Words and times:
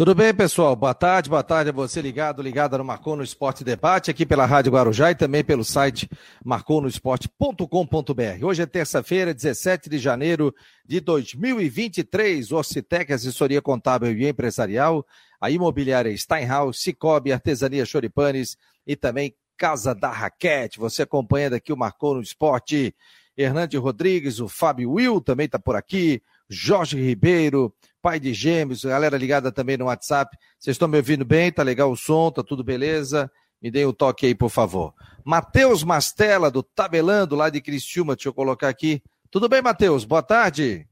Tudo 0.00 0.14
bem, 0.14 0.32
pessoal? 0.32 0.74
Boa 0.74 0.94
tarde, 0.94 1.28
boa 1.28 1.42
tarde 1.42 1.68
a 1.68 1.72
você 1.74 2.00
ligado, 2.00 2.40
ligada 2.40 2.78
no 2.78 2.84
Marcou 2.84 3.14
no 3.14 3.22
Esporte 3.22 3.62
Debate, 3.62 4.10
aqui 4.10 4.24
pela 4.24 4.46
Rádio 4.46 4.72
Guarujá 4.72 5.10
e 5.10 5.14
também 5.14 5.44
pelo 5.44 5.62
site 5.62 6.08
marconosport.com.br. 6.42 8.42
Hoje 8.42 8.62
é 8.62 8.66
terça-feira, 8.66 9.34
17 9.34 9.90
de 9.90 9.98
janeiro 9.98 10.54
de 10.86 11.00
2023. 11.00 12.50
Orcitec, 12.50 13.12
assessoria 13.12 13.60
contábil 13.60 14.16
e 14.16 14.26
empresarial, 14.26 15.06
a 15.38 15.50
imobiliária 15.50 16.16
Steinhaus, 16.16 16.80
Cicobi, 16.80 17.30
Artesania 17.30 17.84
Choripanes 17.84 18.56
e 18.86 18.96
também 18.96 19.34
Casa 19.54 19.94
da 19.94 20.10
Raquete. 20.10 20.78
Você 20.78 21.02
acompanhando 21.02 21.56
aqui 21.56 21.74
o 21.74 21.76
Marcou 21.76 22.14
no 22.14 22.22
Esporte. 22.22 22.96
Hernande 23.36 23.76
Rodrigues, 23.76 24.40
o 24.40 24.48
Fábio 24.48 24.92
Will 24.92 25.20
também 25.20 25.46
está 25.46 25.58
por 25.58 25.76
aqui, 25.76 26.22
Jorge 26.48 27.00
Ribeiro, 27.00 27.72
pai 28.00 28.18
de 28.18 28.32
gêmeos, 28.32 28.84
galera 28.84 29.16
ligada 29.16 29.52
também 29.52 29.76
no 29.76 29.86
WhatsApp. 29.86 30.36
Vocês 30.58 30.74
estão 30.74 30.88
me 30.88 30.96
ouvindo 30.96 31.24
bem? 31.24 31.52
Tá 31.52 31.62
legal 31.62 31.90
o 31.90 31.96
som? 31.96 32.30
Tá 32.30 32.42
tudo 32.42 32.64
beleza? 32.64 33.30
Me 33.62 33.70
deem 33.70 33.84
o 33.84 33.90
um 33.90 33.92
toque 33.92 34.26
aí, 34.26 34.34
por 34.34 34.48
favor. 34.48 34.94
Matheus 35.24 35.84
Mastella, 35.84 36.50
do 36.50 36.62
Tabelando, 36.62 37.36
lá 37.36 37.50
de 37.50 37.60
Criciúma, 37.60 38.16
deixa 38.16 38.28
eu 38.28 38.34
colocar 38.34 38.68
aqui. 38.68 39.02
Tudo 39.30 39.48
bem, 39.48 39.60
Matheus? 39.60 40.04
Boa 40.04 40.22
tarde. 40.22 40.88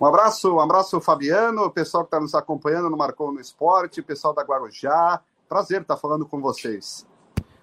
Um 0.00 0.06
abraço, 0.06 0.54
um 0.54 0.60
abraço, 0.60 1.00
Fabiano, 1.00 1.62
o 1.62 1.70
pessoal 1.70 2.04
que 2.04 2.08
está 2.08 2.18
nos 2.18 2.34
acompanhando 2.34 2.90
no 2.90 2.96
Marcou 2.96 3.32
no 3.32 3.40
Esporte, 3.40 4.02
pessoal 4.02 4.34
da 4.34 4.42
Guarujá. 4.42 5.20
Prazer 5.48 5.82
estar 5.82 5.96
falando 5.96 6.26
com 6.26 6.40
vocês. 6.40 7.06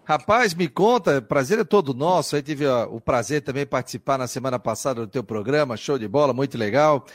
Rapaz, 0.05 0.53
me 0.53 0.69
conta, 0.69 1.21
prazer 1.21 1.59
é 1.59 1.63
todo 1.65 1.93
nosso. 1.93 2.35
Aí 2.35 2.41
tive 2.41 2.65
ó, 2.65 2.85
o 2.85 3.01
prazer 3.01 3.41
também 3.41 3.65
participar 3.65 4.17
na 4.17 4.27
semana 4.27 4.57
passada 4.57 5.01
do 5.01 5.07
teu 5.07 5.23
programa, 5.23 5.75
show 5.75 5.99
de 5.99 6.07
bola, 6.07 6.31
muito 6.31 6.57
legal. 6.57 7.05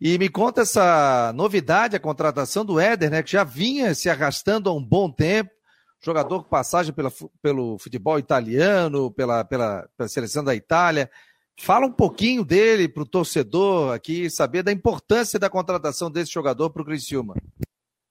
E 0.00 0.18
me 0.18 0.28
conta 0.28 0.62
essa 0.62 1.32
novidade, 1.34 1.96
a 1.96 2.00
contratação 2.00 2.64
do 2.64 2.78
Éder, 2.78 3.10
né? 3.10 3.22
Que 3.22 3.32
já 3.32 3.44
vinha 3.44 3.94
se 3.94 4.10
arrastando 4.10 4.68
há 4.68 4.72
um 4.72 4.84
bom 4.84 5.10
tempo. 5.10 5.50
Jogador 6.00 6.42
com 6.42 6.48
passagem 6.50 6.92
pela, 6.92 7.10
pelo 7.40 7.78
futebol 7.78 8.18
italiano, 8.18 9.10
pela, 9.10 9.44
pela, 9.44 9.88
pela 9.96 10.08
seleção 10.08 10.44
da 10.44 10.54
Itália. 10.54 11.10
Fala 11.58 11.86
um 11.86 11.92
pouquinho 11.92 12.44
dele 12.44 12.86
para 12.86 13.02
o 13.02 13.08
torcedor 13.08 13.94
aqui, 13.94 14.28
saber 14.28 14.62
da 14.62 14.70
importância 14.70 15.38
da 15.38 15.48
contratação 15.48 16.10
desse 16.10 16.30
jogador 16.30 16.68
para 16.68 16.82
o 16.82 16.84
Criciúma. 16.84 17.34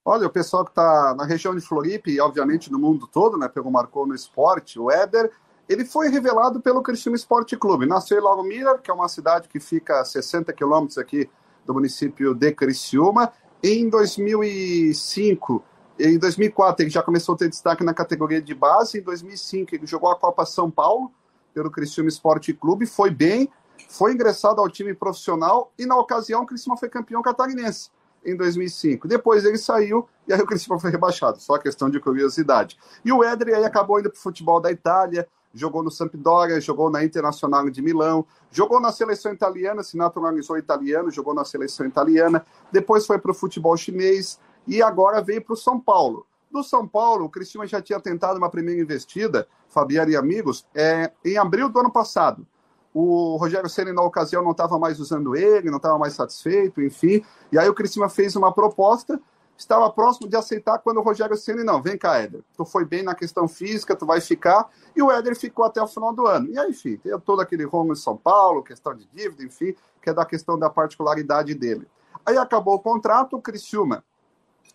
Olha, 0.03 0.25
o 0.25 0.31
pessoal 0.31 0.65
que 0.65 0.71
está 0.71 1.13
na 1.15 1.25
região 1.25 1.55
de 1.55 1.61
Floripa 1.61 2.09
e, 2.09 2.19
obviamente, 2.19 2.71
no 2.71 2.79
mundo 2.79 3.07
todo, 3.07 3.37
né, 3.37 3.47
pelo 3.47 3.71
Marcou 3.71 4.07
no 4.07 4.15
Esporte, 4.15 4.79
o 4.79 4.89
Éder, 4.89 5.31
ele 5.69 5.85
foi 5.85 6.09
revelado 6.09 6.59
pelo 6.59 6.81
Criciúma 6.81 7.15
Esporte 7.15 7.55
Clube. 7.55 7.85
Nasceu 7.85 8.17
em 8.17 8.23
Lago 8.23 8.43
Miller, 8.43 8.79
que 8.81 8.89
é 8.89 8.93
uma 8.93 9.07
cidade 9.07 9.47
que 9.47 9.59
fica 9.59 10.01
a 10.01 10.05
60 10.05 10.51
quilômetros 10.51 10.97
aqui 10.97 11.29
do 11.65 11.73
município 11.73 12.33
de 12.33 12.51
Criciúma. 12.51 13.31
Em 13.63 13.89
2005, 13.89 15.63
em 15.99 16.19
2004 16.19 16.83
ele 16.83 16.89
já 16.89 17.01
começou 17.01 17.35
a 17.35 17.37
ter 17.37 17.49
destaque 17.49 17.83
na 17.83 17.93
categoria 17.93 18.41
de 18.41 18.53
base. 18.53 18.99
Em 18.99 19.01
2005 19.01 19.73
ele 19.73 19.87
jogou 19.87 20.09
a 20.09 20.15
Copa 20.15 20.45
São 20.45 20.69
Paulo 20.69 21.11
pelo 21.53 21.71
Criciúma 21.71 22.09
Esporte 22.09 22.53
Clube, 22.53 22.85
foi 22.85 23.09
bem, 23.09 23.49
foi 23.87 24.11
ingressado 24.13 24.59
ao 24.59 24.69
time 24.69 24.93
profissional 24.93 25.71
e 25.79 25.85
na 25.85 25.97
ocasião 25.97 26.43
o 26.43 26.45
Criciúma 26.45 26.77
foi 26.77 26.89
campeão 26.89 27.21
catarinense 27.21 27.89
em 28.25 28.35
2005. 28.35 29.07
Depois 29.07 29.45
ele 29.45 29.57
saiu 29.57 30.07
e 30.27 30.33
aí 30.33 30.41
o 30.41 30.45
Criciúma 30.45 30.79
foi 30.79 30.91
rebaixado, 30.91 31.39
só 31.39 31.57
questão 31.57 31.89
de 31.89 31.99
curiosidade. 31.99 32.77
E 33.05 33.11
o 33.11 33.23
Éder 33.23 33.55
aí 33.55 33.63
acabou 33.63 33.99
indo 33.99 34.09
para 34.09 34.17
o 34.17 34.21
futebol 34.21 34.59
da 34.59 34.71
Itália, 34.71 35.27
jogou 35.55 35.81
no 35.81 35.89
Sampdoria, 35.89 36.59
jogou 36.59 36.89
na 36.89 37.03
Internacional 37.03 37.69
de 37.69 37.81
Milão, 37.81 38.25
jogou 38.51 38.81
na 38.81 38.91
seleção 38.91 39.31
italiana, 39.31 39.81
se 39.81 39.95
naturalizou 39.95 40.57
italiano, 40.57 41.09
jogou 41.09 41.33
na 41.33 41.45
seleção 41.45 41.85
italiana, 41.85 42.45
depois 42.71 43.07
foi 43.07 43.17
para 43.17 43.31
o 43.31 43.33
futebol 43.33 43.75
chinês 43.77 44.37
e 44.67 44.83
agora 44.83 45.21
veio 45.21 45.41
para 45.41 45.53
o 45.53 45.57
São 45.57 45.79
Paulo. 45.79 46.27
Do 46.51 46.61
São 46.61 46.87
Paulo, 46.87 47.25
o 47.25 47.29
Cristiano 47.29 47.65
já 47.65 47.81
tinha 47.81 47.99
tentado 47.99 48.37
uma 48.37 48.49
primeira 48.49 48.81
investida, 48.81 49.47
Fabiano 49.69 50.11
e 50.11 50.15
amigos, 50.15 50.65
é, 50.75 51.11
em 51.23 51.37
abril 51.37 51.69
do 51.69 51.79
ano 51.79 51.91
passado. 51.91 52.45
O 52.93 53.35
Rogério 53.35 53.69
Senna, 53.69 53.91
na 53.91 54.01
ocasião, 54.01 54.41
não 54.41 54.51
estava 54.51 54.79
mais 54.79 54.99
usando 54.99 55.35
ele, 55.35 55.69
não 55.69 55.77
estava 55.77 55.97
mais 55.97 56.13
satisfeito, 56.13 56.81
enfim. 56.81 57.21
E 57.51 57.59
aí 57.59 57.67
o 57.67 57.73
Cristiano 57.73 58.09
fez 58.09 58.37
uma 58.37 58.53
proposta 58.53 59.19
estava 59.57 59.89
próximo 59.89 60.27
de 60.27 60.35
aceitar 60.35 60.79
quando 60.79 60.97
o 60.97 61.01
Rogério 61.01 61.35
Ceni 61.37 61.63
não, 61.63 61.81
vem 61.81 61.97
cá, 61.97 62.17
Éder, 62.17 62.41
tu 62.55 62.65
foi 62.65 62.85
bem 62.85 63.03
na 63.03 63.15
questão 63.15 63.47
física, 63.47 63.95
tu 63.95 64.05
vai 64.05 64.19
ficar, 64.19 64.69
e 64.95 65.01
o 65.01 65.11
Éder 65.11 65.35
ficou 65.35 65.65
até 65.65 65.81
o 65.81 65.87
final 65.87 66.13
do 66.13 66.27
ano. 66.27 66.49
E 66.49 66.59
aí, 66.59 66.69
enfim, 66.69 66.97
tem 66.97 67.17
todo 67.19 67.41
aquele 67.41 67.63
rumo 67.63 67.93
em 67.93 67.95
São 67.95 68.17
Paulo, 68.17 68.63
questão 68.63 68.93
de 68.93 69.05
dívida, 69.13 69.43
enfim, 69.43 69.75
que 70.01 70.09
é 70.09 70.13
da 70.13 70.25
questão 70.25 70.59
da 70.59 70.69
particularidade 70.69 71.53
dele. 71.53 71.87
Aí 72.25 72.37
acabou 72.37 72.75
o 72.75 72.79
contrato, 72.79 73.37
o 73.37 73.41
Criciúma, 73.41 74.03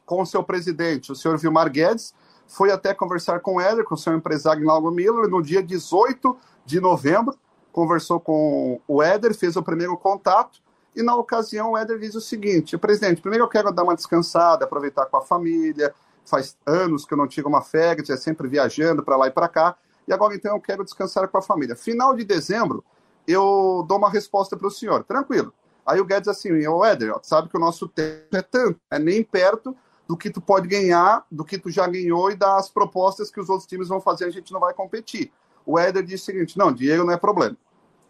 com 0.07 0.23
o 0.23 0.27
seu 0.27 0.43
presidente, 0.43 1.13
o 1.13 1.17
senhor 1.17 1.37
Vilmar 1.39 1.71
Guedes, 1.71 2.15
foi 2.47 2.73
até 2.73 2.93
conversar 2.93 3.41
com 3.41 3.57
o 3.57 3.61
Éder, 3.61 3.85
com 3.85 3.95
o 3.95 3.99
seu 3.99 4.15
empresário 4.15 4.67
Lago 4.67 4.91
Miller, 4.91 5.29
no 5.29 5.41
dia 5.41 5.63
18 5.63 6.37
de 6.65 6.81
novembro, 6.81 7.37
conversou 7.71 8.19
com 8.19 8.81
o 8.89 9.03
Éder, 9.03 9.35
fez 9.35 9.57
o 9.57 9.63
primeiro 9.63 9.97
contato, 9.97 10.61
e 10.95 11.03
na 11.03 11.15
ocasião 11.15 11.73
o 11.73 11.79
Éder 11.79 11.99
diz 11.99 12.15
o 12.15 12.21
seguinte: 12.21 12.77
presidente, 12.79 13.21
primeiro 13.21 13.45
eu 13.45 13.49
quero 13.49 13.73
dar 13.73 13.83
uma 13.83 13.95
descansada, 13.95 14.65
aproveitar 14.65 15.07
com 15.07 15.17
a 15.17 15.23
família. 15.23 15.95
Faz 16.25 16.57
anos 16.65 17.05
que 17.05 17.15
eu 17.15 17.19
não 17.19 17.27
tiro 17.27 17.49
uma 17.49 17.63
férias, 17.63 18.11
é 18.11 18.17
sempre 18.17 18.47
viajando 18.47 19.03
para 19.03 19.17
lá 19.17 19.27
e 19.27 19.31
para 19.31 19.49
cá. 19.49 19.77
E 20.07 20.13
agora 20.13 20.35
então 20.35 20.55
eu 20.55 20.61
quero 20.61 20.85
descansar 20.85 21.27
com 21.29 21.39
a 21.39 21.43
família. 21.43 21.75
Final 21.75 22.15
de 22.15 22.25
dezembro, 22.25 22.85
eu 23.27 23.85
dou 23.89 23.99
uma 23.99 24.11
resposta 24.11 24.57
para 24.57 24.67
o 24.67 24.71
senhor, 24.71 25.03
tranquilo. 25.05 25.53
Aí 25.85 26.01
o 26.01 26.05
Guedes 26.05 26.29
assim, 26.29 26.67
ô 26.67 26.85
Éder, 26.85 27.15
sabe 27.23 27.49
que 27.49 27.57
o 27.57 27.61
nosso 27.61 27.89
tempo 27.89 28.37
é 28.37 28.43
tanto, 28.43 28.79
é 28.91 28.99
nem 28.99 29.25
perto 29.25 29.75
do 30.07 30.17
que 30.17 30.31
tu 30.31 30.41
pode 30.41 30.69
ganhar, 30.69 31.25
do 31.31 31.45
que 31.45 31.59
tu 31.59 31.71
já 31.71 31.87
ganhou 31.87 32.31
e 32.31 32.37
das 32.37 32.69
propostas 32.69 33.31
que 33.31 33.41
os 33.41 33.49
outros 33.49 33.69
times 33.69 33.89
vão 33.89 34.01
fazer, 34.01 34.25
a 34.25 34.31
gente 34.31 34.53
não 34.53 34.61
vai 34.61 34.75
competir. 34.75 35.33
O 35.65 35.79
Éder 35.79 36.03
disse 36.03 36.25
o 36.25 36.27
seguinte: 36.27 36.59
não, 36.59 36.73
dinheiro 36.73 37.05
não 37.05 37.13
é 37.13 37.17
problema. 37.17 37.57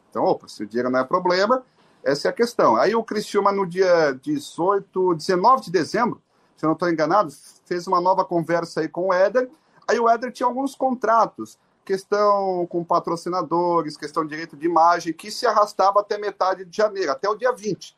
Então, 0.09 0.25
opa, 0.25 0.49
se 0.49 0.63
o 0.63 0.67
dinheiro 0.67 0.91
não 0.91 0.99
é 0.99 1.05
problema, 1.05 1.63
essa 2.05 2.29
é 2.29 2.31
a 2.31 2.35
questão. 2.35 2.77
Aí 2.77 2.95
o 2.95 3.05
Criciúma, 3.05 3.53
no 3.53 3.67
dia 3.67 4.19
18, 4.23 5.15
19 5.15 5.65
de 5.65 5.71
dezembro, 5.71 6.23
se 6.57 6.65
eu 6.65 6.69
não 6.69 6.75
estou 6.75 6.91
enganado, 6.91 7.33
fez 7.65 7.87
uma 7.87 8.01
nova 8.01 8.25
conversa 8.25 8.81
aí 8.81 8.89
com 8.89 9.09
o 9.09 9.13
Éder. 9.13 9.49
Aí 9.89 9.99
o 9.99 10.09
Éder 10.09 10.33
tinha 10.33 10.47
alguns 10.47 10.75
contratos, 10.75 11.59
questão 11.85 12.67
com 12.69 12.85
patrocinadores, 12.85 13.97
questão 13.97 14.25
de 14.25 14.31
direito 14.31 14.57
de 14.57 14.67
imagem, 14.67 15.13
que 15.13 15.31
se 15.31 15.47
arrastava 15.47 16.01
até 16.01 16.19
metade 16.19 16.65
de 16.65 16.77
janeiro, 16.77 17.13
até 17.13 17.29
o 17.29 17.35
dia 17.35 17.53
20 17.53 17.97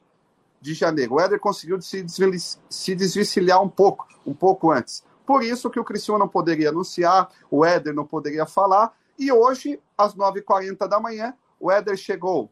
de 0.61 0.75
janeiro. 0.75 1.15
O 1.15 1.21
Éder 1.21 1.41
conseguiu 1.41 1.81
se, 1.83 2.05
se 2.69 2.95
desvencilhar 2.95 3.61
um 3.63 3.69
pouco, 3.69 4.07
um 4.25 4.33
pouco 4.33 4.71
antes. 4.71 5.05
Por 5.27 5.43
isso 5.43 5.71
que 5.71 5.81
o 5.81 5.84
Criciúma 5.84 6.19
não 6.19 6.29
poderia 6.29 6.71
anunciar, 6.71 7.29
o 7.51 7.65
Éder 7.65 7.95
não 7.95 8.05
poderia 8.05 8.47
falar, 8.47 8.93
e 9.19 9.31
hoje, 9.31 9.81
às 9.97 10.15
9h40 10.15 10.89
da 10.89 10.99
manhã, 10.99 11.34
o 11.61 11.71
Éder 11.71 11.97
chegou 11.97 12.51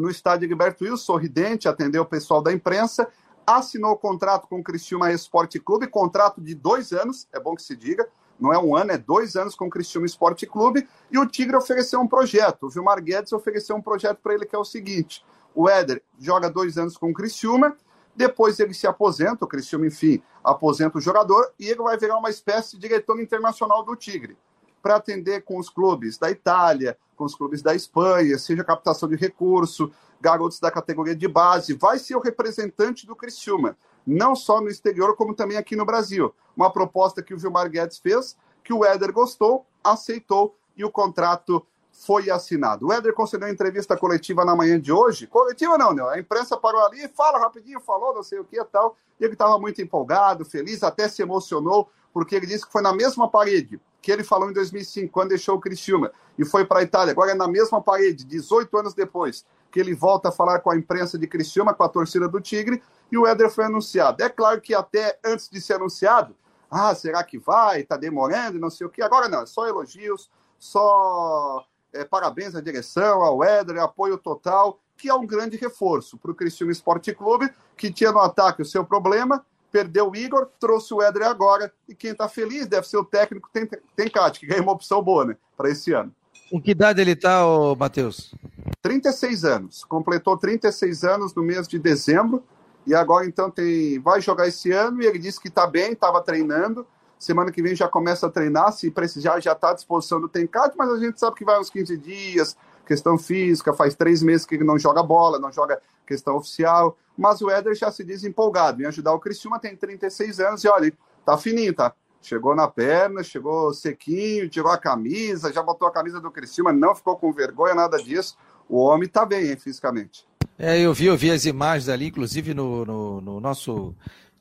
no 0.00 0.10
estádio 0.10 0.48
Gilberto 0.48 0.84
Wilson, 0.84 0.96
sorridente, 0.96 1.68
atendeu 1.68 2.02
o 2.02 2.06
pessoal 2.06 2.42
da 2.42 2.52
imprensa, 2.52 3.08
assinou 3.46 3.92
o 3.92 3.96
contrato 3.96 4.48
com 4.48 4.60
o 4.60 4.62
Cristiúma 4.62 5.12
Esporte 5.12 5.60
Clube, 5.60 5.86
contrato 5.86 6.40
de 6.40 6.54
dois 6.54 6.92
anos, 6.92 7.28
é 7.32 7.38
bom 7.38 7.54
que 7.54 7.62
se 7.62 7.76
diga, 7.76 8.08
não 8.38 8.52
é 8.52 8.58
um 8.58 8.74
ano, 8.74 8.92
é 8.92 8.98
dois 8.98 9.36
anos 9.36 9.54
com 9.54 9.66
o 9.66 9.70
Cristiúma 9.70 10.06
Esporte 10.06 10.46
Clube, 10.46 10.88
e 11.10 11.18
o 11.18 11.26
Tigre 11.26 11.56
ofereceu 11.56 12.00
um 12.00 12.08
projeto, 12.08 12.66
o 12.66 12.70
Vilmar 12.70 13.02
Guedes 13.02 13.32
ofereceu 13.32 13.76
um 13.76 13.82
projeto 13.82 14.18
para 14.22 14.34
ele 14.34 14.46
que 14.46 14.56
é 14.56 14.58
o 14.58 14.64
seguinte, 14.64 15.24
o 15.54 15.68
Éder 15.68 16.02
joga 16.18 16.48
dois 16.48 16.78
anos 16.78 16.96
com 16.96 17.10
o 17.10 17.14
Cristiúma, 17.14 17.76
depois 18.16 18.58
ele 18.58 18.72
se 18.72 18.86
aposenta, 18.86 19.44
o 19.44 19.48
Cristiúma, 19.48 19.86
enfim, 19.86 20.22
aposenta 20.42 20.98
o 20.98 21.00
jogador, 21.00 21.52
e 21.58 21.68
ele 21.68 21.82
vai 21.82 21.98
virar 21.98 22.16
uma 22.16 22.30
espécie 22.30 22.76
de 22.76 22.88
diretor 22.88 23.20
internacional 23.20 23.84
do 23.84 23.94
Tigre 23.94 24.36
para 24.82 24.96
atender 24.96 25.42
com 25.42 25.58
os 25.58 25.68
clubes 25.68 26.18
da 26.18 26.30
Itália, 26.30 26.96
com 27.16 27.24
os 27.24 27.34
clubes 27.34 27.62
da 27.62 27.74
Espanha, 27.74 28.38
seja 28.38 28.64
captação 28.64 29.08
de 29.08 29.16
recurso, 29.16 29.92
garotos 30.20 30.60
da 30.60 30.70
categoria 30.70 31.14
de 31.14 31.26
base, 31.26 31.74
vai 31.74 31.98
ser 31.98 32.16
o 32.16 32.20
representante 32.20 33.06
do 33.06 33.16
Criciúma, 33.16 33.76
não 34.06 34.34
só 34.34 34.60
no 34.60 34.68
exterior, 34.68 35.16
como 35.16 35.34
também 35.34 35.56
aqui 35.56 35.74
no 35.74 35.84
Brasil. 35.84 36.34
Uma 36.56 36.70
proposta 36.70 37.22
que 37.22 37.34
o 37.34 37.38
Vilmar 37.38 37.70
Guedes 37.70 37.98
fez, 37.98 38.36
que 38.62 38.72
o 38.72 38.84
Éder 38.84 39.12
gostou, 39.12 39.66
aceitou 39.82 40.56
e 40.76 40.84
o 40.84 40.90
contrato 40.90 41.64
foi 41.92 42.30
assinado. 42.30 42.86
O 42.86 42.92
Éder 42.92 43.12
concedeu 43.12 43.48
entrevista 43.48 43.96
coletiva 43.96 44.44
na 44.44 44.56
manhã 44.56 44.80
de 44.80 44.92
hoje. 44.92 45.26
Coletiva 45.26 45.76
não, 45.76 45.92
né? 45.92 46.02
A 46.08 46.18
imprensa 46.18 46.56
parou 46.56 46.80
ali, 46.84 47.06
fala 47.08 47.38
rapidinho, 47.38 47.80
falou 47.80 48.14
não 48.14 48.22
sei 48.22 48.38
o 48.38 48.44
que 48.44 48.58
e 48.58 48.64
tal. 48.64 48.96
E 49.18 49.24
ele 49.24 49.34
estava 49.34 49.58
muito 49.58 49.82
empolgado, 49.82 50.44
feliz, 50.44 50.82
até 50.82 51.08
se 51.08 51.20
emocionou, 51.20 51.90
porque 52.12 52.34
ele 52.34 52.46
disse 52.46 52.64
que 52.64 52.72
foi 52.72 52.82
na 52.82 52.94
mesma 52.94 53.28
parede 53.28 53.80
que 54.00 54.10
ele 54.10 54.24
falou 54.24 54.50
em 54.50 54.52
2005, 54.52 55.12
quando 55.12 55.30
deixou 55.30 55.56
o 55.56 55.60
Criciúma 55.60 56.10
e 56.38 56.44
foi 56.44 56.64
para 56.64 56.80
a 56.80 56.82
Itália. 56.82 57.12
Agora 57.12 57.32
é 57.32 57.34
na 57.34 57.46
mesma 57.46 57.80
parede, 57.82 58.24
18 58.24 58.76
anos 58.78 58.94
depois, 58.94 59.44
que 59.70 59.78
ele 59.78 59.94
volta 59.94 60.30
a 60.30 60.32
falar 60.32 60.60
com 60.60 60.70
a 60.70 60.76
imprensa 60.76 61.18
de 61.18 61.26
Criciúma, 61.26 61.74
com 61.74 61.84
a 61.84 61.88
torcida 61.88 62.28
do 62.28 62.40
Tigre, 62.40 62.82
e 63.10 63.18
o 63.18 63.26
Éder 63.26 63.50
foi 63.50 63.64
anunciado. 63.64 64.22
É 64.22 64.28
claro 64.28 64.60
que 64.60 64.74
até 64.74 65.18
antes 65.24 65.48
de 65.48 65.60
ser 65.60 65.74
anunciado, 65.74 66.34
ah, 66.70 66.94
será 66.94 67.22
que 67.24 67.38
vai? 67.38 67.80
Está 67.80 67.96
demorando, 67.96 68.58
não 68.58 68.70
sei 68.70 68.86
o 68.86 68.90
quê. 68.90 69.02
Agora 69.02 69.28
não, 69.28 69.42
é 69.42 69.46
só 69.46 69.66
elogios, 69.66 70.30
só 70.58 71.64
é, 71.92 72.04
parabéns 72.04 72.54
à 72.54 72.60
direção, 72.60 73.22
ao 73.22 73.42
Éder, 73.42 73.78
apoio 73.78 74.16
total, 74.16 74.78
que 74.96 75.08
é 75.08 75.14
um 75.14 75.26
grande 75.26 75.56
reforço 75.56 76.16
para 76.18 76.30
o 76.30 76.34
Criciúma 76.34 76.72
Esporte 76.72 77.12
Clube, 77.14 77.52
que 77.76 77.92
tinha 77.92 78.12
no 78.12 78.20
ataque 78.20 78.62
o 78.62 78.66
seu 78.66 78.84
problema, 78.84 79.44
perdeu 79.70 80.10
o 80.10 80.16
Igor, 80.16 80.48
trouxe 80.58 80.92
o 80.92 81.02
Éder 81.02 81.22
agora, 81.22 81.72
e 81.88 81.94
quem 81.94 82.12
está 82.12 82.28
feliz 82.28 82.66
deve 82.66 82.86
ser 82.86 82.96
o 82.96 83.04
técnico 83.04 83.48
tem, 83.52 83.68
tem 83.96 84.08
Cate, 84.08 84.40
que 84.40 84.46
ganhou 84.46 84.62
uma 84.64 84.72
opção 84.72 85.02
boa, 85.02 85.24
né, 85.24 85.36
para 85.56 85.70
esse 85.70 85.92
ano. 85.92 86.14
Com 86.50 86.60
que 86.60 86.72
idade 86.72 87.00
ele 87.00 87.12
está, 87.12 87.42
Matheus? 87.78 88.34
36 88.82 89.44
anos. 89.44 89.84
Completou 89.84 90.36
36 90.36 91.04
anos 91.04 91.34
no 91.34 91.42
mês 91.42 91.68
de 91.68 91.78
dezembro, 91.78 92.42
e 92.86 92.94
agora 92.94 93.26
então 93.26 93.50
tem, 93.50 93.98
vai 94.00 94.20
jogar 94.20 94.48
esse 94.48 94.72
ano, 94.72 95.02
e 95.02 95.06
ele 95.06 95.18
disse 95.18 95.40
que 95.40 95.48
está 95.48 95.66
bem, 95.66 95.92
estava 95.92 96.20
treinando, 96.20 96.86
semana 97.18 97.52
que 97.52 97.62
vem 97.62 97.76
já 97.76 97.86
começa 97.86 98.26
a 98.26 98.30
treinar, 98.30 98.72
se 98.72 98.90
precisar 98.90 99.38
já 99.40 99.52
está 99.52 99.70
à 99.70 99.74
disposição 99.74 100.20
do 100.20 100.28
Tencate, 100.28 100.76
mas 100.76 100.90
a 100.90 100.98
gente 100.98 101.20
sabe 101.20 101.36
que 101.36 101.44
vai 101.44 101.60
uns 101.60 101.70
15 101.70 101.96
dias, 101.98 102.56
questão 102.90 103.16
física, 103.16 103.72
faz 103.72 103.94
três 103.94 104.20
meses 104.20 104.44
que 104.44 104.58
não 104.58 104.76
joga 104.76 105.00
bola, 105.00 105.38
não 105.38 105.52
joga 105.52 105.80
questão 106.04 106.34
oficial, 106.34 106.98
mas 107.16 107.40
o 107.40 107.48
Éder 107.48 107.72
já 107.76 107.92
se 107.92 108.02
diz 108.02 108.24
empolgado 108.24 108.82
em 108.82 108.86
ajudar 108.86 109.12
o 109.12 109.20
Criciúma, 109.20 109.60
tem 109.60 109.76
36 109.76 110.40
anos 110.40 110.64
e 110.64 110.68
olha, 110.68 110.92
tá 111.24 111.38
fininho, 111.38 111.72
tá? 111.72 111.94
Chegou 112.20 112.52
na 112.52 112.66
perna, 112.66 113.22
chegou 113.22 113.72
sequinho, 113.72 114.48
tirou 114.48 114.72
a 114.72 114.76
camisa, 114.76 115.52
já 115.52 115.62
botou 115.62 115.86
a 115.86 115.92
camisa 115.92 116.20
do 116.20 116.32
Criciúma, 116.32 116.72
não 116.72 116.92
ficou 116.92 117.16
com 117.16 117.32
vergonha, 117.32 117.76
nada 117.76 117.96
disso. 117.96 118.36
O 118.68 118.78
homem 118.78 119.08
tá 119.08 119.24
bem, 119.24 119.50
hein, 119.50 119.56
fisicamente. 119.56 120.26
É, 120.58 120.80
eu 120.80 120.92
vi, 120.92 121.06
eu 121.06 121.16
vi 121.16 121.30
as 121.30 121.44
imagens 121.44 121.88
ali, 121.88 122.08
inclusive 122.08 122.52
no, 122.54 122.84
no, 122.84 123.20
no 123.20 123.40
nosso 123.40 123.94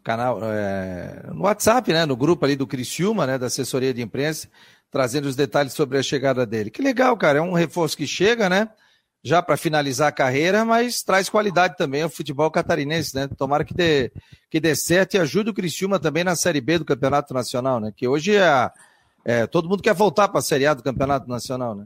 canal, 0.03 0.39
é, 0.41 1.21
no 1.31 1.43
WhatsApp, 1.43 1.93
né, 1.93 2.03
no 2.03 2.17
grupo 2.17 2.45
ali 2.45 2.55
do 2.55 2.65
Criciúma, 2.65 3.27
né, 3.27 3.37
da 3.37 3.45
assessoria 3.45 3.93
de 3.93 4.01
imprensa, 4.01 4.49
trazendo 4.91 5.25
os 5.25 5.35
detalhes 5.35 5.73
sobre 5.73 5.97
a 5.97 6.03
chegada 6.03 6.45
dele. 6.45 6.69
Que 6.69 6.81
legal, 6.81 7.15
cara. 7.17 7.39
É 7.39 7.41
um 7.41 7.53
reforço 7.53 7.95
que 7.95 8.07
chega, 8.07 8.49
né? 8.49 8.69
Já 9.21 9.41
para 9.41 9.57
finalizar 9.57 10.07
a 10.07 10.13
carreira, 10.13 10.63
mas 10.63 11.03
traz 11.03 11.27
qualidade 11.27 11.75
também 11.77 12.03
ao 12.03 12.09
futebol 12.09 12.49
catarinense, 12.49 13.13
né? 13.13 13.27
Tomara 13.27 13.65
que 13.65 13.73
dê, 13.73 14.11
que 14.49 14.59
dê 14.59 14.75
certo 14.75 15.15
e 15.15 15.19
ajude 15.19 15.49
o 15.49 15.53
Criciúma 15.53 15.99
também 15.99 16.23
na 16.23 16.35
Série 16.35 16.61
B 16.61 16.79
do 16.79 16.85
Campeonato 16.85 17.33
Nacional, 17.33 17.79
né? 17.81 17.91
Que 17.95 18.07
hoje 18.07 18.35
é, 18.35 18.71
é 19.25 19.45
todo 19.45 19.67
mundo 19.67 19.83
quer 19.83 19.93
voltar 19.93 20.29
para 20.29 20.39
a 20.39 20.43
Série 20.43 20.65
A 20.65 20.73
do 20.73 20.81
Campeonato 20.81 21.27
Nacional, 21.27 21.75
né? 21.75 21.83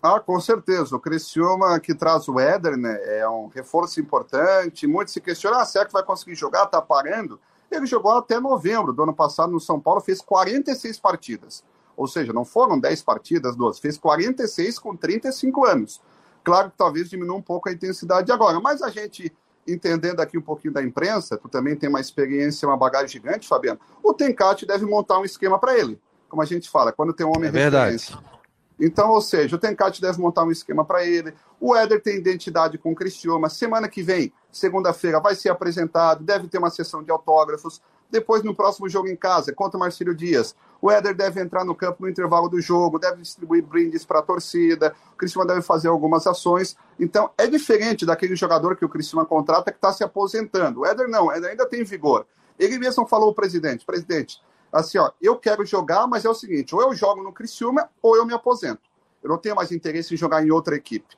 Ah, 0.00 0.20
com 0.20 0.40
certeza. 0.40 0.94
O 0.94 1.00
Criciúma 1.00 1.80
que 1.80 1.94
traz 1.94 2.28
o 2.28 2.38
Éder, 2.38 2.76
né? 2.76 2.96
É 3.18 3.28
um 3.28 3.48
reforço 3.48 4.00
importante. 4.00 4.86
Muitos 4.86 5.12
se 5.12 5.20
questionam, 5.20 5.58
ah, 5.58 5.66
será 5.66 5.84
que 5.84 5.92
vai 5.92 6.04
conseguir 6.04 6.36
jogar? 6.36 6.66
Tá 6.66 6.80
parando? 6.80 7.40
Ele 7.70 7.86
jogou 7.86 8.12
até 8.12 8.38
novembro 8.38 8.92
do 8.92 9.02
ano 9.02 9.14
passado 9.14 9.52
no 9.52 9.60
São 9.60 9.80
Paulo, 9.80 10.00
fez 10.00 10.20
46 10.20 10.98
partidas. 11.00 11.64
Ou 11.98 12.06
seja, 12.06 12.32
não 12.32 12.44
foram 12.44 12.78
10 12.78 13.02
partidas, 13.02 13.56
12, 13.56 13.80
fez 13.80 13.98
46 13.98 14.78
com 14.78 14.96
35 14.96 15.66
anos. 15.66 16.00
Claro 16.44 16.70
que 16.70 16.78
talvez 16.78 17.10
diminua 17.10 17.36
um 17.36 17.42
pouco 17.42 17.68
a 17.68 17.72
intensidade 17.72 18.30
agora, 18.30 18.60
mas 18.60 18.80
a 18.80 18.88
gente 18.88 19.32
entendendo 19.66 20.20
aqui 20.20 20.38
um 20.38 20.42
pouquinho 20.42 20.72
da 20.72 20.82
imprensa, 20.82 21.36
tu 21.36 21.48
também 21.48 21.76
tem 21.76 21.88
uma 21.88 22.00
experiência, 22.00 22.66
uma 22.66 22.76
bagagem 22.76 23.08
gigante, 23.08 23.48
Fabiano. 23.48 23.80
O 24.02 24.14
Tencate 24.14 24.64
deve 24.64 24.86
montar 24.86 25.18
um 25.18 25.24
esquema 25.24 25.58
para 25.58 25.76
ele. 25.76 26.00
Como 26.28 26.40
a 26.40 26.46
gente 26.46 26.70
fala, 26.70 26.92
quando 26.92 27.12
tem 27.12 27.26
um 27.26 27.30
homem 27.30 27.48
é 27.48 27.52
referência. 27.52 28.14
Verdade. 28.14 28.38
Então, 28.80 29.10
ou 29.10 29.20
seja, 29.20 29.56
o 29.56 29.58
Tencate 29.58 30.00
deve 30.00 30.20
montar 30.20 30.44
um 30.44 30.52
esquema 30.52 30.84
para 30.84 31.04
ele. 31.04 31.34
O 31.60 31.74
Éder 31.74 32.00
tem 32.00 32.16
identidade 32.16 32.78
com 32.78 32.92
o 32.92 32.94
Cristioma. 32.94 33.50
Semana 33.50 33.88
que 33.88 34.02
vem, 34.02 34.32
segunda-feira, 34.52 35.18
vai 35.20 35.34
ser 35.34 35.48
apresentado, 35.48 36.22
deve 36.22 36.46
ter 36.46 36.58
uma 36.58 36.70
sessão 36.70 37.02
de 37.02 37.10
autógrafos. 37.10 37.82
Depois, 38.08 38.44
no 38.44 38.54
próximo 38.54 38.88
jogo 38.88 39.08
em 39.08 39.16
casa, 39.16 39.52
contra 39.52 39.76
o 39.76 39.80
Marcílio 39.80 40.14
Dias, 40.14 40.54
o 40.80 40.90
Éder 40.90 41.14
deve 41.14 41.40
entrar 41.40 41.64
no 41.64 41.74
campo 41.74 42.02
no 42.02 42.08
intervalo 42.08 42.48
do 42.48 42.60
jogo, 42.60 42.98
deve 42.98 43.22
distribuir 43.22 43.64
brindes 43.64 44.04
para 44.04 44.20
a 44.20 44.22
torcida, 44.22 44.94
o 45.12 45.16
Cristiano 45.16 45.46
deve 45.46 45.62
fazer 45.62 45.88
algumas 45.88 46.26
ações. 46.26 46.76
Então, 46.98 47.30
é 47.36 47.46
diferente 47.46 48.06
daquele 48.06 48.36
jogador 48.36 48.76
que 48.76 48.84
o 48.84 48.88
Cristiano 48.88 49.26
contrata 49.26 49.72
que 49.72 49.78
está 49.78 49.92
se 49.92 50.04
aposentando. 50.04 50.80
O 50.80 50.86
Éder 50.86 51.08
não, 51.08 51.32
Éder 51.32 51.50
ainda 51.50 51.66
tem 51.66 51.82
vigor. 51.82 52.26
Ele 52.58 52.78
mesmo 52.78 53.06
falou 53.06 53.34
presidente, 53.34 53.84
presidente, 53.84 54.40
assim, 54.72 54.98
ó, 54.98 55.10
eu 55.20 55.36
quero 55.36 55.64
jogar, 55.64 56.06
mas 56.06 56.24
é 56.24 56.28
o 56.28 56.34
seguinte, 56.34 56.74
ou 56.74 56.82
eu 56.82 56.94
jogo 56.94 57.22
no 57.22 57.32
Criciúma 57.32 57.88
ou 58.02 58.16
eu 58.16 58.26
me 58.26 58.34
aposento. 58.34 58.82
Eu 59.22 59.30
não 59.30 59.38
tenho 59.38 59.56
mais 59.56 59.72
interesse 59.72 60.14
em 60.14 60.16
jogar 60.16 60.44
em 60.44 60.50
outra 60.50 60.76
equipe. 60.76 61.16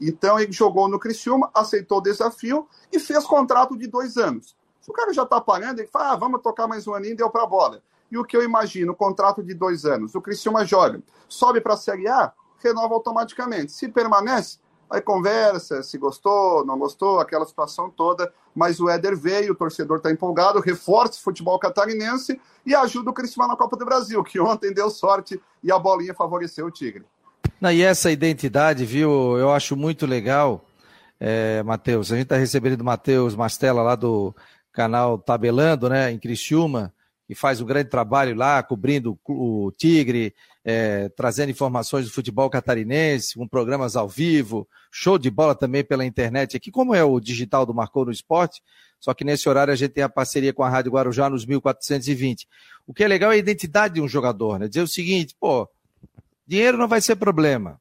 Então 0.00 0.38
ele 0.38 0.52
jogou 0.52 0.88
no 0.88 0.98
Criciúma, 0.98 1.50
aceitou 1.54 1.98
o 1.98 2.02
desafio 2.02 2.66
e 2.92 2.98
fez 2.98 3.24
contrato 3.24 3.76
de 3.76 3.86
dois 3.86 4.16
anos. 4.16 4.56
Se 4.80 4.90
o 4.90 4.94
cara 4.94 5.12
já 5.12 5.24
está 5.24 5.40
pagando, 5.40 5.80
ele 5.80 5.88
fala, 5.88 6.12
ah, 6.12 6.16
vamos 6.16 6.40
tocar 6.40 6.66
mais 6.66 6.86
um 6.86 6.94
aninho, 6.94 7.16
deu 7.16 7.28
para 7.28 7.42
a 7.42 7.46
bola. 7.46 7.82
E 8.10 8.18
o 8.18 8.24
que 8.24 8.36
eu 8.36 8.42
imagino, 8.42 8.94
contrato 8.94 9.42
de 9.42 9.54
dois 9.54 9.84
anos, 9.84 10.14
o 10.14 10.20
Criciúma 10.20 10.64
joga, 10.64 11.00
sobe 11.28 11.60
para 11.60 11.74
a 11.74 11.76
Série 11.76 12.08
A, 12.08 12.32
renova 12.62 12.94
automaticamente. 12.94 13.72
Se 13.72 13.88
permanece, 13.88 14.58
aí 14.90 15.00
conversa, 15.00 15.82
se 15.82 15.96
gostou, 15.96 16.64
não 16.66 16.78
gostou, 16.78 17.20
aquela 17.20 17.46
situação 17.46 17.88
toda. 17.88 18.32
Mas 18.54 18.80
o 18.80 18.88
Éder 18.88 19.16
veio, 19.16 19.52
o 19.52 19.56
torcedor 19.56 19.98
está 19.98 20.10
empolgado, 20.10 20.60
reforça 20.60 21.14
o 21.14 21.22
futebol 21.22 21.58
catarinense 21.58 22.40
e 22.66 22.74
ajuda 22.74 23.10
o 23.10 23.14
Criciúma 23.14 23.46
na 23.46 23.56
Copa 23.56 23.76
do 23.76 23.84
Brasil, 23.84 24.22
que 24.24 24.40
ontem 24.40 24.74
deu 24.74 24.90
sorte 24.90 25.40
e 25.62 25.70
a 25.70 25.78
bolinha 25.78 26.14
favoreceu 26.14 26.66
o 26.66 26.70
Tigre. 26.70 27.04
Não, 27.60 27.70
e 27.70 27.82
essa 27.82 28.10
identidade, 28.10 28.84
viu, 28.84 29.38
eu 29.38 29.52
acho 29.52 29.76
muito 29.76 30.06
legal, 30.06 30.64
é, 31.20 31.62
Matheus. 31.62 32.10
A 32.10 32.16
gente 32.16 32.24
está 32.24 32.36
recebendo 32.36 32.80
o 32.80 32.84
Matheus 32.84 33.36
Mastella 33.36 33.82
lá 33.82 33.94
do 33.94 34.34
canal 34.72 35.18
Tabelando, 35.18 35.88
né, 35.88 36.10
em 36.10 36.18
Criciúma, 36.18 36.92
e 37.30 37.34
faz 37.36 37.60
um 37.60 37.64
grande 37.64 37.88
trabalho 37.88 38.34
lá, 38.34 38.60
cobrindo 38.60 39.16
o 39.24 39.70
Tigre, 39.78 40.34
é, 40.64 41.08
trazendo 41.10 41.48
informações 41.48 42.04
do 42.04 42.10
futebol 42.10 42.50
catarinense, 42.50 43.38
com 43.38 43.46
programas 43.46 43.94
ao 43.94 44.08
vivo, 44.08 44.68
show 44.90 45.16
de 45.16 45.30
bola 45.30 45.54
também 45.54 45.84
pela 45.84 46.04
internet 46.04 46.56
aqui, 46.56 46.72
como 46.72 46.92
é 46.92 47.04
o 47.04 47.20
digital 47.20 47.64
do 47.64 47.72
Marcou 47.72 48.04
no 48.04 48.10
Esporte, 48.10 48.60
só 48.98 49.14
que 49.14 49.22
nesse 49.22 49.48
horário 49.48 49.72
a 49.72 49.76
gente 49.76 49.92
tem 49.92 50.02
a 50.02 50.08
parceria 50.08 50.52
com 50.52 50.64
a 50.64 50.68
Rádio 50.68 50.90
Guarujá 50.90 51.30
nos 51.30 51.46
1420. 51.46 52.48
O 52.84 52.92
que 52.92 53.04
é 53.04 53.06
legal 53.06 53.30
é 53.30 53.36
a 53.36 53.38
identidade 53.38 53.94
de 53.94 54.00
um 54.00 54.08
jogador, 54.08 54.58
né? 54.58 54.66
Dizer 54.66 54.82
o 54.82 54.88
seguinte, 54.88 55.36
pô, 55.38 55.70
dinheiro 56.44 56.76
não 56.76 56.88
vai 56.88 57.00
ser 57.00 57.14
problema, 57.14 57.80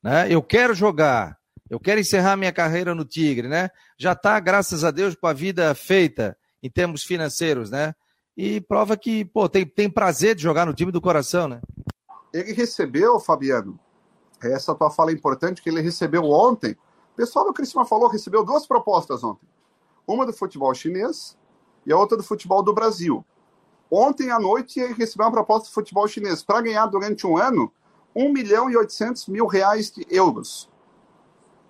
né? 0.00 0.28
Eu 0.30 0.40
quero 0.44 0.74
jogar, 0.74 1.36
eu 1.68 1.80
quero 1.80 1.98
encerrar 2.00 2.36
minha 2.36 2.52
carreira 2.52 2.94
no 2.94 3.04
Tigre, 3.04 3.48
né? 3.48 3.68
Já 3.98 4.12
está, 4.12 4.38
graças 4.38 4.84
a 4.84 4.92
Deus, 4.92 5.16
com 5.16 5.26
a 5.26 5.32
vida 5.32 5.74
feita 5.74 6.36
em 6.62 6.70
termos 6.70 7.02
financeiros, 7.02 7.68
né? 7.68 7.92
E 8.36 8.60
prova 8.60 8.96
que, 8.96 9.24
pô, 9.24 9.48
tem, 9.48 9.64
tem 9.64 9.88
prazer 9.88 10.34
de 10.34 10.42
jogar 10.42 10.66
no 10.66 10.74
time 10.74 10.92
do 10.92 11.00
coração, 11.00 11.48
né? 11.48 11.60
Ele 12.32 12.52
recebeu, 12.52 13.18
Fabiano, 13.18 13.78
essa 14.42 14.74
tua 14.74 14.90
fala 14.90 15.10
é 15.10 15.14
importante, 15.14 15.62
que 15.62 15.70
ele 15.70 15.80
recebeu 15.80 16.24
ontem. 16.24 16.72
O 16.72 17.16
pessoal 17.16 17.46
do 17.46 17.52
Cristina 17.54 17.84
falou, 17.86 18.08
recebeu 18.08 18.44
duas 18.44 18.66
propostas 18.66 19.24
ontem. 19.24 19.48
Uma 20.06 20.26
do 20.26 20.32
futebol 20.32 20.74
chinês 20.74 21.36
e 21.86 21.92
a 21.92 21.96
outra 21.96 22.16
do 22.16 22.22
futebol 22.22 22.62
do 22.62 22.74
Brasil. 22.74 23.24
Ontem 23.90 24.30
à 24.30 24.38
noite 24.38 24.80
ele 24.80 24.92
recebeu 24.92 25.26
uma 25.26 25.32
proposta 25.32 25.68
do 25.68 25.72
futebol 25.72 26.06
chinês 26.06 26.42
para 26.42 26.60
ganhar 26.60 26.86
durante 26.86 27.26
um 27.26 27.38
ano 27.38 27.72
1 28.14 28.32
milhão 28.32 28.70
e 28.70 28.76
800 28.76 29.28
mil 29.28 29.46
reais 29.46 29.90
de 29.90 30.06
euros. 30.10 30.70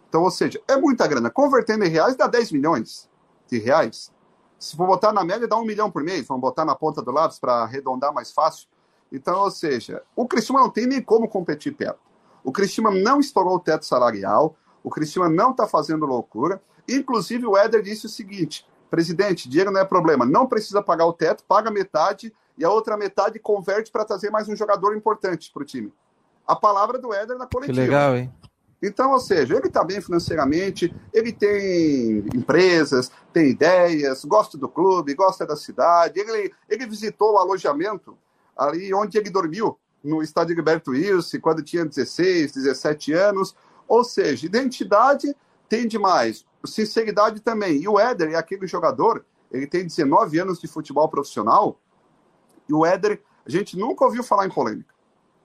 Então, 0.08 0.22
ou 0.22 0.30
seja, 0.30 0.60
é 0.66 0.76
muita 0.76 1.06
grana. 1.06 1.28
Convertendo 1.28 1.84
em 1.84 1.88
reais 1.88 2.16
dá 2.16 2.26
10 2.26 2.52
milhões 2.52 3.08
de 3.48 3.58
reais. 3.58 4.12
Se 4.58 4.76
for 4.76 4.86
botar 4.86 5.12
na 5.12 5.24
média, 5.24 5.46
dá 5.46 5.56
um 5.56 5.64
milhão 5.64 5.90
por 5.90 6.02
mês. 6.02 6.26
Vamos 6.26 6.40
botar 6.40 6.64
na 6.64 6.74
ponta 6.74 7.02
do 7.02 7.10
lápis 7.10 7.38
para 7.38 7.62
arredondar 7.62 8.12
mais 8.12 8.32
fácil. 8.32 8.68
Então, 9.12 9.40
ou 9.40 9.50
seja, 9.50 10.02
o 10.14 10.26
Cristiano 10.26 10.60
não 10.60 10.70
tem 10.70 10.86
nem 10.86 11.02
como 11.02 11.28
competir 11.28 11.74
perto. 11.74 12.00
O 12.42 12.52
Cristiano 12.52 12.90
não 12.90 13.20
estourou 13.20 13.56
o 13.56 13.60
teto 13.60 13.84
salarial. 13.84 14.56
O 14.82 14.90
Cristiano 14.90 15.34
não 15.34 15.50
está 15.50 15.66
fazendo 15.66 16.06
loucura. 16.06 16.60
Inclusive, 16.88 17.46
o 17.46 17.56
Éder 17.56 17.82
disse 17.82 18.06
o 18.06 18.08
seguinte: 18.08 18.66
presidente, 18.90 19.48
dinheiro 19.48 19.70
não 19.70 19.80
é 19.80 19.84
problema. 19.84 20.24
Não 20.24 20.46
precisa 20.46 20.82
pagar 20.82 21.06
o 21.06 21.12
teto, 21.12 21.44
paga 21.44 21.70
metade 21.70 22.32
e 22.56 22.64
a 22.64 22.70
outra 22.70 22.96
metade 22.96 23.38
converte 23.38 23.90
para 23.90 24.04
trazer 24.04 24.30
mais 24.30 24.48
um 24.48 24.56
jogador 24.56 24.96
importante 24.96 25.50
para 25.52 25.62
o 25.62 25.66
time. 25.66 25.92
A 26.46 26.56
palavra 26.56 26.98
do 26.98 27.12
Éder 27.12 27.36
na 27.36 27.46
coletiva. 27.46 27.74
Que 27.74 27.80
legal, 27.80 28.16
hein? 28.16 28.32
Então, 28.82 29.12
ou 29.12 29.20
seja, 29.20 29.56
ele 29.56 29.68
está 29.68 29.82
bem 29.82 30.00
financeiramente, 30.00 30.94
ele 31.12 31.32
tem 31.32 32.18
empresas, 32.34 33.10
tem 33.32 33.50
ideias, 33.50 34.24
gosta 34.24 34.58
do 34.58 34.68
clube, 34.68 35.14
gosta 35.14 35.46
da 35.46 35.56
cidade. 35.56 36.20
Ele, 36.20 36.52
ele 36.68 36.86
visitou 36.86 37.34
o 37.34 37.38
alojamento 37.38 38.16
ali 38.56 38.92
onde 38.92 39.18
ele 39.18 39.30
dormiu, 39.30 39.78
no 40.04 40.22
estádio 40.22 40.54
Gilberto 40.54 40.92
Wilson, 40.92 41.40
quando 41.40 41.62
tinha 41.62 41.84
16, 41.84 42.52
17 42.52 43.12
anos. 43.12 43.56
Ou 43.88 44.04
seja, 44.04 44.46
identidade 44.46 45.34
tem 45.68 45.86
demais, 45.88 46.44
sinceridade 46.64 47.40
também. 47.40 47.80
E 47.80 47.88
o 47.88 47.98
Éder 47.98 48.30
é 48.32 48.36
aquele 48.36 48.66
jogador, 48.66 49.24
ele 49.50 49.66
tem 49.66 49.84
19 49.84 50.38
anos 50.38 50.60
de 50.60 50.68
futebol 50.68 51.08
profissional, 51.08 51.80
e 52.68 52.74
o 52.74 52.84
Éder, 52.84 53.22
a 53.44 53.50
gente 53.50 53.76
nunca 53.76 54.04
ouviu 54.04 54.22
falar 54.22 54.46
em 54.46 54.50
polêmica. 54.50 54.94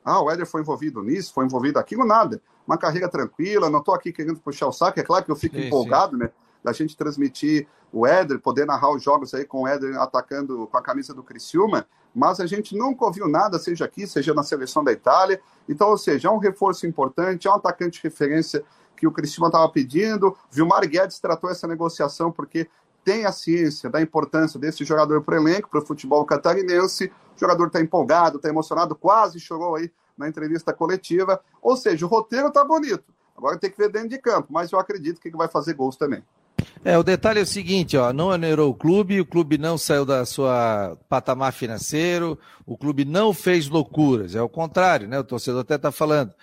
Ah, 0.03 0.21
o 0.21 0.31
Éder 0.31 0.45
foi 0.45 0.61
envolvido 0.61 1.03
nisso, 1.03 1.33
foi 1.33 1.45
envolvido 1.45 1.77
aquilo, 1.77 2.05
nada. 2.05 2.41
Uma 2.65 2.77
carreira 2.77 3.09
tranquila, 3.09 3.69
não 3.69 3.79
estou 3.79 3.93
aqui 3.93 4.11
querendo 4.11 4.39
puxar 4.39 4.67
o 4.67 4.71
saco, 4.71 4.99
é 4.99 5.03
claro 5.03 5.25
que 5.25 5.31
eu 5.31 5.35
fico 5.35 5.55
sim, 5.55 5.67
empolgado, 5.67 6.13
sim. 6.13 6.23
né? 6.23 6.29
Da 6.63 6.71
gente 6.71 6.95
transmitir 6.95 7.67
o 7.91 8.05
Éder, 8.05 8.39
poder 8.39 8.65
narrar 8.65 8.91
os 8.91 9.03
jogos 9.03 9.33
aí 9.33 9.45
com 9.45 9.63
o 9.63 9.67
Éder 9.67 9.99
atacando 9.99 10.67
com 10.67 10.77
a 10.77 10.81
camisa 10.81 11.13
do 11.13 11.23
Criciúma, 11.23 11.85
mas 12.13 12.39
a 12.39 12.45
gente 12.45 12.75
nunca 12.75 13.05
ouviu 13.05 13.27
nada, 13.27 13.57
seja 13.57 13.85
aqui, 13.85 14.05
seja 14.05 14.33
na 14.33 14.43
seleção 14.43 14.83
da 14.83 14.91
Itália. 14.91 15.41
Então, 15.67 15.89
ou 15.89 15.97
seja, 15.97 16.27
é 16.27 16.31
um 16.31 16.37
reforço 16.37 16.85
importante, 16.85 17.47
é 17.47 17.51
um 17.51 17.55
atacante 17.55 17.99
de 17.99 18.03
referência 18.03 18.63
que 18.95 19.07
o 19.07 19.11
Criciúma 19.11 19.47
estava 19.47 19.67
pedindo. 19.69 20.37
Vilmar 20.51 20.87
Guedes 20.87 21.19
tratou 21.19 21.49
essa 21.49 21.67
negociação 21.67 22.31
porque 22.31 22.69
tem 23.03 23.25
a 23.25 23.31
ciência 23.31 23.89
da 23.89 24.01
importância 24.01 24.59
desse 24.59 24.85
jogador 24.85 25.23
para 25.23 25.35
o 25.35 25.41
elenco, 25.41 25.69
para 25.69 25.79
o 25.79 25.85
futebol 25.85 26.23
catarinense. 26.25 27.11
O 27.35 27.39
jogador 27.39 27.67
está 27.67 27.81
empolgado, 27.81 28.37
está 28.37 28.49
emocionado, 28.49 28.93
quase 28.95 29.39
chorou 29.39 29.75
aí 29.75 29.91
na 30.21 30.29
entrevista 30.29 30.71
coletiva. 30.71 31.41
Ou 31.61 31.75
seja, 31.75 32.05
o 32.05 32.09
roteiro 32.09 32.47
está 32.47 32.63
bonito. 32.63 33.03
Agora 33.35 33.57
tem 33.57 33.71
que 33.71 33.77
ver 33.77 33.89
dentro 33.89 34.09
de 34.09 34.19
campo, 34.19 34.47
mas 34.51 34.71
eu 34.71 34.79
acredito 34.79 35.19
que 35.19 35.27
ele 35.27 35.37
vai 35.37 35.47
fazer 35.47 35.73
gols 35.73 35.95
também. 35.95 36.23
É, 36.83 36.97
o 36.97 37.03
detalhe 37.03 37.39
é 37.39 37.43
o 37.43 37.47
seguinte, 37.47 37.97
ó, 37.97 38.13
não 38.13 38.27
onerou 38.27 38.69
o 38.69 38.75
clube, 38.75 39.19
o 39.19 39.25
clube 39.25 39.57
não 39.57 39.77
saiu 39.77 40.05
da 40.05 40.25
sua 40.25 40.97
patamar 41.09 41.53
financeiro, 41.53 42.37
o 42.65 42.77
clube 42.77 43.03
não 43.03 43.33
fez 43.33 43.67
loucuras, 43.67 44.35
é 44.35 44.41
o 44.41 44.49
contrário, 44.49 45.07
né? 45.07 45.19
O 45.19 45.23
torcedor 45.23 45.61
até 45.61 45.75
está 45.75 45.91
falando. 45.91 46.33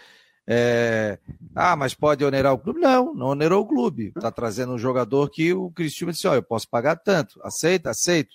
É, 0.51 1.19
ah, 1.55 1.77
mas 1.77 1.93
pode 1.93 2.25
onerar 2.25 2.55
o 2.55 2.59
clube? 2.59 2.81
Não, 2.81 3.15
não 3.15 3.27
onerou 3.29 3.63
o 3.63 3.67
clube. 3.67 4.13
Está 4.17 4.31
trazendo 4.31 4.73
um 4.73 4.79
jogador 4.79 5.29
que 5.29 5.53
o 5.53 5.71
Cristiano 5.71 6.13
disse: 6.13 6.27
ó, 6.27 6.35
eu 6.35 6.43
posso 6.43 6.69
pagar 6.69 6.97
tanto. 6.97 7.39
Aceita? 7.45 7.91
Aceito. 7.91 8.35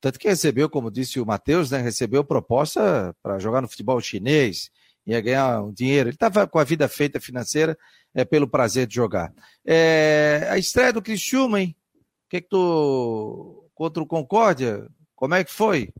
Tanto 0.00 0.18
que 0.18 0.28
recebeu, 0.28 0.70
como 0.70 0.90
disse 0.90 1.20
o 1.20 1.26
Matheus, 1.26 1.70
né, 1.70 1.78
recebeu 1.78 2.24
proposta 2.24 3.14
para 3.22 3.38
jogar 3.38 3.60
no 3.60 3.68
futebol 3.68 4.00
chinês, 4.00 4.70
ia 5.06 5.20
ganhar 5.20 5.62
um 5.62 5.72
dinheiro. 5.72 6.08
Ele 6.08 6.16
estava 6.16 6.46
com 6.46 6.58
a 6.58 6.64
vida 6.64 6.88
feita 6.88 7.20
financeira 7.20 7.76
é, 8.14 8.24
pelo 8.24 8.48
prazer 8.48 8.86
de 8.86 8.94
jogar. 8.94 9.32
É, 9.66 10.46
a 10.50 10.58
estreia 10.58 10.92
do 10.92 11.02
Cristiúma, 11.02 11.60
hein? 11.60 11.76
O 11.94 12.28
que, 12.28 12.40
que 12.42 12.48
tu. 12.48 13.64
Contra 13.74 14.02
o 14.02 14.06
Concórdia, 14.06 14.88
como 15.14 15.34
é 15.34 15.44
que 15.44 15.52
foi? 15.52 15.92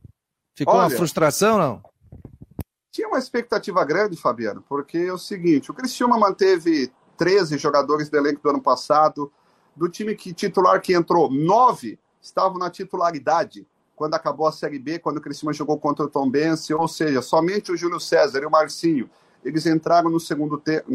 Ficou 0.55 0.75
Olha, 0.75 0.83
uma 0.83 0.89
frustração, 0.89 1.57
não? 1.57 1.81
Tinha 2.91 3.07
uma 3.07 3.17
expectativa 3.17 3.83
grande, 3.85 4.17
Fabiano, 4.17 4.63
porque 4.67 4.97
é 4.97 5.13
o 5.13 5.17
seguinte: 5.17 5.71
o 5.71 5.73
Cristiúma 5.73 6.17
manteve 6.17 6.91
13 7.17 7.57
jogadores 7.57 8.09
do 8.09 8.17
elenco 8.17 8.41
do 8.41 8.49
ano 8.49 8.61
passado. 8.61 9.31
Do 9.75 9.87
time 9.87 10.13
que 10.13 10.33
titular 10.33 10.81
que 10.81 10.93
entrou, 10.93 11.31
nove 11.31 11.97
estavam 12.21 12.57
na 12.57 12.69
titularidade 12.69 13.65
quando 13.95 14.13
acabou 14.13 14.47
a 14.47 14.51
Série 14.51 14.79
B, 14.79 14.97
quando 14.97 15.17
o 15.17 15.21
Cristiúma 15.21 15.51
jogou 15.51 15.77
contra 15.77 16.05
o 16.05 16.09
Tom 16.09 16.29
Bense, 16.29 16.73
ou 16.73 16.87
seja, 16.87 17.21
somente 17.21 17.71
o 17.71 17.75
Júlio 17.75 17.99
César 17.99 18.41
e 18.41 18.45
o 18.45 18.49
Marcinho, 18.49 19.09
eles 19.43 19.65
entraram 19.65 20.09
no 20.09 20.19
segundo 20.19 20.57
tempo, 20.57 20.89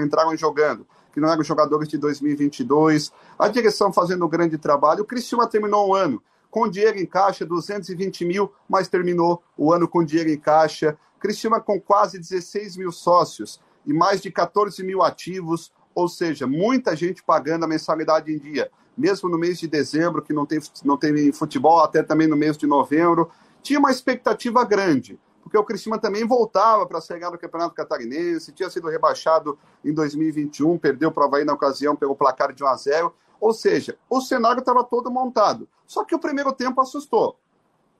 entraram 0.00 0.36
jogando, 0.36 0.86
que 1.12 1.20
não 1.20 1.30
eram 1.30 1.42
jogadores 1.44 1.88
de 1.88 1.98
2022. 1.98 3.12
A 3.38 3.48
direção 3.48 3.92
fazendo 3.92 4.24
um 4.24 4.28
grande 4.28 4.58
trabalho. 4.58 5.02
O 5.02 5.06
Cristiúma 5.06 5.46
terminou 5.46 5.88
o 5.88 5.94
ano 5.94 6.22
com 6.50 6.68
dinheiro 6.68 6.98
em 6.98 7.06
caixa, 7.06 7.44
220 7.44 8.24
mil, 8.24 8.52
mas 8.68 8.88
terminou 8.88 9.42
o 9.56 9.72
ano 9.72 9.86
com 9.86 10.04
dinheiro 10.04 10.30
em 10.30 10.38
caixa. 10.38 10.98
Criciúma 11.20 11.60
com 11.60 11.80
quase 11.80 12.18
16 12.18 12.76
mil 12.76 12.90
sócios 12.92 13.60
e 13.84 13.92
mais 13.92 14.20
de 14.20 14.30
14 14.30 14.82
mil 14.82 15.02
ativos, 15.02 15.72
ou 15.94 16.08
seja, 16.08 16.46
muita 16.46 16.94
gente 16.94 17.22
pagando 17.22 17.64
a 17.64 17.68
mensalidade 17.68 18.32
em 18.32 18.38
dia, 18.38 18.70
mesmo 18.98 19.28
no 19.28 19.38
mês 19.38 19.58
de 19.58 19.68
dezembro, 19.68 20.20
que 20.20 20.32
não 20.32 20.44
tem, 20.44 20.58
não 20.84 20.96
tem 20.96 21.32
futebol, 21.32 21.80
até 21.80 22.02
também 22.02 22.26
no 22.26 22.36
mês 22.36 22.58
de 22.58 22.66
novembro. 22.66 23.30
Tinha 23.62 23.78
uma 23.78 23.90
expectativa 23.90 24.64
grande, 24.64 25.18
porque 25.42 25.56
o 25.56 25.64
Criciúma 25.64 25.98
também 25.98 26.26
voltava 26.26 26.84
para 26.86 27.00
chegar 27.00 27.30
no 27.30 27.38
Campeonato 27.38 27.74
Catarinense, 27.74 28.52
tinha 28.52 28.68
sido 28.68 28.88
rebaixado 28.88 29.58
em 29.84 29.92
2021, 29.94 30.76
perdeu 30.78 31.10
para 31.10 31.22
o 31.22 31.26
Havaí 31.26 31.44
na 31.44 31.54
ocasião 31.54 31.94
pelo 31.94 32.16
placar 32.16 32.52
de 32.52 32.62
1 32.62 32.66
a 32.66 32.76
0 32.76 33.14
ou 33.40 33.52
seja, 33.52 33.96
o 34.10 34.20
cenário 34.20 34.60
estava 34.60 34.82
todo 34.82 35.10
montado. 35.10 35.68
Só 35.86 36.04
que 36.04 36.14
o 36.14 36.18
primeiro 36.18 36.52
tempo 36.52 36.80
assustou. 36.80 37.38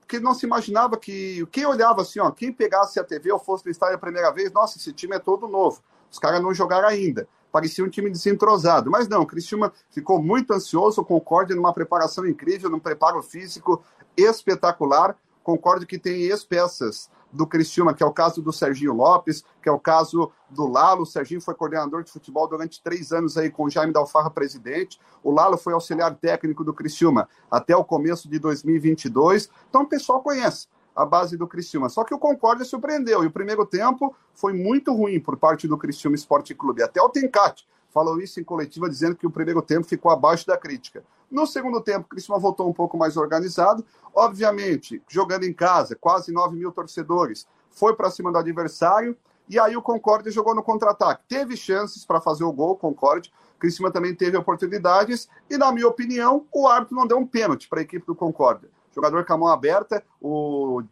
Porque 0.01 0.19
não 0.19 0.35
se 0.35 0.47
imaginava 0.47 0.97
que. 0.97 1.47
Quem 1.53 1.67
olhava 1.67 2.03
assim, 2.03 2.19
ó, 2.19 2.31
quem 2.31 2.53
pegasse 2.53 2.99
a 2.99 3.05
TV 3.05 3.31
ou 3.31 3.39
fosse 3.39 3.65
no 3.65 3.71
estádio 3.71 3.97
a 3.97 3.99
primeira 3.99 4.31
vez, 4.31 4.51
nossa, 4.53 4.79
esse 4.79 4.93
time 4.93 5.15
é 5.17 5.19
todo 5.19 5.47
novo. 5.47 5.83
Os 6.11 6.19
caras 6.19 6.43
não 6.43 6.53
jogaram 6.53 6.89
ainda. 6.89 7.29
Parecia 7.51 7.85
um 7.85 7.89
time 7.89 8.11
desentrosado. 8.11 8.91
Mas 8.91 9.09
não, 9.09 9.23
o 9.23 9.27
Cristiúma 9.27 9.73
ficou 9.91 10.23
muito 10.23 10.53
ansioso, 10.53 11.05
concorde 11.05 11.55
numa 11.55 11.73
preparação 11.73 12.27
incrível, 12.27 12.71
num 12.71 12.79
preparo 12.79 13.23
físico 13.23 13.83
espetacular. 14.17 15.17
Concordo 15.43 15.87
que 15.87 15.99
tem 15.99 16.23
ex-peças 16.23 17.11
do 17.33 17.47
Cristiúma, 17.47 17.95
que 17.95 18.03
é 18.03 18.07
o 18.07 18.13
caso 18.13 18.41
do 18.43 18.53
Serginho 18.53 18.95
Lopes, 18.95 19.45
que 19.63 19.69
é 19.69 19.73
o 19.73 19.79
caso 19.79 20.31
do 20.49 20.67
Lalo. 20.67 21.03
O 21.03 21.07
Serginho 21.07 21.41
foi 21.41 21.55
coordenador 21.55 22.03
de 22.03 22.11
futebol 22.11 22.49
durante 22.49 22.83
três 22.83 23.13
anos 23.13 23.37
aí 23.37 23.51
com 23.51 23.65
o 23.65 23.71
Jaime 23.71 23.93
Dalfarra 23.93 24.31
presidente. 24.31 24.99
O 25.23 25.31
Lalo 25.31 25.57
foi 25.57 25.73
auxiliar 25.73 26.15
técnico 26.17 26.65
do 26.65 26.73
Cristiúma 26.73 27.29
até 27.51 27.77
o 27.77 27.85
começo 27.85 28.29
de 28.29 28.39
2022. 28.39 29.51
Então 29.69 29.83
o 29.83 29.89
pessoal 29.89 30.23
conhece 30.23 30.67
a 30.99 31.07
base 31.07 31.37
do 31.37 31.47
Criciúma. 31.47 31.89
Só 31.89 32.03
que 32.03 32.13
o 32.13 32.19
Concórdia 32.19 32.65
surpreendeu. 32.65 33.23
E 33.23 33.29
o 33.29 33.31
primeiro 33.31 33.65
tempo 33.65 34.15
foi 34.35 34.53
muito 34.53 34.93
ruim 34.93 35.21
por 35.21 35.37
parte 35.37 35.69
do 35.69 35.79
Criciúma 35.79 36.17
Esporte 36.17 36.57
Clube. 36.57 36.83
Até 36.83 37.01
o 37.01 37.09
Tencate 37.09 37.69
falou 37.89 38.21
isso 38.21 38.41
em 38.41 38.45
coletiva, 38.45 38.89
dizendo 38.89 39.15
que 39.15 39.27
o 39.27 39.31
primeiro 39.31 39.63
tempo 39.63 39.87
ficou 39.87 40.11
abaixo 40.11 40.45
da 40.45 40.59
crítica. 40.59 41.05
No 41.31 41.47
segundo 41.47 41.81
tempo, 41.81 42.07
o 42.07 42.09
Criciúma 42.09 42.41
voltou 42.41 42.69
um 42.69 42.73
pouco 42.73 42.99
mais 42.99 43.17
organizado. 43.17 43.85
Obviamente, 44.13 45.01
jogando 45.09 45.45
em 45.45 45.53
casa, 45.53 45.95
quase 45.95 46.33
9 46.33 46.57
mil 46.57 46.73
torcedores, 46.73 47.47
foi 47.71 47.95
para 47.95 48.11
cima 48.11 48.33
do 48.33 48.39
adversário. 48.39 49.17
E 49.49 49.59
aí 49.59 49.77
o 49.77 49.83
Concorde 49.83 50.33
jogou 50.33 50.53
no 50.53 50.65
contra-ataque. 50.65 51.23
Teve 51.29 51.57
chances 51.57 52.05
para 52.05 52.21
fazer 52.21 52.43
o 52.43 52.53
gol, 52.53 52.77
Concorde. 52.77 53.33
O 53.55 53.59
Criciúma 53.61 53.93
também 53.93 54.17
teve 54.17 54.37
oportunidades. 54.37 55.29
E, 55.49 55.57
na 55.57 55.71
minha 55.71 55.87
opinião, 55.87 56.45
o 56.53 56.67
árbitro 56.67 56.97
não 56.97 57.07
deu 57.07 57.19
um 57.19 57.27
pênalti 57.27 57.69
para 57.69 57.79
a 57.79 57.83
equipe 57.83 58.05
do 58.05 58.17
Concorde. 58.17 58.69
Jogador 58.99 59.25
com 59.25 59.33
a 59.33 59.39
mão 59.39 59.49
aberta, 59.49 60.03
o, 60.21 60.83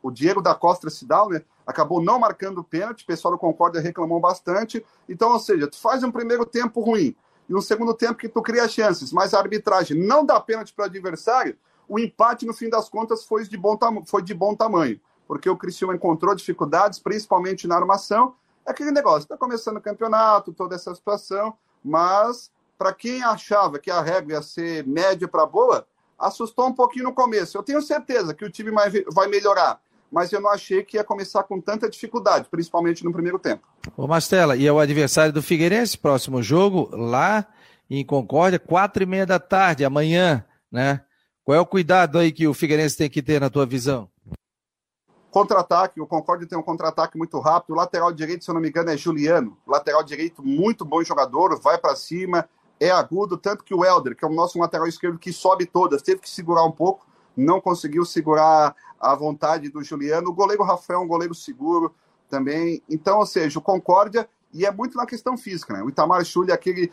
o 0.00 0.10
Diego 0.10 0.40
da 0.40 0.54
Costa 0.54 0.88
Cidal, 0.88 1.28
né? 1.28 1.42
Acabou 1.66 2.00
não 2.00 2.16
marcando 2.16 2.58
o 2.58 2.64
pênalti. 2.64 3.02
O 3.02 3.06
pessoal 3.06 3.34
do 3.34 3.38
Concórdia 3.38 3.80
reclamou 3.80 4.20
bastante. 4.20 4.84
Então, 5.08 5.32
ou 5.32 5.40
seja, 5.40 5.66
tu 5.66 5.76
faz 5.76 6.04
um 6.04 6.12
primeiro 6.12 6.46
tempo 6.46 6.80
ruim 6.80 7.16
e 7.48 7.54
um 7.54 7.60
segundo 7.60 7.92
tempo 7.92 8.14
que 8.14 8.28
tu 8.28 8.40
cria 8.40 8.68
chances, 8.68 9.12
mas 9.12 9.34
a 9.34 9.40
arbitragem 9.40 9.98
não 9.98 10.24
dá 10.24 10.38
pênalti 10.40 10.72
para 10.72 10.84
o 10.84 10.86
adversário, 10.86 11.58
o 11.88 11.98
empate, 11.98 12.46
no 12.46 12.54
fim 12.54 12.70
das 12.70 12.88
contas, 12.88 13.24
foi 13.24 13.42
de 13.42 13.56
bom, 13.56 13.76
foi 14.06 14.22
de 14.22 14.32
bom 14.32 14.54
tamanho, 14.54 15.00
porque 15.26 15.50
o 15.50 15.56
Cristiano 15.56 15.92
encontrou 15.92 16.32
dificuldades, 16.32 17.00
principalmente 17.00 17.66
na 17.66 17.74
armação. 17.74 18.36
É 18.64 18.70
aquele 18.70 18.92
negócio, 18.92 19.22
está 19.22 19.36
começando 19.36 19.78
o 19.78 19.80
campeonato, 19.80 20.52
toda 20.52 20.76
essa 20.76 20.94
situação, 20.94 21.52
mas 21.84 22.52
para 22.78 22.92
quem 22.92 23.24
achava 23.24 23.80
que 23.80 23.90
a 23.90 24.00
regra 24.00 24.34
ia 24.34 24.42
ser 24.42 24.86
média 24.86 25.26
para 25.26 25.44
boa, 25.44 25.84
assustou 26.20 26.66
um 26.66 26.72
pouquinho 26.72 27.04
no 27.04 27.14
começo. 27.14 27.56
Eu 27.56 27.62
tenho 27.62 27.80
certeza 27.80 28.34
que 28.34 28.44
o 28.44 28.50
time 28.50 28.70
vai 28.70 29.28
melhorar 29.28 29.80
mas 30.10 30.32
eu 30.32 30.40
não 30.40 30.50
achei 30.50 30.82
que 30.82 30.96
ia 30.96 31.04
começar 31.04 31.44
com 31.44 31.60
tanta 31.60 31.88
dificuldade, 31.88 32.48
principalmente 32.50 33.04
no 33.04 33.12
primeiro 33.12 33.38
tempo. 33.38 33.66
Ô 33.96 34.06
Mastela, 34.06 34.56
e 34.56 34.66
é 34.66 34.72
o 34.72 34.78
adversário 34.78 35.32
do 35.32 35.42
Figueirense, 35.42 35.96
próximo 35.96 36.42
jogo, 36.42 36.88
lá 36.92 37.46
em 37.88 38.04
Concórdia, 38.04 38.58
quatro 38.58 39.02
e 39.02 39.06
meia 39.06 39.26
da 39.26 39.38
tarde, 39.38 39.84
amanhã, 39.84 40.44
né? 40.70 41.02
Qual 41.44 41.56
é 41.56 41.60
o 41.60 41.66
cuidado 41.66 42.18
aí 42.18 42.32
que 42.32 42.46
o 42.46 42.54
Figueirense 42.54 42.96
tem 42.96 43.10
que 43.10 43.22
ter 43.22 43.40
na 43.40 43.50
tua 43.50 43.66
visão? 43.66 44.08
Contra-ataque, 45.30 46.00
o 46.00 46.06
Concórdia 46.06 46.46
tem 46.46 46.58
um 46.58 46.62
contra-ataque 46.62 47.16
muito 47.16 47.38
rápido. 47.38 47.72
O 47.72 47.76
lateral 47.76 48.12
direito, 48.12 48.44
se 48.44 48.50
eu 48.50 48.54
não 48.54 48.60
me 48.60 48.68
engano, 48.68 48.90
é 48.90 48.96
Juliano. 48.96 49.56
lateral 49.66 50.02
direito, 50.02 50.42
muito 50.42 50.84
bom 50.84 51.02
jogador, 51.04 51.58
vai 51.60 51.78
para 51.78 51.94
cima, 51.94 52.48
é 52.80 52.90
agudo. 52.90 53.36
Tanto 53.36 53.62
que 53.62 53.74
o 53.74 53.84
Helder, 53.84 54.16
que 54.16 54.24
é 54.24 54.28
o 54.28 54.32
nosso 54.32 54.58
lateral 54.58 54.88
esquerdo 54.88 55.18
que 55.18 55.32
sobe 55.32 55.66
todas, 55.66 56.02
teve 56.02 56.20
que 56.22 56.30
segurar 56.30 56.64
um 56.64 56.72
pouco, 56.72 57.06
não 57.36 57.60
conseguiu 57.60 58.04
segurar 58.04 58.74
a 58.98 59.14
vontade 59.14 59.68
do 59.68 59.84
Juliano. 59.84 60.30
O 60.30 60.34
goleiro 60.34 60.64
Rafael 60.64 61.00
é 61.00 61.02
um 61.04 61.08
goleiro 61.08 61.34
seguro 61.34 61.94
também. 62.28 62.82
Então, 62.88 63.18
ou 63.18 63.26
seja, 63.26 63.58
o 63.58 63.62
Concórdia, 63.62 64.28
e 64.52 64.64
é 64.64 64.70
muito 64.70 64.96
na 64.96 65.06
questão 65.06 65.36
física, 65.36 65.74
né? 65.74 65.82
O 65.82 65.88
Itamar 65.90 66.24
Chuli 66.24 66.50
é 66.50 66.54
aquele 66.54 66.90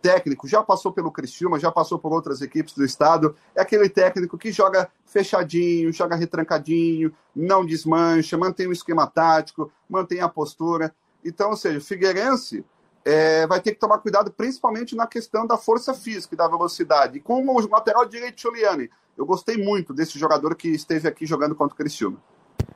técnico, 0.00 0.46
já 0.46 0.62
passou 0.62 0.92
pelo 0.92 1.10
Criciúma, 1.10 1.58
já 1.58 1.72
passou 1.72 1.98
por 1.98 2.12
outras 2.12 2.40
equipes 2.40 2.72
do 2.74 2.84
estado, 2.84 3.34
é 3.54 3.60
aquele 3.60 3.88
técnico 3.88 4.38
que 4.38 4.52
joga 4.52 4.88
fechadinho, 5.04 5.92
joga 5.92 6.14
retrancadinho, 6.14 7.12
não 7.34 7.66
desmancha, 7.66 8.38
mantém 8.38 8.68
o 8.68 8.72
esquema 8.72 9.06
tático, 9.06 9.72
mantém 9.88 10.20
a 10.20 10.28
postura. 10.28 10.94
Então, 11.24 11.50
ou 11.50 11.56
seja, 11.56 11.78
o 11.78 11.82
Figueirense 11.82 12.64
é, 13.08 13.46
vai 13.46 13.58
ter 13.58 13.72
que 13.72 13.80
tomar 13.80 13.98
cuidado 14.00 14.30
principalmente 14.30 14.94
na 14.94 15.06
questão 15.06 15.46
da 15.46 15.56
força 15.56 15.94
física 15.94 16.34
e 16.34 16.36
da 16.36 16.46
velocidade. 16.46 17.16
E 17.16 17.20
com 17.20 17.42
o 17.42 17.68
lateral 17.68 18.04
direito 18.04 18.42
Juliani, 18.42 18.90
eu 19.16 19.24
gostei 19.24 19.56
muito 19.56 19.94
desse 19.94 20.18
jogador 20.18 20.54
que 20.54 20.68
esteve 20.68 21.08
aqui 21.08 21.24
jogando 21.24 21.54
contra 21.54 21.72
o 21.72 21.76
Criciúma. 21.76 22.18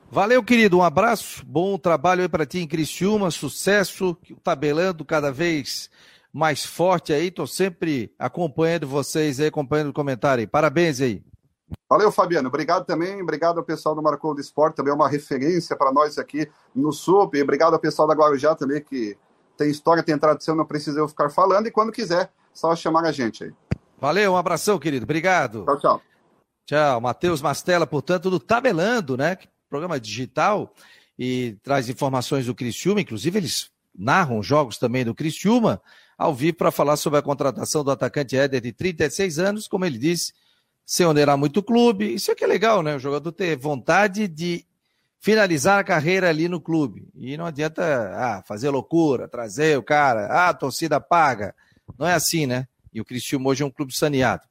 Valeu, 0.09 0.43
querido. 0.43 0.79
Um 0.79 0.83
abraço. 0.83 1.45
Bom 1.45 1.77
trabalho 1.77 2.23
aí 2.23 2.29
para 2.29 2.47
ti 2.47 2.57
em 2.57 2.67
Criciúma. 2.67 3.29
Sucesso. 3.29 4.17
Tabelando 4.43 5.05
cada 5.05 5.31
vez 5.31 5.87
mais 6.33 6.65
forte 6.65 7.13
aí. 7.13 7.29
Tô 7.29 7.45
sempre 7.45 8.11
acompanhando 8.17 8.87
vocês 8.87 9.39
aí, 9.39 9.47
acompanhando 9.47 9.89
o 9.89 9.93
comentário 9.93 10.41
aí. 10.41 10.47
Parabéns 10.47 10.99
aí. 10.99 11.23
Valeu, 11.87 12.11
Fabiano. 12.11 12.47
Obrigado 12.47 12.85
também. 12.85 13.21
Obrigado 13.21 13.59
ao 13.59 13.63
pessoal 13.63 13.93
do 13.93 14.01
Marcou 14.01 14.33
do 14.33 14.41
Esporte, 14.41 14.75
também 14.75 14.91
é 14.91 14.95
uma 14.95 15.07
referência 15.07 15.75
para 15.75 15.91
nós 15.91 16.17
aqui 16.17 16.49
no 16.75 16.91
SUP. 16.91 17.39
Obrigado 17.39 17.73
ao 17.73 17.79
pessoal 17.79 18.07
da 18.07 18.15
Guarujá 18.15 18.55
também, 18.55 18.81
que 18.81 19.15
tem 19.57 19.69
história, 19.69 20.03
tem 20.03 20.17
tradição, 20.17 20.55
não 20.55 20.65
precisa 20.65 20.99
eu 20.99 21.07
ficar 21.07 21.29
falando. 21.29 21.67
E 21.67 21.71
quando 21.71 21.91
quiser, 21.91 22.31
só 22.53 22.75
chamar 22.75 23.05
a 23.05 23.11
gente 23.11 23.43
aí. 23.43 23.53
Valeu, 23.99 24.33
um 24.33 24.37
abração, 24.37 24.79
querido. 24.79 25.03
Obrigado. 25.03 25.65
Tchau, 25.65 25.79
tchau. 25.79 26.01
Tchau, 26.65 27.01
Matheus 27.01 27.41
Mastella, 27.41 27.85
portanto, 27.85 28.29
do 28.29 28.39
Tabelando, 28.39 29.17
né? 29.17 29.37
Programa 29.69 29.99
digital 29.99 30.73
e 31.17 31.57
traz 31.61 31.89
informações 31.89 32.45
do 32.45 32.55
Criciúma, 32.55 33.01
inclusive 33.01 33.37
eles 33.37 33.69
narram 33.93 34.41
jogos 34.41 34.77
também 34.77 35.05
do 35.05 35.13
Criciúma, 35.13 35.81
ao 36.17 36.33
vivo 36.33 36.57
para 36.57 36.71
falar 36.71 36.95
sobre 36.95 37.19
a 37.19 37.21
contratação 37.21 37.83
do 37.83 37.91
atacante 37.91 38.35
Éder 38.35 38.61
de 38.61 38.71
36 38.71 39.39
anos, 39.39 39.67
como 39.67 39.85
ele 39.85 39.97
disse, 39.97 40.33
sem 40.85 41.05
onerar 41.05 41.37
muito 41.37 41.59
o 41.59 41.63
clube. 41.63 42.13
Isso 42.13 42.31
é 42.31 42.35
que 42.35 42.43
é 42.43 42.47
legal, 42.47 42.81
né? 42.81 42.95
O 42.95 42.99
jogador 42.99 43.31
ter 43.31 43.57
vontade 43.57 44.27
de 44.27 44.65
finalizar 45.23 45.79
a 45.79 45.83
carreira 45.85 46.27
ali 46.27 46.49
no 46.49 46.59
clube. 46.59 47.07
E 47.15 47.37
não 47.37 47.45
adianta 47.45 47.81
ah, 48.13 48.43
fazer 48.45 48.69
loucura, 48.69 49.25
trazer 49.25 49.77
o 49.77 49.81
cara, 49.81 50.25
ah, 50.25 50.49
a 50.49 50.53
torcida 50.53 50.99
paga. 50.99 51.55
Não 51.97 52.05
é 52.05 52.13
assim, 52.13 52.45
né? 52.45 52.67
E 52.93 52.99
o 52.99 53.05
Cristiano 53.05 53.47
hoje 53.47 53.63
é 53.63 53.65
um 53.65 53.71
clube 53.71 53.95
saneado. 53.95 54.43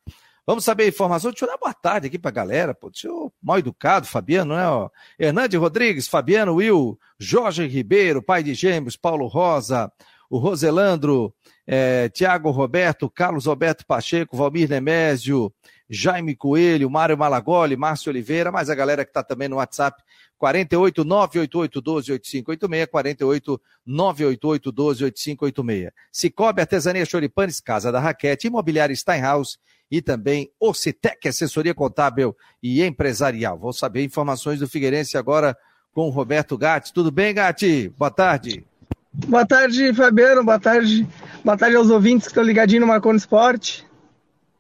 Vamos 0.47 0.65
saber 0.65 0.85
a 0.85 0.89
informação. 0.89 1.31
Deixa 1.31 1.45
eu 1.45 1.51
dar 1.51 1.59
boa 1.59 1.75
tarde 1.75 2.07
aqui 2.07 2.19
pra 2.19 2.31
galera. 2.31 2.75
Pô, 2.75 2.89
deixa 2.89 3.07
eu, 3.07 3.31
mal 3.43 3.59
educado, 3.59 4.07
Fabiano, 4.07 4.57
né? 4.57 4.67
Ó. 4.67 4.89
Hernande 5.19 5.59
Rodrigues, 5.59 6.09
Fabiano 6.09 6.55
Will, 6.55 6.99
Jorge 7.19 7.67
Ribeiro, 7.67 8.23
pai 8.23 8.43
de 8.43 8.55
gêmeos, 8.55 8.97
Paulo 8.97 9.27
Rosa, 9.27 9.93
o 10.31 10.39
Roselandro, 10.39 11.35
é, 11.67 12.09
Tiago 12.09 12.51
Roberto, 12.51 13.11
Carlos 13.11 13.45
Roberto 13.45 13.85
Pacheco, 13.85 14.39
Valmir 14.39 14.71
Nemésio, 14.71 15.53
Jaime 15.89 16.35
Coelho, 16.35 16.89
Mário 16.89 17.19
Malagoli, 17.19 17.77
Márcio 17.77 18.09
Oliveira, 18.09 18.51
mas 18.51 18.71
a 18.71 18.75
galera 18.75 19.05
que 19.05 19.11
está 19.11 19.23
também 19.23 19.47
no 19.47 19.57
WhatsApp, 19.57 20.03
48 20.43 21.05
988 21.05 21.81
12 21.81 22.13
8586, 22.15 22.91
48 22.91 23.61
988 23.87 24.73
12 24.73 25.05
8586. 25.05 25.93
Cicobi 26.11 26.61
Artesania 26.61 27.05
Choripanes, 27.07 27.61
Casa 27.61 27.93
da 27.93 28.01
Raquete, 28.01 28.49
Imobiliária 28.49 28.97
Steinhaus 28.97 29.61
e 29.89 30.03
também 30.03 30.51
Ocitec, 30.59 31.29
assessoria 31.29 31.73
contábil 31.73 32.37
e 32.61 32.83
empresarial. 32.83 33.57
Vou 33.57 33.73
saber 33.73 34.03
informações 34.03 34.59
do 34.59 34.67
Figueirense 34.67 35.17
agora 35.17 35.57
com 35.93 36.09
o 36.09 36.11
Roberto 36.11 36.59
Gatti. 36.59 36.93
Tudo 36.93 37.13
bem, 37.13 37.33
Gatti? 37.33 37.89
Boa 37.97 38.11
tarde. 38.11 38.67
Boa 39.13 39.47
tarde, 39.47 39.95
Fabiano. 39.95 40.43
Boa 40.43 40.59
tarde. 40.59 41.07
Boa 41.45 41.57
tarde 41.57 41.77
aos 41.77 41.89
ouvintes 41.89 42.27
que 42.27 42.33
estão 42.33 42.43
ligadinhos 42.43 42.81
no 42.81 42.89
Marconi 42.89 43.19
Esporte. 43.19 43.87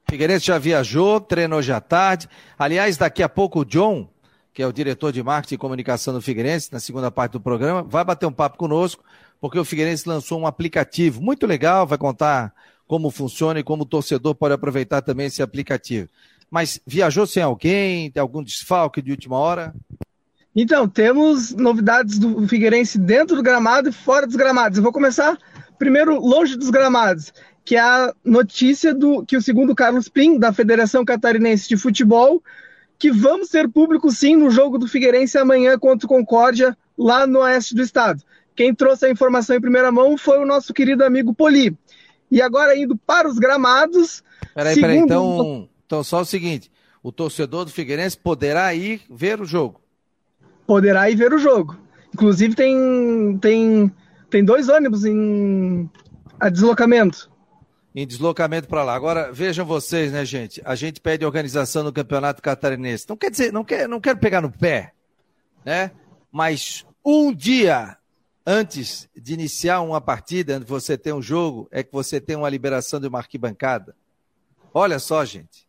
Figueirense 0.08 0.46
já 0.46 0.58
viajou, 0.58 1.18
treinou 1.18 1.60
já 1.60 1.80
tarde. 1.80 2.28
Aliás, 2.56 2.96
daqui 2.96 3.20
a 3.20 3.28
pouco 3.28 3.62
o 3.62 3.64
John 3.64 4.11
que 4.52 4.62
é 4.62 4.66
o 4.66 4.72
diretor 4.72 5.12
de 5.12 5.22
marketing 5.22 5.54
e 5.54 5.58
comunicação 5.58 6.12
do 6.12 6.20
Figueirense, 6.20 6.72
na 6.72 6.80
segunda 6.80 7.10
parte 7.10 7.32
do 7.32 7.40
programa, 7.40 7.82
vai 7.82 8.04
bater 8.04 8.26
um 8.26 8.32
papo 8.32 8.58
conosco, 8.58 9.02
porque 9.40 9.58
o 9.58 9.64
Figueirense 9.64 10.08
lançou 10.08 10.38
um 10.38 10.46
aplicativo 10.46 11.22
muito 11.22 11.46
legal, 11.46 11.86
vai 11.86 11.98
contar 11.98 12.52
como 12.86 13.10
funciona 13.10 13.60
e 13.60 13.62
como 13.62 13.84
o 13.84 13.86
torcedor 13.86 14.34
pode 14.34 14.54
aproveitar 14.54 15.00
também 15.00 15.26
esse 15.26 15.42
aplicativo. 15.42 16.08
Mas 16.50 16.78
viajou 16.86 17.26
sem 17.26 17.42
alguém? 17.42 18.10
Tem 18.10 18.20
algum 18.20 18.42
desfalque 18.42 19.00
de 19.00 19.10
última 19.10 19.38
hora? 19.38 19.74
Então, 20.54 20.86
temos 20.86 21.54
novidades 21.54 22.18
do 22.18 22.46
Figueirense 22.46 22.98
dentro 22.98 23.36
do 23.36 23.42
gramado 23.42 23.88
e 23.88 23.92
fora 23.92 24.26
dos 24.26 24.36
gramados. 24.36 24.76
Eu 24.76 24.82
vou 24.82 24.92
começar 24.92 25.38
primeiro 25.78 26.20
longe 26.20 26.54
dos 26.56 26.68
gramados, 26.68 27.32
que 27.64 27.74
é 27.74 27.80
a 27.80 28.12
notícia 28.22 28.92
do 28.92 29.24
que 29.24 29.36
o 29.36 29.42
segundo 29.42 29.74
Carlos 29.74 30.10
Pim, 30.10 30.38
da 30.38 30.52
Federação 30.52 31.06
Catarinense 31.06 31.66
de 31.68 31.76
Futebol, 31.78 32.42
que 32.98 33.10
vamos 33.10 33.48
ter 33.48 33.68
público 33.68 34.10
sim 34.10 34.36
no 34.36 34.50
jogo 34.50 34.78
do 34.78 34.86
Figueirense 34.86 35.36
amanhã 35.38 35.78
contra 35.78 36.06
o 36.06 36.08
Concórdia, 36.08 36.76
lá 36.96 37.26
no 37.26 37.40
oeste 37.40 37.74
do 37.74 37.82
estado. 37.82 38.22
Quem 38.54 38.74
trouxe 38.74 39.06
a 39.06 39.10
informação 39.10 39.56
em 39.56 39.60
primeira 39.60 39.90
mão 39.90 40.16
foi 40.16 40.38
o 40.38 40.46
nosso 40.46 40.72
querido 40.72 41.04
amigo 41.04 41.34
Poli. 41.34 41.76
E 42.30 42.40
agora 42.40 42.76
indo 42.76 42.96
para 42.96 43.28
os 43.28 43.38
gramados. 43.38 44.22
Peraí, 44.54 44.74
segundo... 44.74 44.88
peraí, 44.88 45.04
então, 45.04 45.68
então 45.86 46.04
só 46.04 46.20
o 46.20 46.24
seguinte: 46.24 46.70
o 47.02 47.10
torcedor 47.10 47.64
do 47.64 47.70
Figueirense 47.70 48.16
poderá 48.16 48.74
ir 48.74 49.00
ver 49.10 49.40
o 49.40 49.44
jogo. 49.44 49.80
Poderá 50.66 51.10
ir 51.10 51.16
ver 51.16 51.32
o 51.32 51.38
jogo. 51.38 51.76
Inclusive 52.14 52.54
tem, 52.54 53.38
tem, 53.40 53.92
tem 54.30 54.44
dois 54.44 54.68
ônibus 54.68 55.04
em 55.04 55.90
a 56.38 56.48
deslocamento 56.48 57.31
em 57.94 58.06
deslocamento 58.06 58.68
para 58.68 58.84
lá. 58.84 58.94
Agora, 58.94 59.32
vejam 59.32 59.66
vocês, 59.66 60.12
né, 60.12 60.24
gente? 60.24 60.62
A 60.64 60.74
gente 60.74 61.00
pede 61.00 61.24
organização 61.24 61.84
no 61.84 61.92
Campeonato 61.92 62.42
Catarinense. 62.42 63.06
Não 63.08 63.16
quer 63.16 63.30
dizer, 63.30 63.52
não, 63.52 63.64
quer, 63.64 63.88
não 63.88 64.00
quero 64.00 64.18
pegar 64.18 64.40
no 64.40 64.50
pé, 64.50 64.92
né? 65.64 65.90
Mas 66.30 66.86
um 67.04 67.32
dia 67.32 67.96
antes 68.46 69.08
de 69.16 69.34
iniciar 69.34 69.80
uma 69.80 70.00
partida, 70.00 70.54
antes 70.54 70.66
de 70.66 70.70
você 70.70 70.98
ter 70.98 71.12
um 71.12 71.22
jogo, 71.22 71.68
é 71.70 71.82
que 71.82 71.92
você 71.92 72.20
tem 72.20 72.36
uma 72.36 72.48
liberação 72.48 73.00
de 73.00 73.06
uma 73.06 73.18
arquibancada. 73.18 73.94
Olha 74.74 74.98
só, 74.98 75.24
gente. 75.24 75.66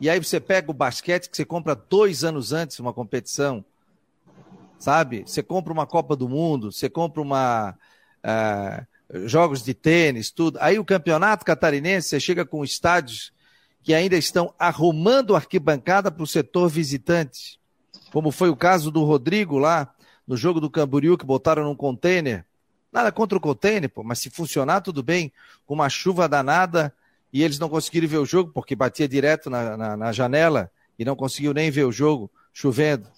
E 0.00 0.08
aí 0.08 0.18
você 0.18 0.40
pega 0.40 0.70
o 0.70 0.74
basquete 0.74 1.28
que 1.28 1.36
você 1.36 1.44
compra 1.44 1.74
dois 1.74 2.24
anos 2.24 2.52
antes 2.52 2.78
uma 2.78 2.92
competição, 2.92 3.64
sabe? 4.78 5.24
Você 5.26 5.42
compra 5.42 5.72
uma 5.72 5.86
Copa 5.86 6.14
do 6.16 6.28
Mundo, 6.28 6.70
você 6.72 6.88
compra 6.88 7.20
uma. 7.20 7.76
Uh, 8.24 8.86
jogos 9.24 9.62
de 9.62 9.74
tênis, 9.74 10.30
tudo. 10.30 10.58
Aí 10.60 10.78
o 10.78 10.84
campeonato 10.84 11.44
catarinense, 11.44 12.08
você 12.08 12.20
chega 12.20 12.44
com 12.44 12.64
estádios 12.64 13.32
que 13.82 13.94
ainda 13.94 14.16
estão 14.16 14.52
arrumando 14.58 15.34
arquibancada 15.34 16.10
para 16.10 16.22
o 16.22 16.26
setor 16.26 16.68
visitante, 16.68 17.58
como 18.12 18.30
foi 18.30 18.50
o 18.50 18.56
caso 18.56 18.90
do 18.90 19.04
Rodrigo 19.04 19.58
lá 19.58 19.94
no 20.26 20.36
jogo 20.36 20.60
do 20.60 20.70
Camboriú, 20.70 21.16
que 21.16 21.24
botaram 21.24 21.64
num 21.64 21.74
container. 21.74 22.44
Nada 22.92 23.10
contra 23.10 23.38
o 23.38 23.40
container, 23.40 23.88
pô, 23.88 24.02
mas 24.02 24.18
se 24.18 24.28
funcionar, 24.30 24.82
tudo 24.82 25.02
bem. 25.02 25.32
Com 25.66 25.74
uma 25.74 25.88
chuva 25.88 26.28
danada 26.28 26.92
e 27.32 27.42
eles 27.42 27.58
não 27.58 27.68
conseguiram 27.68 28.08
ver 28.08 28.18
o 28.18 28.26
jogo 28.26 28.50
porque 28.52 28.76
batia 28.76 29.08
direto 29.08 29.48
na, 29.48 29.76
na, 29.76 29.96
na 29.96 30.12
janela 30.12 30.70
e 30.98 31.04
não 31.04 31.16
conseguiu 31.16 31.54
nem 31.54 31.70
ver 31.70 31.84
o 31.84 31.92
jogo 31.92 32.30
chovendo. 32.52 33.08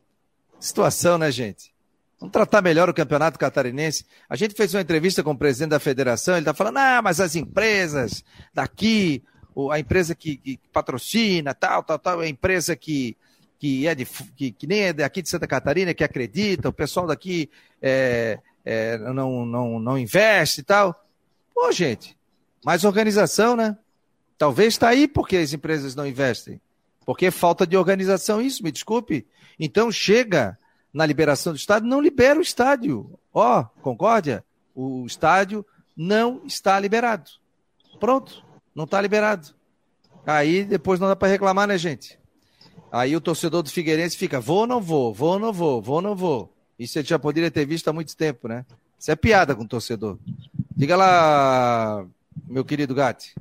Situação, 0.59 1.19
né, 1.19 1.31
gente? 1.33 1.73
Vamos 2.21 2.33
tratar 2.33 2.61
melhor 2.61 2.91
o 2.91 2.95
campeonato 2.95 3.39
catarinense. 3.39 4.05
A 4.29 4.37
gente 4.37 4.55
fez 4.55 4.75
uma 4.75 4.83
entrevista 4.83 5.23
com 5.23 5.31
o 5.31 5.39
presidente 5.39 5.71
da 5.71 5.81
federação, 5.81 6.35
ele 6.35 6.43
está 6.43 6.53
falando, 6.53 6.77
ah, 6.77 7.01
mas 7.03 7.19
as 7.19 7.35
empresas 7.35 8.23
daqui, 8.53 9.25
a 9.73 9.79
empresa 9.81 10.15
que, 10.15 10.37
que, 10.37 10.61
patrocina, 10.71 11.55
tal, 11.55 11.83
tal, 11.83 11.99
tal, 11.99 12.21
a 12.21 12.29
empresa 12.29 12.77
que, 12.77 13.17
que, 13.59 13.87
é 13.87 13.95
de, 13.95 14.05
que, 14.37 14.53
que 14.53 14.67
nem 14.67 14.81
é 14.81 14.93
daqui 14.93 15.23
de 15.23 15.31
Santa 15.31 15.47
Catarina, 15.47 15.95
que 15.95 16.05
acredita, 16.05 16.69
o 16.69 16.73
pessoal 16.73 17.07
daqui 17.07 17.49
é, 17.81 18.39
é, 18.67 18.99
não, 18.99 19.47
não, 19.47 19.81
não 19.81 19.99
investe 19.99 20.61
e 20.61 20.65
tal. 20.65 21.03
Pô, 21.55 21.73
gente, 21.73 22.15
mais 22.63 22.85
organização, 22.85 23.57
né? 23.57 23.79
Talvez 24.37 24.75
está 24.75 24.89
aí 24.89 25.09
porque 25.09 25.39
as 25.39 25.55
empresas 25.55 25.95
não 25.95 26.07
investem. 26.07 26.61
Porque 27.07 27.27
é 27.27 27.31
falta 27.31 27.67
de 27.67 27.79
organização 27.79 28.43
isso, 28.43 28.63
me 28.63 28.71
desculpe. 28.71 29.27
Então 29.59 29.91
chega 29.91 30.59
na 30.93 31.07
liberação 31.07 31.53
do 31.53 31.57
estádio, 31.57 31.89
não 31.89 32.01
libera 32.01 32.39
o 32.39 32.43
estádio. 32.43 33.19
Ó, 33.33 33.61
oh, 33.61 33.81
concórdia? 33.81 34.45
O 34.75 35.05
estádio 35.07 35.65
não 35.97 36.43
está 36.45 36.79
liberado. 36.79 37.31
Pronto, 37.99 38.45
não 38.75 38.85
está 38.85 39.01
liberado. 39.01 39.49
Aí 40.27 40.65
depois 40.65 41.01
não 41.01 41.09
dá 41.09 41.17
para 41.17 41.29
reclamar, 41.29 41.67
né, 41.67 41.79
gente? 41.79 42.19
Aí 42.91 43.15
o 43.15 43.21
torcedor 43.21 43.63
do 43.63 43.71
Figueirense 43.71 44.17
fica, 44.17 44.41
vou 44.41 44.61
ou 44.61 44.67
não 44.67 44.81
vou, 44.81 45.15
vou 45.15 45.33
ou 45.35 45.39
não 45.39 45.53
vou, 45.53 45.81
vou 45.81 45.97
ou 45.97 46.03
não 46.03 46.17
vou. 46.17 46.53
Isso 46.79 46.99
ele 46.99 47.07
já 47.07 47.19
poderia 47.19 47.51
ter 47.51 47.65
visto 47.67 47.89
há 47.89 47.93
muito 47.93 48.17
tempo, 48.17 48.49
né? 48.49 48.65
Isso 48.99 49.11
é 49.11 49.17
piada 49.17 49.55
com 49.55 49.63
o 49.63 49.69
torcedor. 49.69 50.19
Diga 50.77 50.97
lá, 50.97 52.05
meu 52.49 52.65
querido 52.65 52.95
Gatti. 52.95 53.35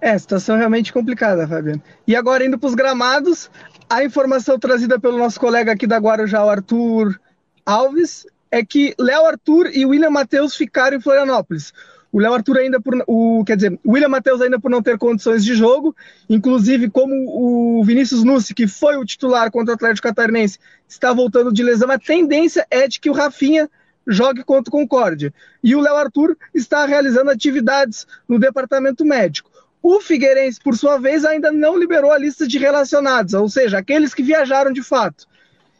É, 0.00 0.16
situação 0.16 0.56
realmente 0.56 0.92
complicada, 0.92 1.46
Fabiano. 1.46 1.82
E 2.06 2.14
agora, 2.14 2.44
indo 2.44 2.58
para 2.58 2.68
os 2.68 2.74
gramados, 2.74 3.50
a 3.88 4.04
informação 4.04 4.58
trazida 4.58 4.98
pelo 4.98 5.18
nosso 5.18 5.40
colega 5.40 5.72
aqui 5.72 5.86
da 5.86 5.98
Guarujá, 5.98 6.44
o 6.44 6.50
Arthur 6.50 7.18
Alves, 7.64 8.26
é 8.50 8.64
que 8.64 8.94
Léo 8.98 9.26
Arthur 9.26 9.70
e 9.72 9.86
William 9.86 10.10
Matheus 10.10 10.54
ficaram 10.54 10.96
em 10.96 11.00
Florianópolis. 11.00 11.72
O 12.10 12.18
Léo 12.20 12.32
Arthur 12.32 12.58
ainda 12.58 12.80
por 12.80 12.94
o, 13.06 13.44
quer 13.46 13.56
dizer, 13.56 13.78
o 13.84 13.92
William 13.92 14.08
Matheus 14.08 14.40
ainda 14.40 14.58
por 14.58 14.70
não 14.70 14.82
ter 14.82 14.96
condições 14.96 15.44
de 15.44 15.54
jogo, 15.54 15.94
inclusive 16.28 16.88
como 16.88 17.12
o 17.14 17.84
Vinícius 17.84 18.24
Nussi, 18.24 18.54
que 18.54 18.66
foi 18.66 18.96
o 18.96 19.04
titular 19.04 19.50
contra 19.50 19.72
o 19.72 19.74
Atlético 19.74 20.08
Catarinense, 20.08 20.58
está 20.88 21.12
voltando 21.12 21.52
de 21.52 21.62
lesão, 21.62 21.90
a 21.90 21.98
tendência 21.98 22.66
é 22.70 22.88
de 22.88 22.98
que 22.98 23.10
o 23.10 23.12
Rafinha 23.12 23.68
jogue 24.06 24.42
contra 24.42 24.70
o 24.70 24.72
Concórdia. 24.72 25.32
E 25.62 25.76
o 25.76 25.80
Léo 25.80 25.96
Arthur 25.96 26.36
está 26.54 26.86
realizando 26.86 27.30
atividades 27.30 28.06
no 28.26 28.38
departamento 28.38 29.04
médico. 29.04 29.47
O 29.82 30.00
Figueirense, 30.00 30.58
por 30.62 30.76
sua 30.76 30.98
vez, 30.98 31.24
ainda 31.24 31.52
não 31.52 31.78
liberou 31.78 32.10
a 32.10 32.18
lista 32.18 32.46
de 32.46 32.58
relacionados, 32.58 33.34
ou 33.34 33.48
seja, 33.48 33.78
aqueles 33.78 34.12
que 34.12 34.22
viajaram 34.22 34.72
de 34.72 34.82
fato. 34.82 35.26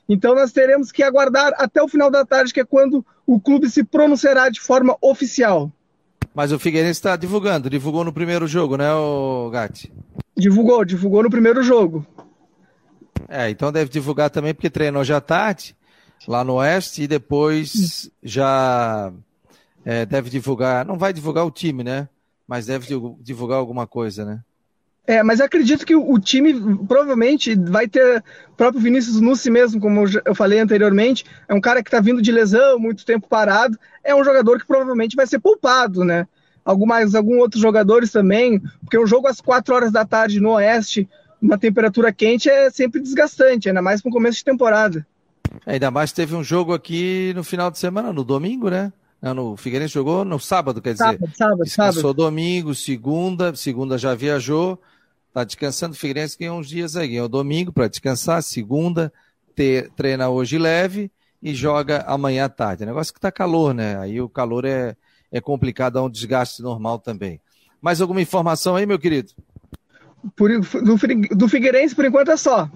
Então 0.09 0.35
nós 0.35 0.53
teremos 0.53 0.91
que 0.91 1.03
aguardar 1.03 1.53
até 1.59 1.83
o 1.83 1.89
final 1.89 2.11
da 2.11 2.25
tarde, 2.25 2.53
que 2.53 2.61
é 2.61 2.65
quando 2.65 3.05
o 3.27 3.39
clube 3.39 3.69
se 3.69 3.85
pronunciará 3.85 4.49
de 4.49 4.61
forma 4.61 4.97
oficial. 5.03 5.71
Mas 6.35 6.53
o 6.53 6.59
Figueirense 6.59 6.99
está 6.99 7.17
divulgando, 7.17 7.69
divulgou 7.69 8.05
no 8.05 8.13
primeiro 8.13 8.47
jogo, 8.47 8.77
né, 8.77 8.93
o 8.95 9.51
Gatti? 9.51 9.93
Divulgou, 10.37 10.85
divulgou 10.85 11.23
no 11.23 11.31
primeiro 11.31 11.63
jogo. 11.63 12.07
É, 13.29 13.51
então 13.51 13.71
deve 13.71 13.91
divulgar 13.91 14.31
também 14.31 14.55
porque 14.55 14.71
treinou 14.71 15.05
já 15.05 15.21
tarde, 15.21 15.77
lá 16.27 16.43
no 16.43 16.55
Oeste, 16.55 17.03
e 17.03 17.09
depois 17.09 18.11
já 18.23 19.13
é, 19.85 20.07
deve 20.07 20.31
divulgar, 20.31 20.87
não 20.87 20.97
vai 20.97 21.13
divulgar 21.13 21.45
o 21.45 21.51
time, 21.51 21.85
né? 21.85 22.09
Mas 22.49 22.67
deve 22.67 22.87
divulgar 23.21 23.59
alguma 23.59 23.87
coisa, 23.87 24.25
né? 24.25 24.41
É, 25.07 25.23
mas 25.23 25.41
acredito 25.41 25.87
que 25.87 25.97
o 25.97 26.19
time 26.19 26.53
provavelmente 26.87 27.55
vai 27.55 27.89
ter 27.89 28.23
o 28.51 28.57
próprio 28.57 28.83
Vinícius 28.83 29.21
Nussi 29.21 29.51
mesmo, 29.51 29.81
como 29.81 30.05
eu 30.25 30.35
falei 30.35 30.59
anteriormente, 30.59 31.25
é 31.49 31.55
um 31.55 31.61
cara 31.61 31.83
que 31.83 31.89
está 31.89 31.99
vindo 31.99 32.21
de 32.21 32.31
lesão, 32.31 32.79
muito 32.79 33.07
tempo 33.07 33.27
parado, 33.27 33.79
é 34.05 34.15
um 34.15 34.23
jogador 34.23 34.59
que 34.59 34.67
provavelmente 34.67 35.17
vai 35.17 35.27
ser 35.27 35.39
poupado, 35.39 36.05
né? 36.05 36.27
Algumas, 36.63 37.15
alguns 37.15 37.39
outros 37.39 37.63
jogadores 37.63 38.13
também, 38.13 38.61
porque 38.81 38.99
o 38.99 39.07
jogo 39.07 39.29
às 39.29 39.41
4 39.41 39.75
horas 39.75 39.93
da 39.93 40.05
tarde 40.05 40.41
no 40.41 40.51
Oeste 40.51 41.09
uma 41.41 41.57
temperatura 41.57 42.13
quente 42.13 42.51
é 42.51 42.69
sempre 42.69 43.01
desgastante, 43.01 43.69
ainda 43.69 43.81
mais 43.81 44.03
no 44.03 44.11
começo 44.11 44.39
de 44.39 44.45
temporada. 44.45 45.07
É, 45.65 45.75
ainda 45.75 45.91
mais 45.91 46.13
teve 46.13 46.35
um 46.35 46.45
jogo 46.45 46.75
aqui 46.75 47.33
no 47.35 47.45
final 47.45 47.71
de 47.71 47.79
semana, 47.79 48.13
no 48.13 48.25
domingo, 48.25 48.69
né? 48.69 48.93
Não, 49.21 49.35
no 49.35 49.57
Figueirense 49.57 49.95
jogou 49.95 50.25
no 50.25 50.39
sábado, 50.39 50.81
quer 50.81 50.93
dizer. 50.93 51.05
Sábado, 51.05 51.31
sábado, 51.35 51.65
descansou 51.65 52.03
sábado. 52.03 52.15
domingo, 52.15 52.75
segunda, 52.75 53.55
segunda 53.55 53.99
já 53.99 54.15
viajou, 54.15 54.81
tá 55.33 55.43
descansando. 55.43 55.95
O 55.95 55.99
Figueirense 55.99 56.39
ganhou 56.39 56.59
uns 56.59 56.69
dias 56.69 56.97
aí, 56.97 57.09
ganhou 57.09 57.29
domingo 57.29 57.73
para 57.73 57.89
descansar, 57.89 58.43
segunda, 58.43 59.13
ter, 59.55 59.91
treina 59.91 60.29
hoje 60.29 60.57
leve 60.57 61.11
e 61.43 61.53
joga 61.55 62.05
amanhã 62.07 62.45
à 62.45 62.49
tarde. 62.49 62.87
negócio 62.87 63.13
que 63.13 63.21
tá 63.21 63.33
calor, 63.33 63.75
né? 63.75 63.99
Aí 63.99 64.21
o 64.21 64.29
calor 64.29 64.65
é, 64.65 64.97
é 65.33 65.41
complicado, 65.41 65.99
é 65.99 66.03
um 66.03 66.11
desgaste 66.11 66.63
normal 66.63 67.01
também. 67.01 67.41
Mais 67.81 68.01
alguma 68.01 68.21
informação 68.21 68.77
aí, 68.77 68.87
meu 68.87 68.99
querido? 68.99 69.33
Por, 70.37 70.51
do, 70.61 71.37
do 71.37 71.49
Figueirense, 71.49 71.95
por 71.95 72.05
enquanto, 72.05 72.31
é 72.31 72.37
só. 72.37 72.71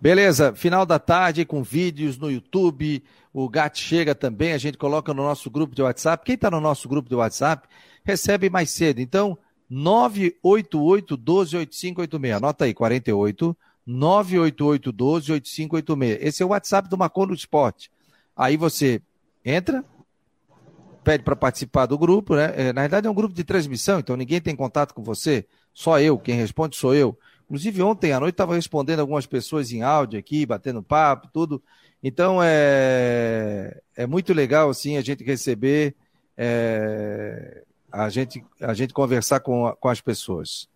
Beleza, 0.00 0.54
final 0.54 0.86
da 0.86 0.98
tarde 0.98 1.44
com 1.44 1.62
vídeos 1.62 2.16
no 2.16 2.30
YouTube. 2.30 3.02
O 3.32 3.48
GAT 3.48 3.78
chega 3.78 4.14
também, 4.14 4.52
a 4.52 4.58
gente 4.58 4.76
coloca 4.76 5.14
no 5.14 5.22
nosso 5.22 5.50
grupo 5.50 5.74
de 5.74 5.82
WhatsApp. 5.82 6.24
Quem 6.24 6.34
está 6.34 6.50
no 6.50 6.60
nosso 6.60 6.88
grupo 6.88 7.08
de 7.08 7.14
WhatsApp 7.14 7.68
recebe 8.04 8.50
mais 8.50 8.70
cedo. 8.70 9.00
Então, 9.00 9.38
988 9.68 11.16
12 11.16 11.56
8586. 11.56 12.36
Anota 12.36 12.64
aí, 12.64 12.74
48 12.74 13.56
988 13.86 14.92
12 14.92 15.32
8586. 15.32 16.18
Esse 16.20 16.42
é 16.42 16.46
o 16.46 16.48
WhatsApp 16.48 16.88
do 16.88 16.98
Marcon 16.98 17.28
do 17.28 17.34
Esporte. 17.34 17.90
Aí 18.36 18.56
você 18.56 19.00
entra, 19.44 19.84
pede 21.04 21.22
para 21.22 21.36
participar 21.36 21.86
do 21.86 21.96
grupo, 21.96 22.34
né? 22.34 22.52
É, 22.56 22.72
na 22.72 22.82
verdade 22.82 23.06
é 23.06 23.10
um 23.10 23.14
grupo 23.14 23.34
de 23.34 23.44
transmissão, 23.44 24.00
então 24.00 24.16
ninguém 24.16 24.40
tem 24.40 24.56
contato 24.56 24.92
com 24.92 25.02
você, 25.02 25.46
só 25.72 26.00
eu, 26.00 26.18
quem 26.18 26.34
responde 26.36 26.76
sou 26.76 26.94
eu. 26.94 27.18
Inclusive 27.44 27.82
ontem 27.82 28.12
à 28.12 28.20
noite 28.20 28.34
estava 28.34 28.54
respondendo 28.54 29.00
algumas 29.00 29.26
pessoas 29.26 29.72
em 29.72 29.82
áudio 29.82 30.18
aqui, 30.18 30.46
batendo 30.46 30.82
papo, 30.82 31.28
tudo. 31.32 31.62
Então 32.02 32.40
é, 32.42 33.78
é 33.96 34.06
muito 34.06 34.32
legal 34.32 34.70
assim 34.70 34.96
a 34.96 35.02
gente 35.02 35.22
receber, 35.22 35.94
é, 36.36 37.62
a 37.92 38.08
gente 38.08 38.42
a 38.60 38.72
gente 38.72 38.94
conversar 38.94 39.40
com, 39.40 39.70
com 39.78 39.88
as 39.88 40.00
pessoas. 40.00 40.68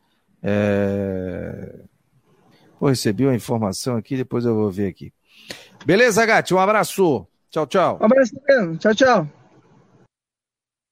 É... 0.43 1.81
Pô, 2.79 2.89
recebi 2.89 3.25
uma 3.25 3.35
informação 3.35 3.97
aqui, 3.97 4.17
depois 4.17 4.45
eu 4.45 4.55
vou 4.55 4.71
ver 4.71 4.89
aqui. 4.89 5.13
Beleza, 5.87 6.27
Gatti? 6.27 6.53
Um 6.53 6.59
abraço. 6.59 7.27
Tchau, 7.51 7.67
tchau. 7.67 7.99
Um 8.01 8.05
abraço, 8.05 8.35
tchau, 8.79 8.95
tchau. 8.95 9.29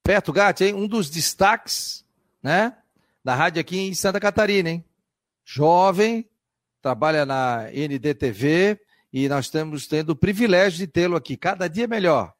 Perto, 0.02 0.32
Gatti, 0.32 0.64
hein? 0.64 0.74
Um 0.74 0.88
dos 0.88 1.10
destaques, 1.10 2.04
né? 2.42 2.74
Da 3.22 3.34
rádio 3.34 3.60
aqui 3.60 3.78
em 3.78 3.94
Santa 3.94 4.18
Catarina, 4.18 4.70
hein? 4.70 4.84
Jovem, 5.44 6.28
trabalha 6.80 7.26
na 7.26 7.68
NDTV 7.70 8.80
e 9.12 9.28
nós 9.28 9.46
estamos 9.46 9.86
tendo 9.86 10.10
o 10.10 10.16
privilégio 10.16 10.78
de 10.78 10.86
tê-lo 10.86 11.16
aqui. 11.16 11.36
Cada 11.36 11.68
dia 11.68 11.86
melhor. 11.86 12.32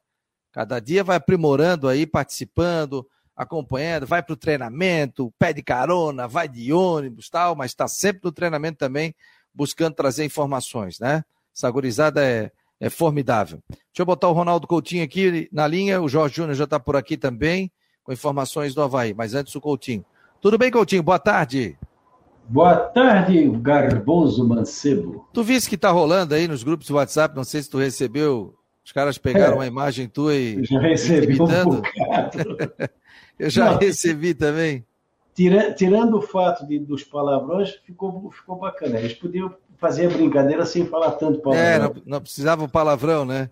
Cada 0.53 0.81
dia 0.81 1.05
vai 1.05 1.17
aprimorando 1.17 1.89
aí, 1.89 2.07
participando, 2.07 3.07
acompanhando, 3.37 4.07
vai 4.07 4.23
para 4.23 4.33
o 4.33 4.37
treinamento, 4.37 5.33
pede 5.39 5.63
carona, 5.63 6.29
vai 6.29 6.49
de 6.49 6.73
ônibus 6.73 7.29
tal, 7.29 7.57
mas 7.57 7.71
está 7.71 7.89
sempre 7.89 8.21
no 8.25 8.33
treinamento 8.33 8.79
também, 8.79 9.15
buscando 9.53 9.95
trazer 9.95 10.25
informações, 10.25 10.99
né? 10.99 11.25
Essa 11.55 11.71
gurizada 11.71 12.25
é, 12.25 12.51
é 12.81 12.91
formidável. 12.91 13.63
Deixa 13.69 14.01
eu 14.01 14.07
botar 14.07 14.29
o 14.29 14.33
Ronaldo 14.33 14.67
Coutinho 14.67 15.05
aqui 15.05 15.49
na 15.53 15.67
linha, 15.67 16.01
o 16.01 16.09
Jorge 16.09 16.37
Júnior 16.37 16.55
já 16.55 16.65
está 16.65 16.79
por 16.79 16.97
aqui 16.97 17.17
também, 17.17 17.71
com 18.03 18.13
informações 18.13 18.75
do 18.75 18.83
Havaí, 18.83 19.15
mas 19.15 19.35
antes 19.35 19.55
o 19.55 19.61
Coutinho. 19.61 20.05
Tudo 20.41 20.59
bem, 20.59 20.71
Coutinho? 20.71 21.03
Boa 21.03 21.19
tarde. 21.19 21.79
Boa 22.49 22.77
tarde, 22.77 23.49
Garboso 23.61 24.47
Mancebo. 24.47 25.29
Tu 25.33 25.43
viste 25.43 25.71
que 25.71 25.77
tá 25.77 25.91
rolando 25.91 26.35
aí 26.35 26.47
nos 26.47 26.63
grupos 26.63 26.87
do 26.87 26.95
WhatsApp, 26.95 27.35
não 27.35 27.45
sei 27.45 27.63
se 27.63 27.71
tu 27.71 27.79
recebeu, 27.79 28.55
os 28.85 28.93
caras 28.93 29.17
pegaram 29.17 29.55
é, 29.55 29.57
uma 29.57 29.67
imagem 29.67 30.09
tua 30.09 30.35
e... 30.35 30.65
Já 30.65 30.81
recebi 30.81 31.41
um 31.41 31.47
Eu 33.39 33.51
já 33.51 33.73
não, 33.73 33.79
recebi 33.79 34.35
também. 34.35 34.85
Tira, 35.35 35.73
tirando 35.73 36.19
o 36.19 36.23
fato 36.23 36.67
de, 36.67 36.79
dos 36.79 37.03
palavrões, 37.03 37.81
ficou, 37.85 38.31
ficou 38.31 38.57
bacana. 38.57 38.99
Eles 38.99 39.15
podiam 39.15 39.55
fazer 39.79 40.07
a 40.07 40.11
brincadeira 40.11 40.67
sem 40.67 40.87
falar 40.87 41.13
tanto 41.13 41.41
palavrão. 41.41 41.67
É, 41.67 41.79
não, 41.79 41.95
não 42.05 42.21
precisava 42.21 42.65
o 42.65 42.69
palavrão, 42.69 43.25
né? 43.25 43.51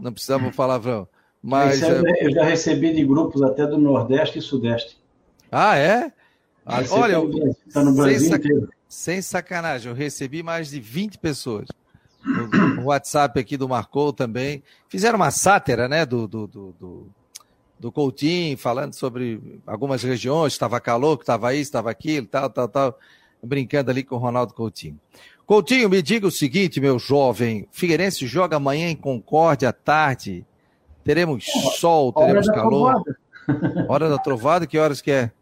Não 0.00 0.12
precisava 0.12 0.46
o 0.46 0.54
palavrão. 0.54 1.06
Mas, 1.42 1.82
é, 1.82 2.24
eu 2.24 2.32
já 2.32 2.44
recebi 2.44 2.92
de 2.92 3.04
grupos 3.04 3.42
até 3.42 3.66
do 3.66 3.78
Nordeste 3.78 4.38
e 4.38 4.42
Sudeste. 4.42 4.98
Ah, 5.50 5.76
é? 5.76 6.12
Ah, 6.70 6.82
olha, 6.90 7.16
tá 7.72 7.82
no 7.82 7.94
Brasil 7.94 8.28
sem, 8.28 8.36
inteiro. 8.36 8.68
sem 8.86 9.22
sacanagem, 9.22 9.90
eu 9.90 9.96
recebi 9.96 10.42
mais 10.42 10.68
de 10.68 10.78
20 10.78 11.16
pessoas. 11.16 11.66
O 12.82 12.88
WhatsApp 12.88 13.40
aqui 13.40 13.56
do 13.56 13.66
Marcou 13.66 14.12
também. 14.12 14.62
Fizeram 14.86 15.16
uma 15.16 15.30
sátira, 15.30 15.88
né, 15.88 16.04
do, 16.04 16.28
do, 16.28 16.46
do, 16.46 16.74
do, 16.78 17.06
do 17.80 17.90
Coutinho, 17.90 18.58
falando 18.58 18.92
sobre 18.92 19.40
algumas 19.66 20.02
regiões, 20.02 20.52
estava 20.52 20.78
calor, 20.78 21.16
que 21.16 21.22
estava 21.22 21.54
isso, 21.54 21.62
estava 21.62 21.90
aquilo, 21.90 22.26
tal, 22.26 22.50
tal, 22.50 22.68
tal, 22.68 22.98
brincando 23.42 23.90
ali 23.90 24.04
com 24.04 24.16
o 24.16 24.18
Ronaldo 24.18 24.52
Coutinho. 24.52 25.00
Coutinho, 25.46 25.88
me 25.88 26.02
diga 26.02 26.26
o 26.26 26.30
seguinte, 26.30 26.82
meu 26.82 26.98
jovem, 26.98 27.66
Figueirense 27.72 28.26
joga 28.26 28.58
amanhã 28.58 28.90
em 28.90 28.96
Concórdia 28.96 29.70
à 29.70 29.72
tarde, 29.72 30.44
teremos 31.02 31.46
sol, 31.78 32.12
teremos 32.12 32.46
Hora 32.46 32.54
calor. 32.54 33.02
Hora 33.88 34.10
da 34.10 34.18
trovada, 34.18 34.66
que 34.66 34.76
horas 34.76 35.00
que 35.00 35.10
é? 35.10 35.32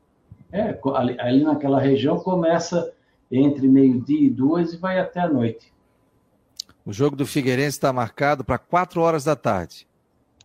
É, 0.53 0.79
ali, 0.95 1.17
ali 1.19 1.45
naquela 1.45 1.81
região 1.81 2.19
começa 2.19 2.93
entre 3.31 3.67
meio-dia 3.67 4.27
e 4.27 4.31
duas 4.31 4.73
e 4.73 4.77
vai 4.77 4.99
até 4.99 5.21
a 5.21 5.29
noite. 5.29 5.73
O 6.85 6.93
jogo 6.93 7.17
do 7.17 7.27
Figueirense 7.27 7.77
está 7.77 7.93
marcado 7.93 8.45
para 8.45 8.59
quatro 8.59 9.01
horas 9.01 9.25
da 9.25 9.35
tarde. 9.35 9.87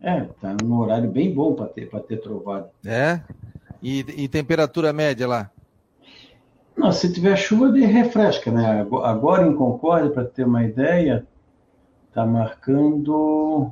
É, 0.02 0.22
tá 0.42 0.56
num 0.64 0.80
horário 0.80 1.10
bem 1.10 1.32
bom 1.32 1.54
para 1.54 1.68
ter, 1.68 1.88
ter 2.08 2.18
trovado. 2.18 2.70
É? 2.84 3.22
E, 3.82 4.00
e, 4.24 4.28
temperatura 4.28 4.92
média 4.92 5.28
lá? 5.28 5.52
Não, 6.76 6.92
se 6.92 7.14
tiver 7.14 7.36
chuva, 7.36 7.72
de 7.72 7.82
refresca, 7.82 8.52
né? 8.52 8.88
Agora 9.04 9.46
em 9.46 9.56
Concórdia, 9.56 10.10
para 10.10 10.26
ter 10.26 10.46
uma 10.46 10.64
ideia, 10.64 11.28
tá 12.12 12.26
marcando. 12.26 13.72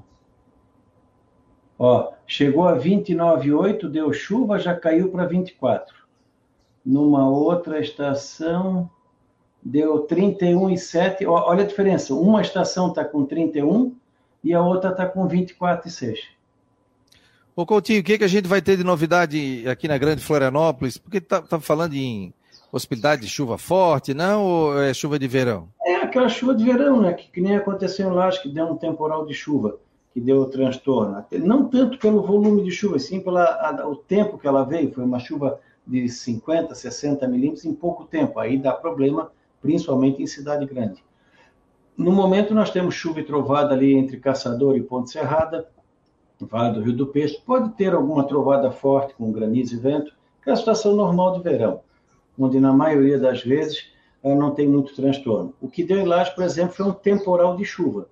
Ó, 1.79 2.11
chegou 2.27 2.67
a 2.67 2.77
29,8, 2.77 3.89
deu 3.89 4.13
chuva, 4.13 4.59
já 4.59 4.75
caiu 4.75 5.09
para 5.09 5.25
24. 5.25 5.95
Numa 6.85 7.29
outra 7.29 7.79
estação, 7.79 8.89
deu 9.61 10.05
31,7. 10.07 11.27
Olha 11.27 11.63
a 11.63 11.67
diferença. 11.67 12.13
Uma 12.13 12.41
estação 12.41 12.89
está 12.89 13.03
com 13.03 13.25
31 13.25 13.93
e 14.43 14.53
a 14.53 14.61
outra 14.61 14.91
está 14.91 15.05
com 15.05 15.27
24,6. 15.27 16.19
Ô 17.55 17.65
Coutinho, 17.65 17.99
o 17.99 18.03
que, 18.03 18.17
que 18.17 18.23
a 18.23 18.27
gente 18.27 18.47
vai 18.47 18.61
ter 18.61 18.77
de 18.77 18.83
novidade 18.85 19.65
aqui 19.67 19.87
na 19.87 19.97
Grande 19.97 20.23
Florianópolis? 20.23 20.97
Porque 20.97 21.17
está 21.17 21.41
tá 21.41 21.59
falando 21.59 21.93
em 21.93 22.33
possibilidade 22.71 23.23
de 23.23 23.27
chuva 23.27 23.57
forte, 23.57 24.13
não? 24.13 24.45
Ou 24.45 24.81
é 24.81 24.93
chuva 24.93 25.19
de 25.19 25.27
verão? 25.27 25.67
É 25.85 25.95
aquela 25.95 26.29
chuva 26.29 26.55
de 26.55 26.63
verão, 26.63 27.01
né? 27.01 27.13
Que, 27.13 27.29
que 27.29 27.41
nem 27.41 27.57
aconteceu 27.57 28.13
lá, 28.13 28.27
acho 28.27 28.41
que 28.41 28.49
deu 28.49 28.65
um 28.65 28.77
temporal 28.77 29.25
de 29.25 29.33
chuva, 29.33 29.77
que 30.13 30.21
deu 30.21 30.45
transtorno. 30.45 31.25
Não 31.33 31.67
tanto 31.67 31.97
pelo 31.97 32.21
volume 32.21 32.63
de 32.63 32.71
chuva, 32.71 32.97
sim 32.97 33.19
pelo 33.19 33.39
o 33.91 33.95
tempo 33.95 34.37
que 34.37 34.47
ela 34.47 34.63
veio. 34.63 34.93
Foi 34.93 35.03
uma 35.03 35.19
chuva 35.19 35.59
de 35.89 36.07
50, 36.07 36.75
60 36.75 37.27
milímetros 37.27 37.65
em 37.65 37.73
pouco 37.73 38.05
tempo. 38.05 38.39
Aí 38.39 38.57
dá 38.57 38.73
problema, 38.73 39.31
principalmente 39.59 40.21
em 40.21 40.27
cidade 40.27 40.65
grande. 40.65 41.03
No 41.97 42.11
momento, 42.11 42.53
nós 42.53 42.69
temos 42.69 42.93
chuva 42.93 43.19
e 43.19 43.25
trovada 43.25 43.73
ali 43.73 43.93
entre 43.93 44.17
Caçador 44.17 44.77
e 44.77 44.81
Ponte 44.83 45.09
Serrada, 45.09 45.67
Vale 46.39 46.75
do 46.75 46.81
Rio 46.81 46.95
do 46.95 47.07
Peixe. 47.07 47.41
Pode 47.45 47.71
ter 47.71 47.93
alguma 47.93 48.23
trovada 48.23 48.71
forte 48.71 49.13
com 49.15 49.31
granizo 49.31 49.75
e 49.75 49.79
vento, 49.79 50.13
que 50.41 50.49
é 50.49 50.53
a 50.53 50.55
situação 50.55 50.95
normal 50.95 51.33
de 51.33 51.43
verão, 51.43 51.81
onde 52.37 52.59
na 52.59 52.71
maioria 52.71 53.19
das 53.19 53.43
vezes 53.43 53.87
eh, 54.23 54.33
não 54.33 54.51
tem 54.51 54.65
muito 54.65 54.95
transtorno. 54.95 55.53
O 55.59 55.67
que 55.67 55.83
deu 55.83 55.97
em 55.99 56.07
por 56.33 56.43
exemplo, 56.45 56.73
foi 56.73 56.85
um 56.85 56.93
temporal 56.93 57.57
de 57.57 57.65
chuva. 57.65 58.07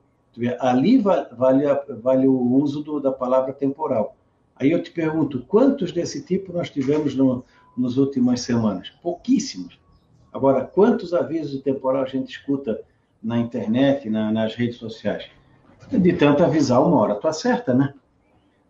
Ali 0.60 0.98
vale, 0.98 1.64
vale 2.02 2.28
o 2.28 2.56
uso 2.56 2.84
do, 2.84 3.00
da 3.00 3.12
palavra 3.12 3.54
temporal. 3.54 4.18
Aí 4.60 4.72
eu 4.72 4.84
te 4.84 4.92
pergunto, 4.92 5.46
quantos 5.48 5.92
desse 5.92 6.26
tipo 6.26 6.52
nós 6.52 6.70
tivemos 6.70 7.16
no, 7.16 7.46
nas 7.78 7.98
últimas 7.98 8.42
semanas? 8.42 8.92
Pouquíssimos. 9.02 9.80
Agora, 10.34 10.66
quantos 10.66 11.14
avisos 11.14 11.52
de 11.52 11.60
temporal 11.60 12.04
a 12.04 12.08
gente 12.08 12.30
escuta 12.30 12.82
na 13.22 13.38
internet, 13.38 14.10
na, 14.10 14.32
nas 14.32 14.56
redes 14.56 14.78
sociais. 14.78 15.26
De 15.90 16.14
tanto 16.14 16.44
avisar, 16.44 16.82
uma 16.82 16.98
hora 16.98 17.16
tu 17.16 17.28
acerta, 17.28 17.74
né? 17.74 17.94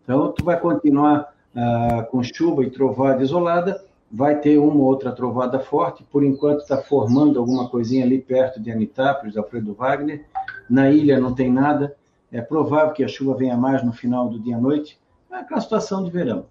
Então, 0.04 0.32
tu 0.32 0.44
vai 0.44 0.60
continuar 0.60 1.34
ah, 1.56 2.08
com 2.10 2.24
chuva 2.24 2.64
e 2.64 2.70
trovada 2.70 3.22
isolada, 3.22 3.84
vai 4.12 4.40
ter 4.40 4.58
uma 4.58 4.76
ou 4.76 4.84
outra 4.84 5.12
trovada 5.12 5.60
forte, 5.60 6.04
por 6.04 6.24
enquanto 6.24 6.62
está 6.62 6.78
formando 6.78 7.40
alguma 7.40 7.68
coisinha 7.68 8.06
ali 8.06 8.20
perto 8.20 8.62
de 8.62 8.72
Anitápolis, 8.72 9.36
Alfredo 9.36 9.74
Wagner, 9.74 10.26
na 10.70 10.90
ilha 10.90 11.20
não 11.20 11.34
tem 11.34 11.52
nada, 11.52 11.96
é 12.32 12.42
provável 12.42 12.94
que 12.94 13.04
a 13.04 13.08
chuva 13.08 13.36
venha 13.36 13.58
mais 13.58 13.84
no 13.84 13.92
final 13.92 14.30
do 14.30 14.40
dia 14.40 14.56
à 14.56 14.60
noite, 14.60 15.00
é 15.32 15.36
aquela 15.36 15.60
situação 15.60 16.04
de 16.04 16.10
verão. 16.10 16.46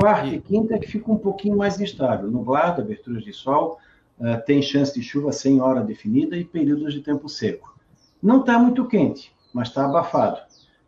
Quarta 0.00 0.28
e 0.28 0.40
quinta 0.40 0.74
é 0.74 0.78
que 0.78 0.88
fica 0.88 1.12
um 1.12 1.18
pouquinho 1.18 1.58
mais 1.58 1.78
instável, 1.78 2.30
nublado, 2.30 2.80
aberturas 2.80 3.22
de 3.22 3.34
sol, 3.34 3.78
uh, 4.18 4.42
tem 4.46 4.62
chance 4.62 4.94
de 4.94 5.02
chuva 5.02 5.30
sem 5.30 5.60
hora 5.60 5.82
definida 5.82 6.38
e 6.38 6.42
períodos 6.42 6.94
de 6.94 7.02
tempo 7.02 7.28
seco. 7.28 7.78
Não 8.22 8.40
está 8.40 8.58
muito 8.58 8.88
quente, 8.88 9.30
mas 9.52 9.68
está 9.68 9.84
abafado. 9.84 10.40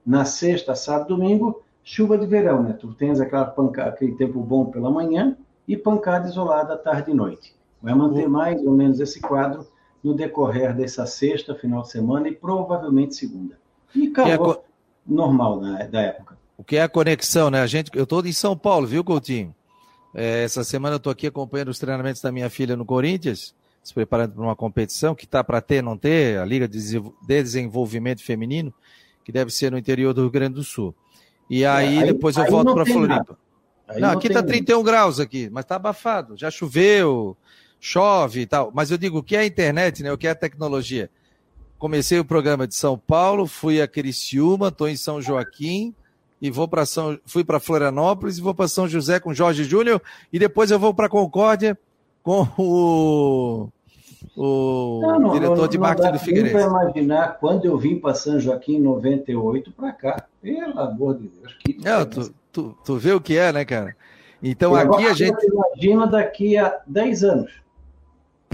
Na 0.05 0.25
sexta, 0.25 0.75
sábado, 0.75 1.09
domingo, 1.09 1.62
chuva 1.85 2.16
de 2.16 2.25
verão, 2.25 2.62
né? 2.62 2.72
Tu 2.72 2.90
tens 2.94 3.20
aquela 3.20 3.44
pancada, 3.44 3.90
aquele 3.90 4.14
tempo 4.14 4.40
bom 4.40 4.64
pela 4.64 4.90
manhã 4.90 5.37
e 5.68 5.77
pancada 5.77 6.27
isolada 6.27 6.75
tarde 6.79 7.11
e 7.11 7.14
noite. 7.14 7.55
Vai 7.83 7.94
manter 7.94 8.27
mais 8.27 8.64
ou 8.64 8.72
menos 8.72 8.98
esse 8.98 9.20
quadro 9.20 9.66
no 10.03 10.14
decorrer 10.14 10.75
dessa 10.75 11.05
sexta, 11.05 11.55
final 11.55 11.83
de 11.83 11.90
semana 11.90 12.29
e 12.29 12.35
provavelmente 12.35 13.14
segunda. 13.14 13.59
E 13.94 14.09
calor 14.09 14.57
é 14.57 15.12
normal 15.12 15.61
né, 15.61 15.87
da 15.87 16.01
época. 16.01 16.41
O 16.56 16.64
que 16.64 16.76
é 16.76 16.82
a 16.82 16.88
conexão, 16.88 17.50
né? 17.50 17.60
A 17.60 17.66
gente, 17.66 17.90
eu 17.94 18.04
estou 18.04 18.24
em 18.24 18.32
São 18.32 18.56
Paulo, 18.56 18.86
viu, 18.86 19.02
Coutinho? 19.02 19.54
É, 20.14 20.44
essa 20.44 20.62
semana 20.62 20.94
eu 20.94 20.98
estou 20.98 21.10
aqui 21.10 21.26
acompanhando 21.26 21.68
os 21.68 21.78
treinamentos 21.78 22.20
da 22.20 22.30
minha 22.30 22.50
filha 22.50 22.76
no 22.76 22.84
Corinthians, 22.84 23.54
se 23.82 23.94
preparando 23.94 24.34
para 24.34 24.42
uma 24.42 24.54
competição 24.54 25.14
que 25.14 25.24
está 25.24 25.42
para 25.42 25.60
ter, 25.60 25.82
não 25.82 25.96
ter, 25.96 26.38
a 26.38 26.44
Liga 26.44 26.68
de 26.68 26.78
Desenvolvimento 27.26 28.22
Feminino, 28.22 28.72
que 29.24 29.32
deve 29.32 29.50
ser 29.50 29.70
no 29.72 29.78
interior 29.78 30.12
do 30.12 30.22
Rio 30.22 30.30
Grande 30.30 30.54
do 30.54 30.64
Sul. 30.64 30.94
E 31.48 31.64
aí, 31.64 31.96
é, 31.96 32.00
aí 32.00 32.06
depois 32.12 32.36
eu 32.36 32.46
volto 32.46 32.74
para 32.74 32.86
Floripa. 32.86 33.38
Não, 33.88 34.00
não, 34.00 34.10
aqui 34.10 34.28
está 34.28 34.42
31 34.42 34.78
nada. 34.78 34.90
graus 34.90 35.20
aqui, 35.20 35.50
mas 35.50 35.64
está 35.64 35.76
abafado. 35.76 36.36
Já 36.36 36.50
choveu, 36.50 37.36
chove 37.80 38.42
e 38.42 38.46
tal. 38.46 38.70
Mas 38.74 38.90
eu 38.90 38.98
digo, 38.98 39.18
o 39.18 39.22
que 39.22 39.36
é 39.36 39.40
a 39.40 39.46
internet, 39.46 40.02
né? 40.02 40.12
O 40.12 40.18
que 40.18 40.26
é 40.26 40.30
a 40.30 40.34
tecnologia? 40.34 41.10
Comecei 41.78 42.18
o 42.18 42.24
programa 42.24 42.66
de 42.66 42.76
São 42.76 42.96
Paulo, 42.96 43.46
fui 43.46 43.82
a 43.82 43.88
Criciúma, 43.88 44.68
estou 44.68 44.88
em 44.88 44.96
São 44.96 45.20
Joaquim, 45.20 45.94
e 46.42 46.50
vou 46.50 46.66
para 46.66 46.85
São, 46.85 47.16
fui 47.24 47.44
para 47.44 47.61
Florianópolis 47.61 48.37
e 48.37 48.40
vou 48.42 48.52
para 48.52 48.66
São 48.66 48.88
José 48.88 49.20
com 49.20 49.33
Jorge 49.33 49.62
Júnior 49.62 50.02
e 50.33 50.40
depois 50.40 50.72
eu 50.72 50.78
vou 50.78 50.92
para 50.92 51.09
Concórdia 51.09 51.78
com 52.20 52.46
o, 52.59 53.68
o 54.37 55.00
não, 55.02 55.20
não, 55.20 55.33
diretor 55.33 55.57
não, 55.57 55.68
de 55.68 55.78
marketing 55.78 56.12
do 56.12 56.18
Figueirense. 56.18 56.55
Não 56.57 56.83
imaginar 56.83 57.38
quando 57.38 57.64
eu 57.64 57.78
vim 57.78 57.96
para 57.96 58.14
São 58.14 58.40
Joaquim 58.40 58.74
em 58.76 58.81
98 58.81 59.70
para 59.70 59.92
cá. 59.92 60.26
Pelo 60.42 60.81
amor 60.81 61.16
de 61.16 61.28
Deus. 61.28 61.57
Que 61.61 61.78
não, 61.81 62.05
tu, 62.05 62.35
tu, 62.50 62.76
tu 62.85 62.96
vê 62.96 63.12
o 63.12 63.20
que 63.20 63.37
é, 63.37 63.52
né, 63.52 63.64
cara? 63.64 63.94
Então 64.42 64.74
aqui 64.74 65.07
a 65.07 65.12
gente. 65.12 65.46
Imagina 65.46 66.09
daqui 66.09 66.59
a 66.59 66.81
10 66.88 67.22
anos. 67.22 67.52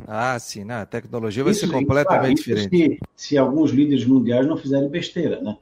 Ah, 0.07 0.39
sim, 0.39 0.63
né? 0.63 0.83
a 0.83 0.87
tecnologia 0.87 1.43
vai 1.43 1.53
isso, 1.53 1.67
ser 1.67 1.73
completamente 1.73 2.37
diferente. 2.37 2.69
Se, 2.77 3.01
se 3.17 3.39
alguns 3.39 3.71
líderes 3.71 4.05
mundiais 4.05 4.47
não 4.47 4.57
fizerem 4.57 4.89
besteira, 4.89 5.41
né? 5.41 5.57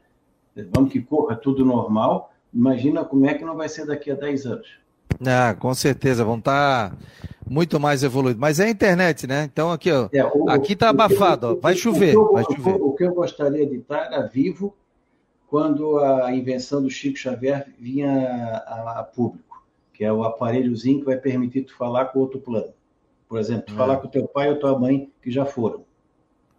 Vamos 0.73 0.93
que 0.93 1.01
corra 1.01 1.37
tudo 1.37 1.65
normal, 1.65 2.33
imagina 2.53 3.05
como 3.05 3.27
é 3.27 3.35
que 3.35 3.45
não 3.45 3.57
vai 3.57 3.69
ser 3.69 3.87
daqui 3.87 4.11
a 4.11 4.15
10 4.15 4.47
anos. 4.47 4.69
Ah, 5.25 5.55
com 5.59 5.73
certeza, 5.75 6.25
vão 6.25 6.39
estar 6.39 6.91
tá 6.91 6.97
muito 7.49 7.79
mais 7.79 8.03
evoluídos. 8.03 8.41
Mas 8.41 8.59
é 8.61 8.67
a 8.67 8.71
internet, 8.71 9.27
né? 9.27 9.45
Então 9.45 9.71
aqui, 9.71 9.91
ó, 9.91 10.09
é, 10.13 10.25
o, 10.25 10.51
aqui 10.51 10.73
está 10.73 10.91
abafado, 10.91 11.47
ó, 11.47 11.55
vai 11.55 11.75
chover, 11.75 12.15
eu, 12.15 12.33
vai 12.33 12.45
chover. 12.45 12.75
O 12.81 12.93
que 12.93 13.05
eu 13.05 13.15
gostaria 13.15 13.67
de 13.67 13.77
estar 13.77 14.07
era 14.07 14.27
vivo 14.27 14.75
quando 15.47 15.99
a 15.99 16.35
invenção 16.35 16.83
do 16.83 16.91
Chico 16.91 17.19
Xavier 17.19 17.73
vinha 17.79 18.11
a, 18.67 19.01
a 19.01 19.05
público, 19.05 19.65
que 19.93 20.05
é 20.05 20.13
o 20.13 20.25
aparelhozinho 20.25 21.01
que 21.01 21.07
vai 21.07 21.17
permitir 21.17 21.63
tu 21.63 21.77
falar 21.77 22.07
com 22.07 22.19
outro 22.19 22.41
plano. 22.41 22.75
Por 23.29 23.39
exemplo, 23.39 23.65
tu 23.67 23.75
é. 23.75 23.77
falar 23.77 23.97
com 23.99 24.09
teu 24.09 24.27
pai 24.27 24.51
ou 24.51 24.59
tua 24.59 24.79
mãe 24.79 25.11
que 25.23 25.31
já 25.31 25.45
foram. 25.47 25.85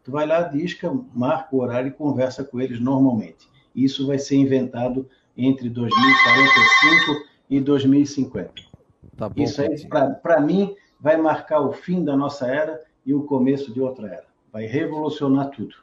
Tu 0.04 0.12
vai 0.12 0.26
lá, 0.26 0.42
disca, 0.44 0.92
marca 1.14 1.54
o 1.56 1.60
horário 1.60 1.90
e 1.90 1.92
conversa 1.92 2.44
com 2.44 2.62
eles 2.62 2.80
normalmente. 2.80 3.47
Isso 3.78 4.08
vai 4.08 4.18
ser 4.18 4.38
inventado 4.38 5.08
entre 5.38 5.70
2045 5.70 7.28
e 7.50 7.62
2050. 7.62 8.52
Tá 9.16 9.30
bom, 9.30 9.42
Isso 9.42 9.62
aí, 9.62 9.88
para 10.22 10.42
mim, 10.42 10.76
vai 11.00 11.16
marcar 11.16 11.62
o 11.62 11.72
fim 11.72 12.04
da 12.04 12.18
nossa 12.18 12.48
era 12.48 12.82
e 13.06 13.14
o 13.14 13.22
começo 13.22 13.72
de 13.72 13.80
outra 13.80 14.08
era. 14.08 14.26
Vai 14.52 14.66
revolucionar 14.66 15.52
tudo. 15.52 15.76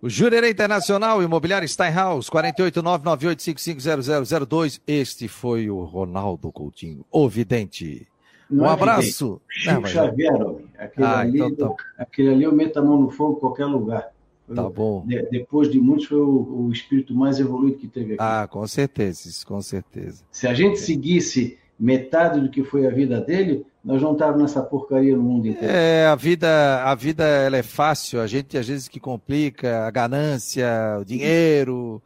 O 0.00 0.08
Jurerê 0.08 0.48
Internacional 0.50 1.20
Imobiliário 1.22 1.68
Steinhaus, 1.68 2.30
48998550002. 2.30 4.80
Este 4.86 5.26
foi 5.26 5.68
o 5.68 5.82
Ronaldo 5.82 6.52
Coutinho, 6.52 7.04
o 7.10 7.28
vidente. 7.28 8.06
Não 8.48 8.64
um 8.64 8.68
é 8.68 8.72
abraço. 8.72 9.42
Chico 9.48 9.84
Xavier, 9.86 10.32
aquele, 10.78 11.06
ah, 11.06 11.18
ali, 11.18 11.40
então 11.40 11.74
tá. 11.74 11.84
aquele 11.98 12.30
ali 12.30 12.44
eu 12.44 12.52
meto 12.52 12.78
a 12.78 12.82
mão 12.82 13.02
no 13.02 13.10
fogo 13.10 13.36
em 13.36 13.40
qualquer 13.40 13.66
lugar. 13.66 14.08
Tá 14.54 14.68
bom. 14.68 15.04
De, 15.06 15.22
depois 15.30 15.70
de 15.70 15.78
muitos, 15.78 16.06
foi 16.06 16.20
o, 16.20 16.66
o, 16.66 16.72
espírito 16.72 17.14
mais 17.14 17.38
evoluído 17.38 17.78
que 17.78 17.88
teve 17.88 18.14
aqui. 18.14 18.22
Ah, 18.22 18.48
com 18.50 18.66
certeza, 18.66 19.30
com 19.46 19.60
certeza. 19.60 20.24
Se 20.30 20.46
a 20.46 20.54
gente 20.54 20.78
seguisse 20.78 21.58
metade 21.78 22.40
do 22.40 22.48
que 22.48 22.64
foi 22.64 22.86
a 22.86 22.90
vida 22.90 23.20
dele, 23.20 23.64
nós 23.84 24.02
não 24.02 24.12
estávamos 24.12 24.42
nessa 24.42 24.62
porcaria 24.62 25.16
no 25.16 25.22
mundo 25.22 25.48
inteiro. 25.48 25.72
É, 25.72 26.06
a 26.06 26.14
vida, 26.14 26.82
a 26.82 26.94
vida 26.94 27.24
ela 27.24 27.56
é 27.56 27.62
fácil, 27.62 28.20
a 28.20 28.26
gente 28.26 28.56
às 28.58 28.66
vezes 28.66 28.88
que 28.88 28.98
complica, 28.98 29.86
a 29.86 29.90
ganância, 29.90 30.66
o 31.00 31.04
dinheiro, 31.04 32.02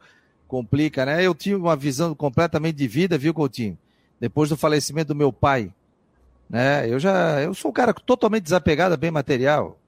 complica, 0.47 1.05
né? 1.05 1.25
Eu 1.25 1.33
tive 1.33 1.55
uma 1.55 1.75
visão 1.75 2.13
completamente 2.13 2.75
de 2.75 2.87
vida, 2.87 3.17
viu, 3.17 3.33
Coutinho? 3.33 3.77
Depois 4.19 4.49
do 4.49 4.57
falecimento 4.57 5.07
do 5.07 5.15
meu 5.15 5.33
pai, 5.33 5.73
né? 6.49 6.87
Eu 6.87 6.99
já, 6.99 7.41
eu 7.41 7.53
sou 7.53 7.71
um 7.71 7.73
cara 7.73 7.93
totalmente 7.93 8.43
desapegado 8.43 8.93
a 8.93 8.97
bem 8.97 9.11
material. 9.11 9.79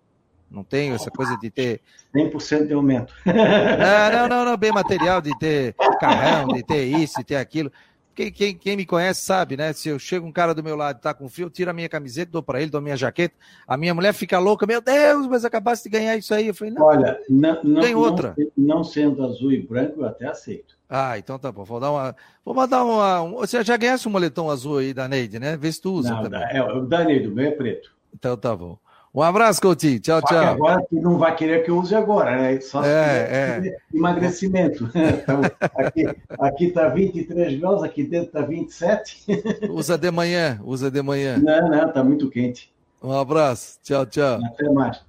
Não 0.56 0.64
tenho 0.64 0.96
essa 0.96 1.12
coisa 1.12 1.38
de 1.38 1.50
ter. 1.52 1.82
100% 2.16 2.68
de 2.68 2.74
aumento. 2.74 3.14
Não, 3.26 4.12
não, 4.12 4.28
não, 4.30 4.46
não, 4.46 4.58
bem 4.58 4.72
material, 4.72 5.22
de 5.22 5.38
ter 5.38 5.76
carrão, 6.00 6.48
de 6.48 6.64
ter 6.64 6.86
isso, 6.86 7.18
de 7.18 7.26
ter 7.26 7.36
aquilo. 7.36 7.70
Quem, 8.16 8.32
quem, 8.32 8.56
quem, 8.56 8.78
me 8.78 8.86
conhece 8.86 9.20
sabe, 9.20 9.58
né? 9.58 9.74
Se 9.74 9.90
eu 9.90 10.00
chego 10.00 10.26
um 10.26 10.32
cara 10.32 10.56
do 10.56 10.64
meu 10.64 10.78
lado 10.78 10.98
e 10.98 11.02
tá 11.02 11.14
com 11.14 11.28
frio, 11.28 11.48
eu 11.48 11.50
tiro 11.50 11.70
a 11.70 11.74
minha 11.74 11.90
camiseta, 11.90 12.32
dou 12.32 12.42
para 12.42 12.62
ele, 12.62 12.72
dou 12.72 12.80
a 12.80 12.82
minha 12.82 12.96
jaqueta. 12.96 13.36
A 13.68 13.76
minha 13.76 13.94
mulher 13.94 14.14
fica 14.14 14.40
louca, 14.40 14.66
meu 14.66 14.80
Deus, 14.80 15.28
mas 15.28 15.44
acabaste 15.44 15.90
de 15.90 15.98
ganhar 15.98 16.16
isso 16.16 16.34
aí. 16.34 16.48
Eu 16.48 16.56
falei, 16.56 16.74
não. 16.74 16.84
Olha, 16.84 17.20
não, 17.30 17.62
não 17.62 17.82
tem 17.82 17.94
outra. 17.94 18.34
Não, 18.56 18.78
não, 18.78 18.84
sendo 18.86 19.22
azul 19.26 19.52
e 19.52 19.62
branco, 19.62 20.00
eu 20.00 20.06
até 20.06 20.28
aceito. 20.28 20.78
Ah, 20.90 21.18
então 21.18 21.38
tá 21.38 21.52
bom. 21.52 21.66
Vou 21.66 21.80
dar 21.82 21.92
uma. 21.92 22.16
Vou 22.46 22.56
mandar 22.56 22.86
uma. 22.86 23.22
Um, 23.22 23.32
você 23.34 23.62
já 23.66 23.76
ganhasse 23.76 24.08
um 24.08 24.12
moletom 24.12 24.50
azul 24.50 24.78
aí 24.78 24.94
da 24.94 25.10
Neide, 25.10 25.38
né? 25.38 25.58
Vê 25.58 25.70
se 25.70 25.82
tu 25.82 25.92
usa 25.92 26.12
não, 26.12 26.24
também. 26.24 26.42
É, 26.52 26.64
o 26.64 26.86
da 26.86 27.04
Neide, 27.04 27.28
o 27.28 27.32
meu 27.32 27.48
é 27.48 27.52
preto. 27.52 27.92
Então 28.14 28.38
tá 28.38 28.56
bom. 28.56 28.78
Um 29.16 29.22
abraço, 29.22 29.62
Coutinho. 29.62 29.98
Tchau, 29.98 30.20
Só 30.20 30.28
tchau. 30.28 30.44
agora 30.44 30.86
tu 30.90 30.96
não 31.00 31.18
vai 31.18 31.34
querer 31.34 31.64
que 31.64 31.72
eu 31.72 31.78
use 31.78 31.96
agora, 31.96 32.36
né? 32.36 32.60
Só 32.60 32.84
se 32.84 32.90
é, 32.90 33.64
é. 33.64 33.78
emagrecimento. 33.94 34.92
Então, 35.16 35.42
aqui, 35.74 36.06
aqui 36.38 36.72
tá 36.72 36.90
23 36.90 37.60
graus, 37.60 37.82
aqui 37.82 38.04
dentro 38.04 38.32
tá 38.34 38.42
27. 38.42 39.26
Usa 39.72 39.98
de 39.98 40.12
manhã, 40.12 40.60
usa 40.64 40.92
de 40.92 41.02
manhã. 41.02 41.38
Não, 41.38 41.70
não, 41.70 41.92
tá 41.92 42.04
muito 42.04 42.30
quente. 42.30 42.74
Um 43.02 43.14
abraço. 43.14 43.80
Tchau, 43.82 44.06
tchau. 44.06 44.40
Até 44.46 44.70
mais. 44.70 45.02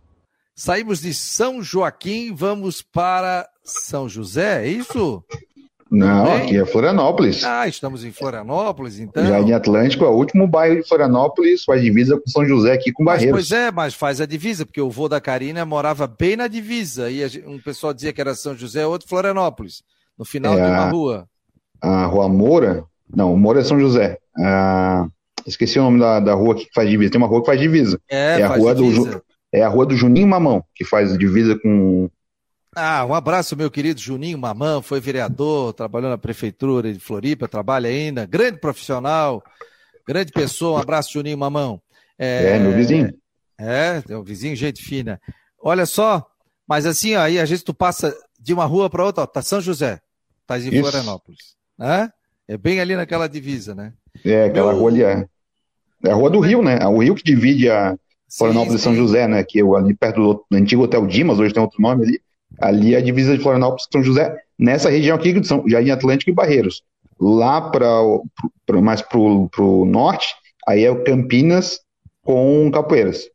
Saímos 0.55 1.01
de 1.01 1.13
São 1.13 1.61
Joaquim, 1.61 2.33
vamos 2.33 2.83
para 2.83 3.49
São 3.65 4.09
José, 4.09 4.65
é 4.65 4.69
isso? 4.69 5.25
Não, 5.91 6.35
aqui 6.35 6.57
é 6.57 6.67
Florianópolis. 6.67 7.45
Ah, 7.45 7.69
estamos 7.69 8.05
em 8.05 8.11
Florianópolis, 8.11 8.99
então. 8.99 9.25
Jardim 9.25 9.53
Atlântico 9.53 10.05
é 10.05 10.09
o 10.09 10.15
último 10.15 10.47
bairro 10.47 10.77
de 10.77 10.89
Florianópolis, 10.89 11.63
faz 11.65 11.81
divisa 11.81 12.17
com 12.17 12.29
São 12.29 12.45
José 12.45 12.73
aqui 12.73 12.93
com 12.93 13.05
Barreiros. 13.05 13.33
Mas, 13.37 13.49
pois 13.49 13.61
é, 13.61 13.71
mas 13.71 13.95
faz 13.95 14.21
a 14.21 14.27
divisa, 14.27 14.67
porque 14.67 14.81
o 14.81 14.91
vô 14.91 15.09
da 15.09 15.21
Karina 15.21 15.65
morava 15.65 16.07
bem 16.07 16.37
na 16.37 16.49
divisa, 16.49 17.09
e 17.09 17.25
um 17.47 17.61
pessoal 17.61 17.95
dizia 17.95 18.13
que 18.13 18.21
era 18.21 18.35
São 18.35 18.57
José, 18.57 18.85
outro 18.85 19.09
Florianópolis, 19.09 19.83
no 20.19 20.25
final 20.25 20.59
é 20.59 20.65
de 20.65 20.69
uma 20.69 20.91
rua. 20.91 21.29
A 21.81 22.07
Rua 22.07 22.29
Moura, 22.29 22.85
não, 23.15 23.37
Moura 23.37 23.61
é 23.61 23.65
São 23.65 23.79
José. 23.79 24.19
Ah, 24.37 25.07
esqueci 25.47 25.79
o 25.79 25.83
nome 25.83 26.01
da, 26.01 26.19
da 26.19 26.35
rua 26.35 26.57
que 26.57 26.69
faz 26.75 26.91
divisa, 26.91 27.13
tem 27.13 27.21
uma 27.21 27.29
rua 27.29 27.41
que 27.41 27.47
faz 27.47 27.61
divisa. 27.61 28.01
É, 28.11 28.41
é 28.41 28.43
a 28.43 28.49
rua 28.49 28.75
divisa. 28.75 29.11
do 29.11 29.23
É 29.53 29.63
a 29.63 29.69
rua 29.69 29.87
do 29.87 29.95
Juninho 29.95 30.27
Mamão, 30.27 30.65
que 30.75 30.85
faz 30.85 31.17
divisa 31.17 31.57
com 31.57 32.11
ah, 32.77 33.07
um 33.07 33.15
abraço, 33.15 33.57
meu 33.57 33.71
querido 33.71 33.99
Juninho 33.99 34.37
Mamão, 34.37 34.83
foi 34.83 35.01
vereador, 35.01 35.73
trabalhou 35.73 36.11
na 36.11 36.19
prefeitura 36.19 36.93
de 36.93 37.01
Floripa, 37.01 37.49
trabalha 37.49 37.89
ainda, 37.89 38.27
grande 38.27 38.59
profissional, 38.59 39.43
grande 40.07 40.31
pessoa, 40.31 40.79
um 40.79 40.83
abraço, 40.83 41.15
Juninho 41.15 41.39
Mamão. 41.39 41.81
É, 42.19 42.57
é 42.57 42.59
meu 42.59 42.73
vizinho. 42.73 43.15
É, 43.59 44.03
é 44.07 44.17
um 44.17 44.23
vizinho, 44.23 44.55
gente 44.55 44.83
fina. 44.83 45.19
Olha 45.59 45.87
só, 45.87 46.31
mas 46.69 46.85
assim, 46.85 47.17
ó, 47.17 47.23
aí 47.23 47.39
às 47.39 47.49
vezes 47.49 47.65
tu 47.65 47.73
passa 47.73 48.15
de 48.39 48.53
uma 48.53 48.67
rua 48.67 48.91
para 48.91 49.05
outra, 49.05 49.25
ó, 49.25 49.27
tá 49.27 49.41
São 49.41 49.59
José, 49.59 49.99
tá 50.47 50.59
em 50.59 50.69
Isso. 50.69 50.81
Florianópolis, 50.83 51.57
né? 51.79 52.13
É 52.47 52.59
bem 52.59 52.79
ali 52.79 52.95
naquela 52.95 53.27
divisa, 53.27 53.75
né? 53.75 53.95
É, 54.23 54.45
aquela 54.45 54.73
meu... 54.73 54.81
rua 54.81 54.91
ali 54.91 55.03
é. 55.03 55.27
É 56.05 56.11
a 56.11 56.15
rua 56.15 56.29
do 56.29 56.41
Rio, 56.41 56.63
né? 56.63 56.79
É 56.81 56.87
o 56.87 56.99
Rio 56.99 57.15
que 57.15 57.25
divide 57.25 57.71
a 57.71 57.97
Florianópolis 58.31 58.81
e 58.81 58.85
São 58.85 58.95
José, 58.95 59.27
né? 59.27 59.43
Que 59.43 59.61
é 59.61 59.65
ali 59.65 59.95
perto 59.95 60.45
do 60.51 60.57
antigo 60.57 60.83
Hotel 60.83 61.07
Dimas, 61.07 61.39
hoje 61.39 61.55
tem 61.55 61.63
outro 61.63 61.81
nome 61.81 62.05
ali. 62.05 62.21
Ali 62.61 62.97
a 62.97 63.01
divisa 63.01 63.37
de 63.37 63.43
Florianópolis 63.43 63.87
São 63.93 64.03
José, 64.03 64.37
nessa 64.59 64.91
região 64.91 65.17
aqui, 65.17 65.33
de 65.33 65.47
São, 65.47 65.63
Jardim 65.69 65.91
Atlântico 65.91 66.31
e 66.31 66.35
Barreiros. 66.35 66.83
Lá 67.19 67.61
para 67.61 67.91
mais 68.81 69.03
para 69.03 69.19
o 69.19 69.85
norte, 69.85 70.35
aí 70.67 70.85
é 70.85 70.91
o 70.91 71.03
Campinas 71.05 71.81
com 72.23 72.71
Capoeiras. 72.71 73.29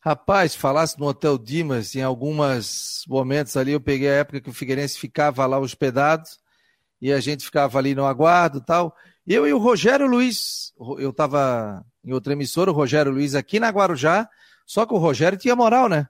Rapaz, 0.00 0.54
falasse 0.54 0.98
no 0.98 1.06
Hotel 1.06 1.36
Dimas, 1.36 1.94
em 1.94 2.02
alguns 2.02 3.04
momentos 3.08 3.56
ali, 3.56 3.72
eu 3.72 3.80
peguei 3.80 4.08
a 4.08 4.14
época 4.14 4.40
que 4.40 4.48
o 4.48 4.52
Figueirense 4.52 4.98
ficava 4.98 5.44
lá 5.44 5.58
hospedado 5.58 6.24
e 7.02 7.12
a 7.12 7.20
gente 7.20 7.44
ficava 7.44 7.78
ali 7.78 7.94
no 7.94 8.06
aguardo 8.06 8.60
tal. 8.60 8.94
Eu 9.26 9.46
e 9.46 9.52
o 9.52 9.58
Rogério 9.58 10.06
Luiz, 10.06 10.72
eu 10.98 11.10
estava 11.10 11.84
em 12.04 12.12
outra 12.12 12.32
emissora, 12.32 12.70
o 12.70 12.74
Rogério 12.74 13.12
Luiz 13.12 13.34
aqui 13.34 13.60
na 13.60 13.68
Guarujá, 13.68 14.28
Só 14.64 14.84
que 14.84 14.94
o 14.94 14.98
Rogério 14.98 15.38
tinha 15.38 15.56
moral, 15.56 15.88
né? 15.88 16.06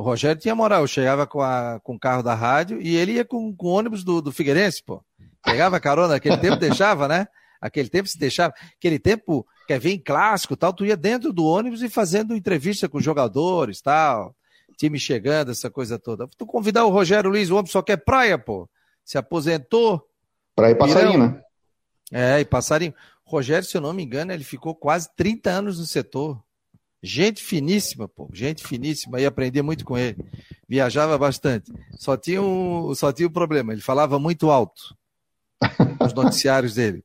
O 0.00 0.02
Rogério 0.02 0.40
tinha 0.40 0.54
moral. 0.54 0.80
Eu 0.80 0.86
chegava 0.86 1.26
com, 1.26 1.42
a, 1.42 1.78
com 1.84 1.94
o 1.94 2.00
carro 2.00 2.22
da 2.22 2.34
rádio 2.34 2.80
e 2.80 2.96
ele 2.96 3.12
ia 3.12 3.24
com, 3.24 3.54
com 3.54 3.66
o 3.66 3.70
ônibus 3.70 4.02
do, 4.02 4.22
do 4.22 4.32
Figueirense, 4.32 4.82
pô. 4.82 5.04
Pegava 5.44 5.78
carona, 5.78 6.14
naquele 6.14 6.38
tempo 6.38 6.56
deixava, 6.58 7.06
né? 7.06 7.28
Aquele 7.60 7.90
tempo 7.90 8.08
se 8.08 8.18
deixava. 8.18 8.54
Aquele 8.78 8.98
tempo, 8.98 9.46
quer 9.68 9.78
ver 9.78 9.92
em 9.92 9.98
clássico 9.98 10.56
tal, 10.56 10.72
tu 10.72 10.86
ia 10.86 10.96
dentro 10.96 11.34
do 11.34 11.44
ônibus 11.44 11.82
e 11.82 11.90
fazendo 11.90 12.34
entrevista 12.34 12.88
com 12.88 12.98
jogadores 12.98 13.82
tal. 13.82 14.34
Time 14.78 14.98
chegando, 14.98 15.50
essa 15.50 15.68
coisa 15.68 15.98
toda. 15.98 16.26
Tu 16.28 16.46
convidar 16.46 16.86
o 16.86 16.90
Rogério 16.90 17.28
Luiz, 17.28 17.50
o 17.50 17.56
homem 17.56 17.70
só 17.70 17.82
quer 17.82 17.98
praia, 17.98 18.38
pô. 18.38 18.66
Se 19.04 19.18
aposentou. 19.18 20.08
Praia 20.56 20.72
e 20.72 20.76
passarinho, 20.76 21.18
né? 21.18 21.42
É, 22.10 22.40
e 22.40 22.44
passarinho. 22.46 22.94
Rogério, 23.22 23.68
se 23.68 23.76
eu 23.76 23.82
não 23.82 23.92
me 23.92 24.02
engano, 24.02 24.32
ele 24.32 24.44
ficou 24.44 24.74
quase 24.74 25.14
30 25.14 25.50
anos 25.50 25.78
no 25.78 25.84
setor. 25.84 26.42
Gente 27.02 27.42
finíssima, 27.42 28.06
pô. 28.06 28.28
Gente 28.32 28.66
finíssima. 28.66 29.20
E 29.20 29.26
aprendi 29.26 29.62
muito 29.62 29.84
com 29.84 29.96
ele. 29.96 30.16
Viajava 30.68 31.16
bastante. 31.16 31.72
Só 31.98 32.16
tinha 32.16 32.42
um, 32.42 32.94
só 32.94 33.12
tinha 33.12 33.28
um 33.28 33.32
problema. 33.32 33.72
Ele 33.72 33.80
falava 33.80 34.18
muito 34.18 34.50
alto. 34.50 34.94
Os 36.04 36.12
noticiários 36.12 36.74
dele. 36.74 37.04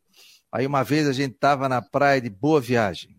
Aí 0.52 0.66
uma 0.66 0.84
vez 0.84 1.08
a 1.08 1.14
gente 1.14 1.36
tava 1.36 1.70
na 1.70 1.82
praia 1.82 2.22
de 2.22 2.30
Boa 2.30 2.60
Viagem. 2.60 3.16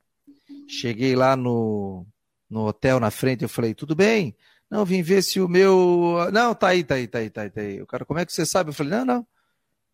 Cheguei 0.69 1.15
lá 1.15 1.37
no, 1.37 2.07
no 2.49 2.67
hotel 2.67 2.99
na 2.99 3.11
frente, 3.11 3.43
eu 3.43 3.49
falei, 3.49 3.75
tudo 3.75 3.95
bem? 3.95 4.35
Não, 4.71 4.85
vim 4.85 5.03
ver 5.03 5.23
se 5.23 5.41
o 5.41 5.49
meu. 5.49 6.29
Não, 6.33 6.55
tá 6.55 6.69
aí, 6.69 6.83
tá 6.83 6.97
aí, 6.97 7.07
tá 7.07 7.19
aí, 7.19 7.31
tá 7.31 7.43
aí, 7.43 7.51
tá 7.51 7.61
aí. 7.61 7.83
O 7.83 7.87
cara, 7.87 8.05
como 8.05 8.19
é 8.19 8.27
que 8.27 8.33
você 8.33 8.45
sabe? 8.45 8.71
Eu 8.71 8.75
falei, 8.75 8.99
não, 8.99 9.05
não. 9.05 9.27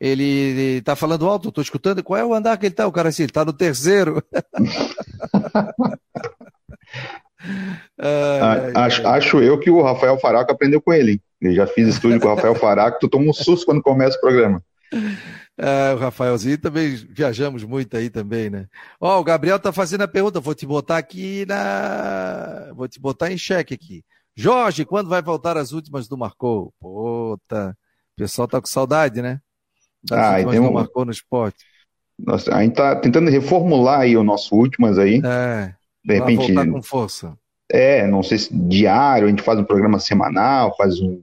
Ele, 0.01 0.25
ele 0.25 0.83
tá 0.83 0.97
falando 0.97 1.29
alto, 1.29 1.49
eu 1.49 1.53
tô 1.53 1.61
escutando. 1.61 2.03
Qual 2.03 2.18
é 2.18 2.25
o 2.25 2.35
andar 2.35 2.57
que 2.59 2.66
ele 2.66 2.75
tá? 2.75 2.87
O 2.87 2.92
cara 2.92 3.11
assim, 3.11 3.25
ele 3.25 3.33
tá 3.33 3.45
no 3.45 3.53
terceiro. 3.53 4.23
acho, 8.74 9.07
acho, 9.07 9.40
eu 9.40 9.59
que 9.59 9.70
o 9.70 9.83
Rafael 9.83 10.18
Faraco 10.18 10.52
aprendeu 10.52 10.81
com 10.81 10.92
ele. 10.92 11.20
Eu 11.40 11.55
já 11.55 11.66
fiz 11.66 11.88
estúdio 11.88 12.20
com 12.20 12.28
o 12.28 12.35
Rafael 12.35 12.55
Faraco, 12.55 12.98
tu 13.00 13.09
toma 13.09 13.31
um 13.31 13.33
susto 13.33 13.66
quando 13.66 13.83
começa 13.83 14.16
o 14.16 14.20
programa. 14.20 14.62
É, 15.59 15.92
o 15.94 15.98
Rafaelzinho 15.98 16.59
também 16.59 16.94
viajamos 17.11 17.64
muito 17.64 17.96
aí 17.96 18.09
também, 18.09 18.48
né? 18.48 18.66
Ó, 19.00 19.20
o 19.20 19.24
Gabriel 19.24 19.59
tá 19.59 19.72
fazendo 19.72 20.02
a 20.02 20.09
pergunta, 20.09 20.40
vou 20.40 20.55
te 20.55 20.66
botar 20.66 20.98
aqui 20.98 21.44
na. 21.46 22.72
Vou 22.74 22.88
te 22.88 23.00
botar 23.00 23.31
em 23.31 23.38
xeque 23.38 23.74
aqui. 23.74 24.05
Jorge, 24.35 24.85
quando 24.85 25.11
vai 25.11 25.20
voltar 25.20 25.57
as 25.59 25.72
últimas 25.72 26.09
do 26.09 26.16
Marcou? 26.16 26.72
Puta, 26.81 27.76
o 28.14 28.16
pessoal 28.16 28.48
tá 28.48 28.61
com 28.61 28.66
saudade, 28.66 29.20
né? 29.20 29.40
Das 30.02 30.18
ah, 30.18 30.37
últimas 30.38 30.59
um... 30.59 30.62
do 30.64 30.72
Marcou 30.72 31.05
no 31.05 31.12
esporte. 31.12 31.64
Nossa, 32.18 32.55
a 32.55 32.62
gente 32.62 32.74
tá 32.74 32.96
tentando 32.96 33.31
reformular 33.31 34.00
aí 34.00 34.16
o 34.16 34.24
nosso 34.24 34.55
últimas 34.55 34.98
aí. 34.98 35.20
É. 35.24 35.74
De 36.05 36.15
repente. 36.15 36.53
Voltar 36.53 36.71
com 36.71 36.83
força. 36.83 37.38
É, 37.71 38.07
não 38.07 38.23
sei 38.23 38.38
se 38.38 38.55
diário, 38.55 39.27
a 39.27 39.31
gente 39.31 39.43
faz 39.43 39.59
um 39.59 39.65
programa 39.65 39.99
semanal, 39.99 40.77
faz 40.77 41.01
um, 41.01 41.23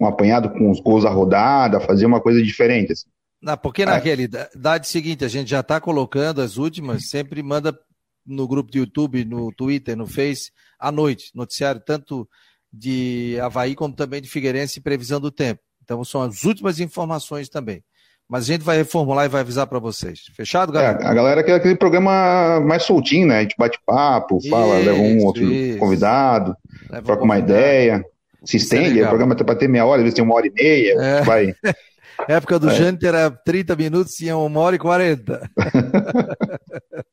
um 0.00 0.06
apanhado 0.06 0.50
com 0.50 0.70
os 0.70 0.80
gols 0.80 1.04
à 1.04 1.10
rodada, 1.10 1.80
fazer 1.80 2.06
uma 2.06 2.20
coisa 2.20 2.42
diferente. 2.42 2.92
Assim. 2.92 3.08
Não, 3.42 3.56
porque 3.56 3.84
na 3.84 3.96
é. 3.96 4.00
realidade 4.00 4.88
seguinte, 4.88 5.24
a 5.24 5.28
gente 5.28 5.50
já 5.50 5.60
está 5.60 5.80
colocando 5.80 6.40
as 6.40 6.56
últimas, 6.56 7.08
sempre 7.08 7.42
manda 7.42 7.78
no 8.24 8.48
grupo 8.48 8.70
do 8.70 8.78
YouTube, 8.78 9.24
no 9.24 9.52
Twitter, 9.52 9.96
no 9.96 10.06
Face, 10.06 10.50
à 10.78 10.90
noite, 10.90 11.30
noticiário 11.34 11.80
tanto 11.84 12.28
de 12.72 13.38
Havaí 13.40 13.74
como 13.74 13.94
também 13.94 14.22
de 14.22 14.28
Figueirense 14.28 14.80
previsão 14.80 15.20
do 15.20 15.30
tempo. 15.30 15.60
Então 15.82 16.02
são 16.04 16.22
as 16.22 16.44
últimas 16.44 16.80
informações 16.80 17.48
também. 17.48 17.84
Mas 18.28 18.44
a 18.44 18.46
gente 18.46 18.62
vai 18.62 18.78
reformular 18.78 19.26
e 19.26 19.28
vai 19.28 19.42
avisar 19.42 19.66
para 19.66 19.78
vocês. 19.78 20.20
Fechado, 20.34 20.72
galera? 20.72 21.02
É, 21.02 21.06
a 21.06 21.14
galera 21.14 21.42
quer 21.42 21.54
aquele 21.54 21.76
programa 21.76 22.60
mais 22.60 22.82
soltinho, 22.82 23.26
né? 23.26 23.38
A 23.38 23.42
gente 23.42 23.54
bate 23.58 23.78
papo, 23.84 24.38
fala, 24.48 24.80
isso, 24.80 24.86
leva 24.86 24.98
um 24.98 25.24
outro 25.24 25.44
isso. 25.44 25.78
convidado, 25.78 26.56
leva 26.90 27.04
troca 27.04 27.22
um 27.22 27.26
uma 27.26 27.38
ideia, 27.38 28.04
se 28.44 28.56
isso 28.56 28.74
é 28.74 28.78
estende, 28.78 29.00
é 29.00 29.04
o 29.04 29.08
programa 29.08 29.34
tem 29.34 29.44
para 29.44 29.56
ter 29.56 29.68
meia 29.68 29.84
hora, 29.84 29.98
às 29.98 30.04
vezes 30.04 30.14
tem 30.14 30.24
uma 30.24 30.34
hora 30.34 30.46
e 30.46 30.50
meia, 30.50 30.94
é. 31.00 31.22
vai. 31.22 31.54
época 32.28 32.58
do 32.58 32.70
é. 32.70 32.74
Jâniter 32.74 33.10
era 33.10 33.30
30 33.30 33.76
minutos, 33.76 34.14
tinha 34.14 34.36
uma 34.36 34.60
hora 34.60 34.76
e 34.76 34.78
40. 34.78 35.50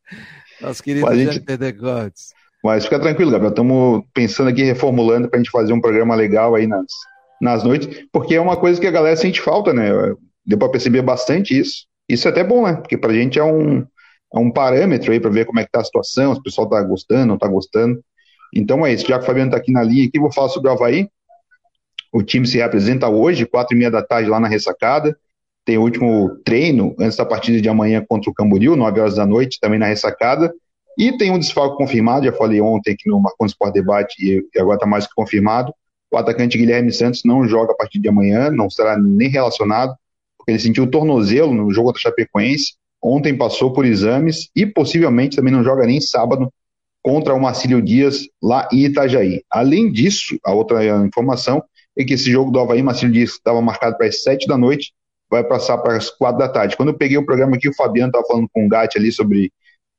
Nosso 0.61 0.83
querido 0.83 1.05
Mas 1.05 1.17
gente... 1.17 1.33
Jâniter 1.33 1.57
Decotes. 1.57 2.33
Mas 2.63 2.83
fica 2.83 2.99
tranquilo, 2.99 3.31
Gabriel. 3.31 3.49
Estamos 3.49 4.03
pensando 4.13 4.49
aqui, 4.49 4.63
reformulando 4.63 5.27
para 5.27 5.39
a 5.39 5.41
gente 5.41 5.51
fazer 5.51 5.73
um 5.73 5.81
programa 5.81 6.13
legal 6.13 6.53
aí 6.53 6.67
nas, 6.67 6.85
nas 7.41 7.63
noites, 7.63 8.05
porque 8.13 8.35
é 8.35 8.41
uma 8.41 8.55
coisa 8.55 8.79
que 8.79 8.85
a 8.85 8.91
galera 8.91 9.15
sente 9.15 9.41
falta, 9.41 9.73
né? 9.73 9.89
Deu 10.45 10.57
para 10.57 10.69
perceber 10.69 11.01
bastante 11.01 11.57
isso. 11.57 11.85
Isso 12.07 12.27
é 12.27 12.31
até 12.31 12.43
bom, 12.43 12.65
né? 12.65 12.75
Porque 12.75 12.97
para 12.97 13.11
a 13.11 13.15
gente 13.15 13.39
é 13.39 13.43
um, 13.43 13.79
é 14.33 14.39
um 14.39 14.51
parâmetro 14.51 15.11
aí 15.11 15.19
para 15.19 15.29
ver 15.29 15.45
como 15.45 15.59
é 15.59 15.65
que 15.65 15.71
tá 15.71 15.81
a 15.81 15.83
situação, 15.83 16.33
se 16.33 16.39
o 16.39 16.43
pessoal 16.43 16.67
tá 16.67 16.81
gostando, 16.81 17.27
não 17.27 17.37
tá 17.37 17.47
gostando. 17.47 18.03
Então 18.53 18.85
é 18.85 18.93
isso. 18.93 19.07
Já 19.07 19.17
que 19.17 19.23
o 19.23 19.27
Fabiano 19.27 19.49
está 19.49 19.57
aqui 19.57 19.71
na 19.71 19.83
linha, 19.83 20.07
aqui 20.07 20.19
vou 20.19 20.31
falar 20.31 20.49
sobre 20.49 20.69
o 20.69 20.73
Havaí. 20.73 21.09
O 22.11 22.21
time 22.21 22.45
se 22.45 22.57
representa 22.57 23.07
hoje, 23.07 23.45
quatro 23.45 23.75
e 23.75 23.79
meia 23.79 23.89
da 23.89 24.01
tarde, 24.03 24.29
lá 24.29 24.39
na 24.39 24.47
ressacada. 24.47 25.17
Tem 25.63 25.77
o 25.77 25.81
último 25.81 26.37
treino 26.43 26.95
antes 26.99 27.15
da 27.15 27.25
partida 27.25 27.61
de 27.61 27.69
amanhã 27.69 28.03
contra 28.07 28.29
o 28.29 28.33
Camboriú, 28.33 28.75
nove 28.75 28.99
horas 28.99 29.15
da 29.15 29.25
noite, 29.25 29.59
também 29.61 29.79
na 29.79 29.85
ressacada. 29.85 30.53
E 30.97 31.17
tem 31.17 31.31
um 31.31 31.39
desfalque 31.39 31.77
confirmado, 31.77 32.25
já 32.25 32.33
falei 32.33 32.59
ontem 32.59 32.91
aqui 32.91 33.09
no 33.09 33.19
Marconi 33.19 33.49
Sport 33.49 33.73
Debate 33.73 34.15
e 34.19 34.59
agora 34.59 34.75
está 34.75 34.85
mais 34.85 35.07
que 35.07 35.13
confirmado. 35.15 35.73
O 36.11 36.17
atacante 36.17 36.57
Guilherme 36.57 36.91
Santos 36.91 37.23
não 37.23 37.47
joga 37.47 37.71
a 37.71 37.75
partir 37.75 37.99
de 37.99 38.09
amanhã, 38.09 38.51
não 38.51 38.69
será 38.69 38.97
nem 38.97 39.29
relacionado, 39.29 39.95
ele 40.51 40.59
sentiu 40.59 40.83
o 40.83 40.89
tornozelo 40.89 41.53
no 41.53 41.71
jogo 41.71 41.87
contra 41.87 41.99
a 41.99 42.03
Chapecoense. 42.03 42.73
Ontem 43.03 43.35
passou 43.35 43.73
por 43.73 43.85
exames 43.85 44.49
e 44.55 44.65
possivelmente 44.65 45.35
também 45.35 45.51
não 45.51 45.63
joga 45.63 45.85
nem 45.85 45.99
sábado 45.99 46.51
contra 47.01 47.33
o 47.33 47.41
Marcílio 47.41 47.81
Dias 47.81 48.27
lá 48.41 48.67
em 48.71 48.85
Itajaí. 48.85 49.41
Além 49.49 49.91
disso, 49.91 50.37
a 50.45 50.53
outra 50.53 50.85
informação 51.05 51.63
é 51.97 52.03
que 52.03 52.13
esse 52.13 52.31
jogo 52.31 52.51
do 52.51 52.59
Havaí, 52.59 52.81
Marcelo 52.83 53.11
disse 53.11 53.33
que 53.33 53.39
estava 53.39 53.61
marcado 53.61 53.97
para 53.97 54.07
as 54.07 54.21
sete 54.21 54.47
da 54.47 54.57
noite, 54.57 54.93
vai 55.29 55.43
passar 55.43 55.77
para 55.77 55.97
as 55.97 56.09
quatro 56.09 56.39
da 56.39 56.49
tarde. 56.49 56.75
Quando 56.75 56.89
eu 56.89 56.97
peguei 56.97 57.17
o 57.17 57.25
programa 57.25 57.55
aqui, 57.55 57.69
o 57.69 57.73
Fabiano 57.73 58.09
estava 58.09 58.25
falando 58.25 58.47
com 58.53 58.65
o 58.65 58.69
Gatti 58.69 58.97
ali 58.97 59.11
sobre 59.11 59.51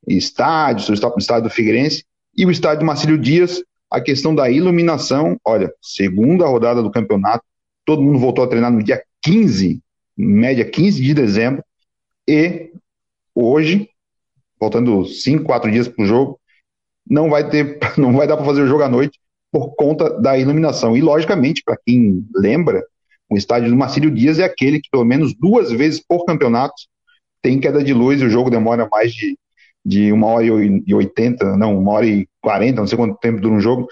estádio, 0.07 0.85
sobre 0.97 1.19
o 1.19 1.19
estádio 1.19 1.45
do 1.45 1.51
Figueirense, 1.51 2.05
e 2.37 2.47
o 2.47 2.51
estádio 2.51 2.87
Marcílio 2.87 3.19
Dias, 3.19 3.62
a 3.91 4.01
questão 4.01 4.35
da 4.35 4.51
iluminação, 4.51 5.37
olha, 5.45 5.73
segunda 5.81 6.47
rodada 6.47 6.83
do 6.83 6.91
campeonato, 6.91 7.45
todo 7.85 8.03
mundo 8.03 8.19
voltou 8.19 8.45
a 8.45 8.49
treinar 8.49 8.73
no 8.73 8.83
dia 8.83 9.03
15, 9.23 9.81
média 10.23 10.65
15 10.65 11.03
de 11.03 11.15
dezembro, 11.15 11.65
e 12.29 12.71
hoje, 13.35 13.89
faltando 14.59 15.05
cinco, 15.07 15.45
quatro 15.45 15.71
dias 15.71 15.89
para 15.89 16.05
o 16.05 16.07
jogo, 16.07 16.41
não 17.09 17.29
vai 17.29 17.49
ter, 17.49 17.79
não 17.99 18.13
vai 18.13 18.27
dar 18.27 18.37
para 18.37 18.47
fazer 18.47 18.63
o 18.63 18.67
jogo 18.67 18.83
à 18.83 18.89
noite, 18.89 19.19
por 19.51 19.75
conta 19.75 20.09
da 20.09 20.39
iluminação. 20.39 20.97
E, 20.97 21.03
logicamente, 21.03 21.63
para 21.65 21.77
quem 21.85 22.25
lembra, 22.35 22.83
o 23.29 23.37
estádio 23.37 23.71
do 23.71 23.77
Marcílio 23.77 24.11
Dias 24.11 24.39
é 24.39 24.45
aquele 24.45 24.81
que, 24.81 24.89
pelo 24.91 25.05
menos 25.05 25.35
duas 25.35 25.71
vezes 25.71 26.01
por 26.01 26.25
campeonato, 26.25 26.75
tem 27.43 27.59
queda 27.59 27.83
de 27.83 27.93
luz 27.93 28.21
e 28.21 28.25
o 28.25 28.31
jogo 28.31 28.51
demora 28.51 28.89
mais 28.91 29.13
de, 29.13 29.37
de 29.85 30.13
uma 30.13 30.29
hora 30.29 30.45
e 30.47 30.95
oitenta, 30.95 31.57
não, 31.57 31.77
uma 31.77 31.93
hora 31.93 32.07
e 32.07 32.29
quarenta, 32.41 32.81
não 32.81 32.87
sei 32.87 32.97
quanto 32.97 33.19
tempo 33.19 33.41
dura 33.41 33.55
um 33.55 33.61
jogo. 33.61 33.89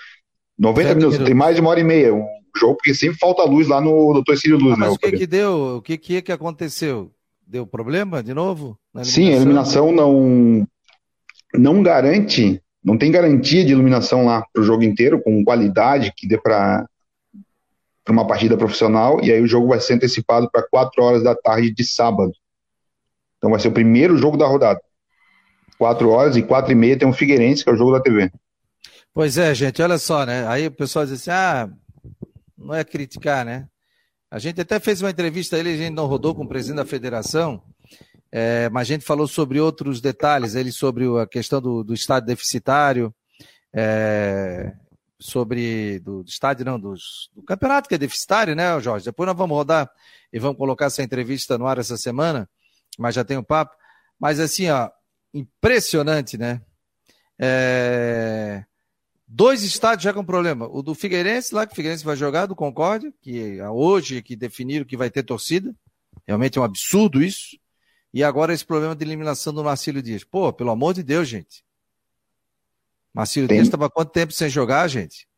90 0.58 0.94
minutos, 0.94 1.18
tem 1.18 1.34
mais 1.34 1.56
de 1.56 1.60
uma 1.60 1.70
hora 1.70 1.80
e 1.80 1.84
meia 1.84 2.14
um 2.14 2.39
jogo, 2.58 2.76
porque 2.76 2.94
sempre 2.94 3.18
falta 3.18 3.44
luz 3.44 3.68
lá 3.68 3.80
no, 3.80 4.12
no 4.12 4.24
Torcílio 4.24 4.58
Luz. 4.58 4.74
Ah, 4.74 4.76
mas 4.76 4.88
né, 4.90 4.94
o 4.94 4.98
que 4.98 5.12
que 5.12 5.26
deu? 5.26 5.76
O 5.76 5.82
que 5.82 5.98
que, 5.98 6.22
que 6.22 6.32
aconteceu? 6.32 7.10
Deu 7.46 7.66
problema 7.66 8.22
de 8.22 8.32
novo? 8.32 8.78
Sim, 9.02 9.32
a 9.32 9.36
iluminação 9.36 9.92
não, 9.92 10.66
não 11.54 11.82
garante 11.82 12.62
não 12.82 12.96
tem 12.96 13.12
garantia 13.12 13.64
de 13.64 13.72
iluminação 13.72 14.24
lá 14.24 14.44
para 14.52 14.62
o 14.62 14.64
jogo 14.64 14.82
inteiro, 14.82 15.22
com 15.22 15.44
qualidade 15.44 16.12
que 16.16 16.26
dê 16.26 16.38
para 16.38 16.86
uma 18.08 18.26
partida 18.26 18.56
profissional, 18.56 19.22
e 19.22 19.30
aí 19.30 19.40
o 19.40 19.46
jogo 19.46 19.68
vai 19.68 19.80
ser 19.80 19.94
antecipado 19.94 20.50
para 20.50 20.66
4 20.68 21.02
horas 21.02 21.22
da 21.22 21.34
tarde 21.34 21.72
de 21.72 21.84
sábado. 21.84 22.32
Então 23.36 23.50
vai 23.50 23.60
ser 23.60 23.68
o 23.68 23.72
primeiro 23.72 24.16
jogo 24.16 24.36
da 24.36 24.46
rodada. 24.46 24.80
4 25.78 26.10
horas 26.10 26.36
e 26.36 26.42
4 26.42 26.72
e 26.72 26.74
meia 26.74 26.98
tem 26.98 27.08
o 27.08 27.12
Figueirense, 27.12 27.62
que 27.62 27.70
é 27.70 27.72
o 27.72 27.76
jogo 27.76 27.92
da 27.92 28.00
TV. 28.00 28.30
Pois 29.12 29.38
é, 29.38 29.54
gente, 29.54 29.80
olha 29.82 29.98
só, 29.98 30.24
né? 30.24 30.46
Aí 30.48 30.66
o 30.66 30.72
pessoal 30.72 31.04
diz 31.04 31.14
assim: 31.14 31.30
ah, 31.30 31.68
não 32.60 32.74
é 32.74 32.84
criticar, 32.84 33.44
né? 33.44 33.66
A 34.30 34.38
gente 34.38 34.60
até 34.60 34.78
fez 34.78 35.00
uma 35.02 35.10
entrevista, 35.10 35.58
ele 35.58 35.72
a 35.72 35.76
gente 35.76 35.94
não 35.94 36.06
rodou 36.06 36.34
com 36.34 36.44
o 36.44 36.48
presidente 36.48 36.76
da 36.76 36.86
federação, 36.86 37.62
é, 38.30 38.68
mas 38.68 38.82
a 38.82 38.92
gente 38.92 39.04
falou 39.04 39.26
sobre 39.26 39.58
outros 39.58 40.00
detalhes, 40.00 40.54
ele 40.54 40.70
sobre 40.70 41.04
a 41.20 41.26
questão 41.26 41.60
do, 41.60 41.82
do 41.82 41.94
estádio 41.94 42.28
deficitário, 42.28 43.14
é, 43.74 44.72
sobre 45.18 45.98
do, 46.00 46.22
do, 46.22 46.28
estádio, 46.28 46.64
não, 46.64 46.78
dos, 46.78 47.28
do 47.34 47.42
campeonato 47.42 47.88
que 47.88 47.94
é 47.94 47.98
deficitário, 47.98 48.54
né, 48.54 48.78
Jorge? 48.80 49.06
Depois 49.06 49.26
nós 49.26 49.36
vamos 49.36 49.56
rodar 49.56 49.90
e 50.32 50.38
vamos 50.38 50.56
colocar 50.56 50.86
essa 50.86 51.02
entrevista 51.02 51.58
no 51.58 51.66
ar 51.66 51.78
essa 51.78 51.96
semana, 51.96 52.48
mas 52.96 53.16
já 53.16 53.24
tem 53.24 53.36
o 53.36 53.40
um 53.40 53.44
papo. 53.44 53.74
Mas 54.18 54.38
assim, 54.38 54.70
ó, 54.70 54.88
impressionante, 55.34 56.38
né? 56.38 56.60
É, 57.36 58.64
dois 59.30 59.62
estádios 59.62 60.02
já 60.02 60.12
com 60.12 60.24
problema. 60.24 60.68
O 60.68 60.82
do 60.82 60.94
Figueirense, 60.94 61.54
lá 61.54 61.64
que 61.64 61.72
o 61.72 61.76
Figueirense 61.76 62.04
vai 62.04 62.16
jogar, 62.16 62.46
do 62.46 62.56
Concórdia, 62.56 63.12
que 63.22 63.58
é 63.58 63.70
hoje 63.70 64.20
que 64.20 64.34
definiram 64.34 64.84
que 64.84 64.96
vai 64.96 65.08
ter 65.08 65.22
torcida. 65.22 65.72
Realmente 66.26 66.58
é 66.58 66.60
um 66.60 66.64
absurdo 66.64 67.22
isso. 67.22 67.56
E 68.12 68.24
agora 68.24 68.52
esse 68.52 68.66
problema 68.66 68.94
de 68.94 69.04
eliminação 69.04 69.54
do 69.54 69.62
Marcílio 69.62 70.02
Dias. 70.02 70.24
Pô, 70.24 70.52
pelo 70.52 70.70
amor 70.70 70.94
de 70.94 71.04
Deus, 71.04 71.28
gente. 71.28 71.62
Marcelo 73.14 73.46
Tem... 73.46 73.58
Dias 73.58 73.68
estava 73.68 73.88
quanto 73.88 74.10
tempo 74.10 74.32
sem 74.32 74.48
jogar, 74.48 74.88
gente? 74.88 75.28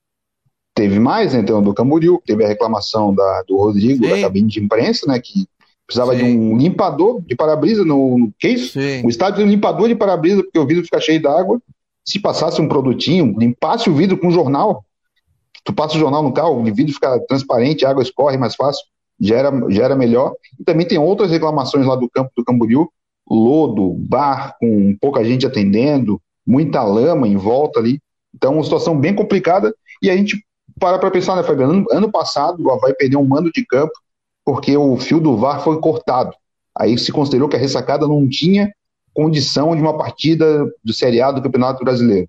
Teve 0.74 0.98
mais, 0.98 1.34
né? 1.34 1.40
Então, 1.40 1.62
do 1.62 1.74
Camboriú, 1.74 2.20
teve 2.24 2.44
a 2.44 2.48
reclamação 2.48 3.14
da, 3.14 3.42
do 3.46 3.58
Rodrigo, 3.58 4.04
Sim. 4.04 4.10
da 4.10 4.20
cabine 4.22 4.48
de 4.48 4.60
imprensa, 4.60 5.06
né? 5.06 5.20
Que 5.20 5.46
precisava 5.86 6.16
Sim. 6.16 6.18
de 6.18 6.24
um 6.24 6.56
limpador 6.56 7.20
de 7.20 7.36
para-brisa 7.36 7.84
no, 7.84 8.18
no. 8.18 8.32
Que 8.38 8.48
isso? 8.48 8.72
Sim. 8.72 9.04
O 9.04 9.10
estádio 9.10 9.36
tem 9.36 9.46
um 9.46 9.50
limpador 9.50 9.88
de 9.88 9.94
para-brisa, 9.94 10.42
porque 10.42 10.58
o 10.58 10.66
vidro 10.66 10.82
fica 10.82 10.98
cheio 10.98 11.20
d'água. 11.20 11.60
Se 12.04 12.20
passasse 12.20 12.60
um 12.60 12.68
produtinho, 12.68 13.34
limpasse 13.38 13.88
o 13.88 13.94
vidro 13.94 14.18
com 14.18 14.30
jornal. 14.30 14.84
Tu 15.64 15.72
passa 15.72 15.96
o 15.96 15.98
jornal 15.98 16.22
no 16.22 16.32
carro, 16.32 16.60
o 16.60 16.64
vidro 16.64 16.92
fica 16.92 17.20
transparente, 17.26 17.84
a 17.84 17.90
água 17.90 18.02
escorre 18.02 18.36
mais 18.36 18.56
fácil, 18.56 18.84
já 19.20 19.36
era, 19.36 19.70
já 19.70 19.84
era 19.84 19.96
melhor. 19.96 20.34
E 20.58 20.64
também 20.64 20.86
tem 20.86 20.98
outras 20.98 21.30
reclamações 21.30 21.86
lá 21.86 21.94
do 21.94 22.10
campo 22.10 22.30
do 22.36 22.44
Camboriú, 22.44 22.88
lodo, 23.30 23.94
bar 23.94 24.56
com 24.58 24.96
pouca 25.00 25.24
gente 25.24 25.46
atendendo, 25.46 26.20
muita 26.46 26.82
lama 26.82 27.28
em 27.28 27.36
volta 27.36 27.78
ali. 27.78 28.00
Então, 28.34 28.54
uma 28.54 28.64
situação 28.64 28.98
bem 28.98 29.14
complicada. 29.14 29.74
E 30.02 30.10
a 30.10 30.16
gente 30.16 30.44
para 30.78 30.98
para 30.98 31.10
pensar, 31.10 31.36
né, 31.36 31.42
Fabiano? 31.42 31.72
Ano, 31.72 31.86
ano 31.90 32.10
passado, 32.10 32.62
o 32.64 32.70
Havaí 32.70 32.94
perdeu 32.94 33.20
um 33.20 33.24
mando 33.24 33.52
de 33.52 33.64
campo 33.64 33.92
porque 34.44 34.76
o 34.76 34.96
fio 34.96 35.20
do 35.20 35.36
VAR 35.36 35.62
foi 35.62 35.80
cortado. 35.80 36.32
Aí 36.76 36.98
se 36.98 37.12
considerou 37.12 37.48
que 37.48 37.56
a 37.56 37.58
ressacada 37.58 38.08
não 38.08 38.28
tinha 38.28 38.72
condição 39.14 39.74
de 39.76 39.82
uma 39.82 39.96
partida 39.96 40.66
do 40.84 40.92
Série 40.92 41.20
A 41.20 41.30
do 41.30 41.42
Campeonato 41.42 41.84
Brasileiro. 41.84 42.28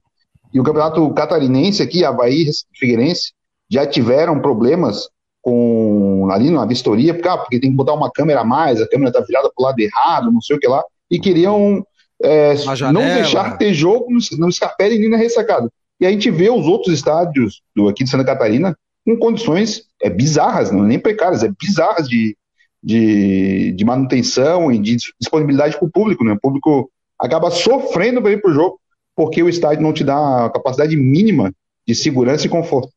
E 0.53 0.59
o 0.59 0.63
Campeonato 0.63 1.13
Catarinense 1.13 1.81
aqui, 1.81 2.05
Havaí 2.05 2.43
e 2.43 2.51
Figueirense, 2.77 3.33
já 3.69 3.85
tiveram 3.85 4.39
problemas 4.39 5.09
com 5.41 6.29
ali 6.31 6.49
na 6.49 6.65
vistoria, 6.65 7.13
porque, 7.13 7.27
ah, 7.27 7.37
porque 7.37 7.59
tem 7.59 7.71
que 7.71 7.75
botar 7.75 7.93
uma 7.93 8.11
câmera 8.11 8.41
a 8.41 8.45
mais, 8.45 8.81
a 8.81 8.87
câmera 8.87 9.09
está 9.09 9.19
virada 9.21 9.51
para 9.53 9.61
o 9.61 9.65
lado 9.65 9.79
errado, 9.79 10.31
não 10.31 10.41
sei 10.41 10.55
o 10.55 10.59
que 10.59 10.67
lá, 10.67 10.81
e 11.11 11.19
queriam 11.19 11.85
é, 12.21 12.53
não 12.93 13.01
deixar 13.01 13.57
ter 13.57 13.73
jogo 13.73 14.07
no, 14.09 14.19
no 14.37 14.51
Scarpelli 14.51 14.99
nem 14.99 15.09
na 15.09 15.17
ressacada. 15.17 15.69
E 15.99 16.05
a 16.05 16.11
gente 16.11 16.31
vê 16.31 16.49
os 16.49 16.65
outros 16.65 16.93
estádios 16.93 17.61
do, 17.75 17.89
aqui 17.89 18.03
de 18.03 18.09
Santa 18.09 18.23
Catarina 18.23 18.77
com 19.05 19.17
condições 19.17 19.83
é, 20.01 20.09
bizarras, 20.09 20.71
não 20.71 20.85
é 20.85 20.87
nem 20.87 20.99
precárias, 20.99 21.43
é 21.43 21.49
bizarras 21.49 22.07
de, 22.07 22.37
de, 22.83 23.71
de 23.71 23.85
manutenção 23.85 24.71
e 24.71 24.77
de 24.77 24.97
disponibilidade 25.19 25.77
para 25.77 25.87
o 25.87 25.91
público. 25.91 26.23
Né? 26.23 26.33
O 26.33 26.39
público 26.39 26.91
acaba 27.19 27.49
sofrendo 27.49 28.21
para 28.21 28.31
ir 28.31 28.41
para 28.41 28.51
o 28.51 28.53
jogo 28.53 28.79
porque 29.15 29.41
o 29.43 29.49
estádio 29.49 29.83
não 29.83 29.93
te 29.93 30.03
dá 30.03 30.45
a 30.45 30.49
capacidade 30.49 30.95
mínima 30.95 31.53
de 31.87 31.95
segurança 31.95 32.47
e 32.47 32.49
conforto. 32.49 32.91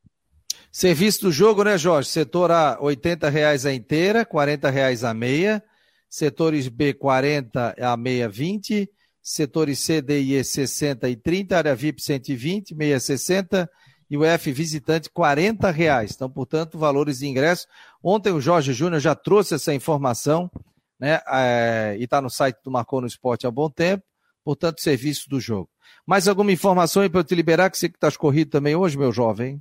Serviço 0.73 1.23
do 1.23 1.33
jogo, 1.33 1.63
né, 1.63 1.79
Jorge? 1.79 2.09
Setor 2.09 2.51
A, 2.51 2.79
R$ 2.81 3.31
reais 3.31 3.65
a 3.65 3.73
inteira, 3.73 4.27
R$ 4.31 4.71
reais 4.71 5.05
a 5.05 5.15
meia. 5.15 5.63
Setores 6.09 6.69
B, 6.69 6.95
40 6.95 7.75
a 7.79 7.97
meia, 7.97 8.29
20 8.29 8.89
setores 9.27 9.81
C, 9.81 10.01
D 10.01 10.21
e 10.21 10.35
E 10.35 10.45
60 10.45 11.09
e 11.09 11.17
30, 11.17 11.59
área 11.59 11.75
VIP 11.75 12.01
120, 12.01 12.77
meia 12.77 13.01
60 13.01 13.69
e 14.09 14.17
o 14.17 14.25
F 14.25 14.53
visitante 14.53 15.11
40 15.11 15.71
reais. 15.71 16.13
Então, 16.15 16.31
portanto, 16.31 16.79
valores 16.79 17.19
de 17.19 17.27
ingresso. 17.27 17.67
Ontem 18.03 18.33
o 18.33 18.41
Jorge 18.41 18.73
Júnior 18.73 19.01
já 19.01 19.15
trouxe 19.15 19.55
essa 19.55 19.75
informação, 19.75 20.51
né? 20.99 21.21
É, 21.29 21.97
e 21.99 22.05
está 22.05 22.21
no 22.21 22.31
site 22.31 22.59
do 22.63 22.71
Marcou 22.71 23.01
no 23.01 23.07
Esporte 23.07 23.47
há 23.47 23.51
bom 23.51 23.69
tempo. 23.69 24.05
Portanto, 24.45 24.81
serviço 24.81 25.29
do 25.29 25.41
jogo. 25.41 25.69
Mais 26.07 26.29
alguma 26.29 26.53
informação 26.53 27.03
aí 27.03 27.11
para 27.11 27.21
eu 27.21 27.25
te 27.25 27.35
liberar, 27.35 27.69
que 27.69 27.79
você 27.79 27.89
que 27.89 27.97
está 27.97 28.09
escorrido 28.09 28.51
também 28.51 28.77
hoje, 28.77 28.97
meu 28.97 29.11
jovem? 29.13 29.61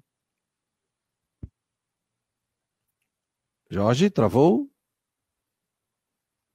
Jorge, 3.69 4.09
travou? 4.11 4.69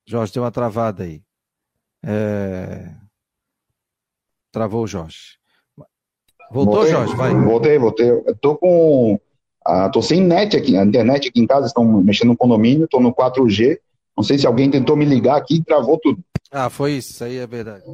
Jorge, 0.07 0.32
tem 0.32 0.41
uma 0.43 0.53
travada 0.53 1.05
aí. 1.05 1.22
É... 2.05 2.97
Travou 4.53 4.84
o 4.84 4.86
Jorge. 4.86 5.39
Voltou, 6.51 6.74
voltei, 6.74 6.92
Jorge? 6.92 7.14
Vai. 7.14 7.34
Voltei, 7.34 7.78
voltei. 7.78 8.11
Eu 8.11 8.36
tô 8.40 8.57
com. 8.57 9.18
Ah, 9.64 9.88
tô 9.88 10.03
sem 10.03 10.20
net 10.20 10.57
aqui. 10.57 10.76
A 10.76 10.84
internet 10.84 11.28
aqui 11.28 11.40
em 11.40 11.46
casa 11.46 11.66
estão 11.66 11.84
mexendo 12.03 12.28
no 12.28 12.36
condomínio, 12.36 12.88
tô 12.88 12.98
no 12.98 13.14
4G. 13.14 13.78
Não 14.16 14.24
sei 14.24 14.38
se 14.38 14.46
alguém 14.46 14.70
tentou 14.70 14.96
me 14.96 15.05
ligar 15.05 15.36
aqui 15.36 15.57
e 15.57 15.64
travou 15.64 15.98
tudo. 15.98 16.18
Ah, 16.51 16.68
foi 16.68 16.92
isso, 16.92 17.12
isso 17.12 17.24
aí 17.24 17.38
é 17.38 17.46
verdade. 17.46 17.84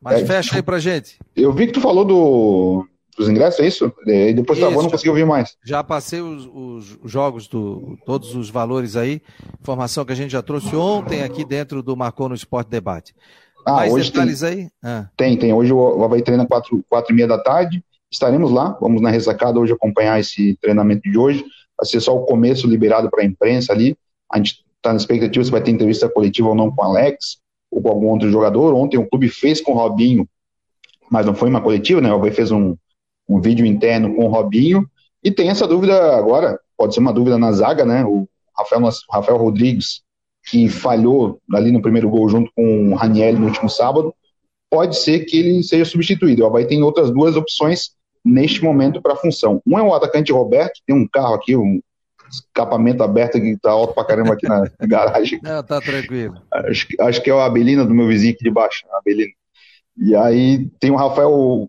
Mas 0.00 0.22
é, 0.22 0.26
fecha 0.26 0.56
aí 0.56 0.62
pra 0.62 0.78
gente. 0.78 1.18
Eu 1.36 1.52
vi 1.52 1.66
que 1.66 1.72
tu 1.72 1.80
falou 1.80 2.04
do, 2.04 2.86
dos 3.18 3.28
ingressos, 3.28 3.60
é 3.60 3.66
isso? 3.66 3.92
E 4.06 4.32
depois 4.32 4.58
isso, 4.58 4.66
travou, 4.66 4.82
não 4.82 4.90
consegui 4.90 5.10
ouvir 5.10 5.26
mais. 5.26 5.56
Já 5.64 5.84
passei 5.84 6.20
os, 6.20 6.46
os, 6.46 6.98
jogos, 7.10 7.48
do, 7.48 7.98
todos 8.06 8.34
os 8.34 8.48
valores 8.48 8.96
aí. 8.96 9.20
Informação 9.60 10.04
que 10.04 10.12
a 10.12 10.16
gente 10.16 10.30
já 10.30 10.42
trouxe 10.42 10.74
ontem 10.74 11.22
aqui 11.22 11.44
dentro 11.44 11.82
do 11.82 11.96
Marcou 11.96 12.28
no 12.28 12.34
Esporte 12.34 12.70
Debate. 12.70 13.14
Ah, 13.64 13.76
Mais 13.76 13.92
hoje 13.92 14.10
detalhes 14.10 14.40
tem, 14.40 14.48
aí? 14.48 14.70
Ah. 14.82 15.08
Tem, 15.16 15.36
tem. 15.36 15.52
Hoje 15.52 15.72
o 15.72 16.04
Havaí 16.04 16.22
treina 16.22 16.46
quatro, 16.46 16.84
quatro 16.88 17.12
e 17.12 17.16
meia 17.16 17.28
da 17.28 17.38
tarde. 17.38 17.84
Estaremos 18.10 18.50
lá, 18.50 18.76
vamos 18.80 19.00
na 19.00 19.10
ressacada 19.10 19.58
hoje 19.58 19.72
acompanhar 19.72 20.18
esse 20.18 20.56
treinamento 20.60 21.02
de 21.08 21.16
hoje. 21.16 21.44
Vai 21.76 21.86
ser 21.86 22.00
só 22.00 22.16
o 22.16 22.24
começo 22.24 22.66
liberado 22.66 23.10
para 23.10 23.22
a 23.22 23.24
imprensa 23.24 23.72
ali. 23.72 23.96
A 24.30 24.38
gente 24.38 24.64
está 24.76 24.90
na 24.90 24.96
expectativa 24.96 25.44
se 25.44 25.50
vai 25.50 25.62
ter 25.62 25.70
entrevista 25.70 26.08
coletiva 26.08 26.48
ou 26.48 26.54
não 26.54 26.70
com 26.70 26.82
o 26.82 26.84
Alex 26.84 27.38
ou 27.70 27.80
com 27.80 27.88
algum 27.88 28.08
outro 28.08 28.30
jogador. 28.30 28.74
Ontem 28.74 28.98
o 28.98 29.08
clube 29.08 29.28
fez 29.28 29.60
com 29.60 29.72
o 29.72 29.76
Robinho, 29.76 30.28
mas 31.10 31.26
não 31.26 31.34
foi 31.34 31.48
uma 31.48 31.60
coletiva, 31.60 32.00
né? 32.00 32.10
O 32.10 32.16
Havaí 32.16 32.32
fez 32.32 32.50
um, 32.50 32.76
um 33.28 33.40
vídeo 33.40 33.64
interno 33.64 34.14
com 34.14 34.24
o 34.24 34.28
Robinho. 34.28 34.88
E 35.22 35.30
tem 35.30 35.50
essa 35.50 35.66
dúvida 35.66 36.16
agora, 36.16 36.58
pode 36.76 36.94
ser 36.94 37.00
uma 37.00 37.12
dúvida 37.12 37.38
na 37.38 37.52
zaga, 37.52 37.84
né? 37.84 38.04
O 38.04 38.28
Rafael, 38.56 38.82
o 38.82 39.12
Rafael 39.12 39.38
Rodrigues 39.38 40.02
que 40.50 40.68
falhou 40.68 41.40
ali 41.54 41.70
no 41.70 41.80
primeiro 41.80 42.10
gol 42.10 42.28
junto 42.28 42.50
com 42.56 42.92
o 42.92 42.94
Raniel 42.96 43.38
no 43.38 43.46
último 43.46 43.70
sábado, 43.70 44.12
pode 44.68 44.98
ser 44.98 45.20
que 45.20 45.38
ele 45.38 45.62
seja 45.62 45.84
substituído. 45.84 46.42
O 46.42 46.46
Havaí 46.46 46.66
tem 46.66 46.82
outras 46.82 47.10
duas 47.10 47.36
opções 47.36 47.92
neste 48.24 48.62
momento 48.62 49.00
para 49.00 49.12
a 49.12 49.16
função. 49.16 49.62
Um 49.64 49.78
é 49.78 49.82
o 49.82 49.94
atacante 49.94 50.32
Roberto, 50.32 50.80
tem 50.86 50.96
um 50.96 51.06
carro 51.06 51.34
aqui, 51.34 51.56
um 51.56 51.80
escapamento 52.28 53.02
aberto 53.02 53.40
que 53.40 53.56
tá 53.58 53.70
alto 53.70 53.94
pra 53.94 54.04
caramba 54.04 54.34
aqui 54.34 54.48
na 54.48 54.64
garagem. 54.86 55.40
Não, 55.42 55.62
tá 55.62 55.80
tranquilo. 55.80 56.34
Acho, 56.52 56.86
acho 57.00 57.22
que 57.22 57.30
é 57.30 57.34
o 57.34 57.40
Abelina 57.40 57.84
do 57.84 57.94
meu 57.94 58.06
vizinho 58.08 58.34
aqui 58.34 58.44
de 58.44 58.50
baixo, 58.50 58.84
Abelina. 58.92 59.32
E 59.96 60.14
aí 60.16 60.68
tem 60.80 60.90
o 60.90 60.96
Rafael, 60.96 61.30
o 61.30 61.68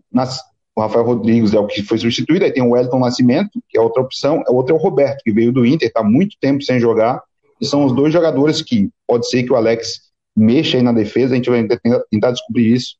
Rafael 0.76 1.04
Rodrigues, 1.04 1.54
é 1.54 1.58
o 1.58 1.66
que 1.66 1.82
foi 1.82 1.98
substituído, 1.98 2.44
aí 2.44 2.52
tem 2.52 2.62
o 2.62 2.70
Wellington 2.70 2.98
Nascimento, 2.98 3.62
que 3.68 3.78
é 3.78 3.80
outra 3.80 4.02
opção, 4.02 4.42
o 4.48 4.54
outro 4.54 4.74
é 4.74 4.78
o 4.78 4.80
Roberto, 4.80 5.22
que 5.22 5.32
veio 5.32 5.52
do 5.52 5.66
Inter, 5.66 5.88
está 5.88 6.02
muito 6.02 6.36
tempo 6.40 6.62
sem 6.62 6.80
jogar, 6.80 7.22
são 7.64 7.84
os 7.84 7.92
dois 7.92 8.12
jogadores 8.12 8.62
que 8.62 8.90
pode 9.06 9.28
ser 9.28 9.42
que 9.42 9.52
o 9.52 9.56
Alex 9.56 10.12
mexa 10.36 10.76
aí 10.76 10.82
na 10.82 10.92
defesa, 10.92 11.32
a 11.32 11.36
gente 11.36 11.50
vai 11.50 11.66
tentar 12.10 12.30
descobrir 12.30 12.72
isso 12.72 12.96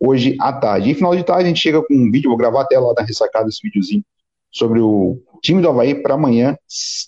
hoje 0.00 0.36
à 0.40 0.52
tarde. 0.52 0.90
E 0.90 0.94
final 0.94 1.16
de 1.16 1.24
tarde 1.24 1.44
a 1.44 1.48
gente 1.48 1.60
chega 1.60 1.82
com 1.82 1.94
um 1.94 2.10
vídeo, 2.10 2.28
vou 2.28 2.36
gravar 2.36 2.62
até 2.62 2.78
lá 2.78 2.92
da 2.92 3.02
ressacada 3.02 3.48
esse 3.48 3.60
videozinho, 3.62 4.04
sobre 4.50 4.80
o 4.80 5.20
time 5.42 5.60
do 5.60 5.68
Havaí 5.68 5.94
para 5.94 6.14
amanhã, 6.14 6.56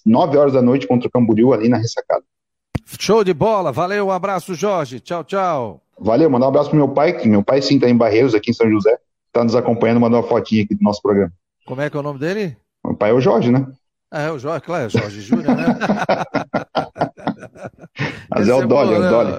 9 0.05 0.37
horas 0.37 0.53
da 0.53 0.63
noite 0.63 0.87
contra 0.87 1.09
o 1.09 1.11
Camboriú 1.11 1.53
ali 1.53 1.69
na 1.69 1.77
ressacada. 1.77 2.25
Show 2.99 3.25
de 3.25 3.35
bola, 3.35 3.73
valeu, 3.73 4.07
um 4.07 4.11
abraço 4.11 4.55
Jorge, 4.55 5.01
tchau, 5.01 5.25
tchau. 5.25 5.83
Valeu, 5.99 6.31
mandar 6.31 6.47
um 6.47 6.49
abraço 6.51 6.71
pro 6.71 6.79
meu 6.79 6.89
pai, 6.89 7.17
que 7.17 7.29
meu 7.29 7.43
pai 7.43 7.63
sim 7.63 7.79
tá 7.79 7.89
em 7.89 7.97
Barreiros, 7.97 8.35
aqui 8.35 8.51
em 8.51 8.55
São 8.55 8.69
José, 8.71 8.97
tá 9.33 9.43
nos 9.43 9.55
acompanhando, 9.55 10.01
mandou 10.01 10.21
uma 10.21 10.29
fotinha 10.29 10.63
aqui 10.63 10.75
do 10.75 10.83
nosso 10.83 11.01
programa. 11.03 11.33
Como 11.65 11.81
é 11.81 11.91
que 11.91 11.97
é 11.97 12.01
o 12.01 12.03
nome 12.03 12.19
dele? 12.19 12.57
Meu 12.85 12.95
pai 12.95 13.11
é 13.11 13.13
o 13.15 13.21
Jorge, 13.21 13.51
né? 13.51 13.67
É, 14.13 14.31
o 14.31 14.39
Jorge, 14.39 14.65
claro, 14.65 14.85
é 14.85 14.87
o 14.87 14.91
Jorge 14.91 15.21
Júnior, 15.21 15.57
né? 15.57 15.67
Mas 18.31 18.49
é 18.49 18.55
o 18.55 18.63
é 18.63 18.67
Dolly, 18.67 18.95
é 18.95 18.99
o 18.99 19.11
Dolly. 19.11 19.33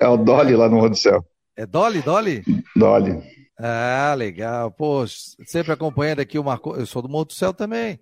É 0.00 0.08
o 0.08 0.16
Dolly 0.16 0.56
lá 0.56 0.68
no 0.68 0.78
Rua 0.78 0.90
do 0.90 0.96
Céu. 0.96 1.24
É 1.56 1.64
Dolly, 1.64 2.02
Dolly? 2.02 2.42
Dolly. 2.76 3.22
Ah, 3.58 4.14
legal. 4.16 4.70
Pô, 4.70 5.06
sempre 5.06 5.72
acompanhando 5.72 6.20
aqui 6.20 6.38
o 6.38 6.44
Marco. 6.44 6.74
Eu 6.74 6.86
sou 6.86 7.00
do 7.00 7.08
Morro 7.08 7.26
do 7.26 7.32
Céu 7.32 7.52
também. 7.52 8.00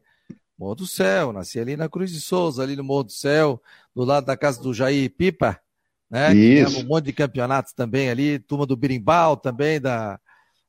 Morro 0.58 0.74
do 0.76 0.86
Céu, 0.86 1.32
nasci 1.32 1.58
ali 1.58 1.76
na 1.76 1.88
Cruz 1.88 2.10
de 2.10 2.20
Souza, 2.20 2.62
ali 2.62 2.76
no 2.76 2.84
Morro 2.84 3.04
do 3.04 3.12
Céu, 3.12 3.60
do 3.94 4.04
lado 4.04 4.26
da 4.26 4.36
casa 4.36 4.62
do 4.62 4.72
Jair 4.72 5.10
Pipa, 5.10 5.58
né? 6.10 6.34
Isso. 6.34 6.80
um 6.80 6.86
monte 6.86 7.06
de 7.06 7.12
campeonatos 7.12 7.72
também 7.72 8.08
ali, 8.08 8.38
turma 8.38 8.64
do 8.64 8.76
Birimbau 8.76 9.36
também, 9.36 9.80
da. 9.80 10.20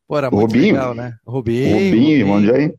Pô, 0.07 0.17
era 0.17 0.31
muito 0.31 0.47
Rubinho. 0.47 0.73
legal, 0.73 0.93
né? 0.95 1.17
Rubinho. 1.25 1.75
Rubinho, 1.75 2.17
irmão 2.17 2.41
de 2.41 2.47
Jair. 2.47 2.75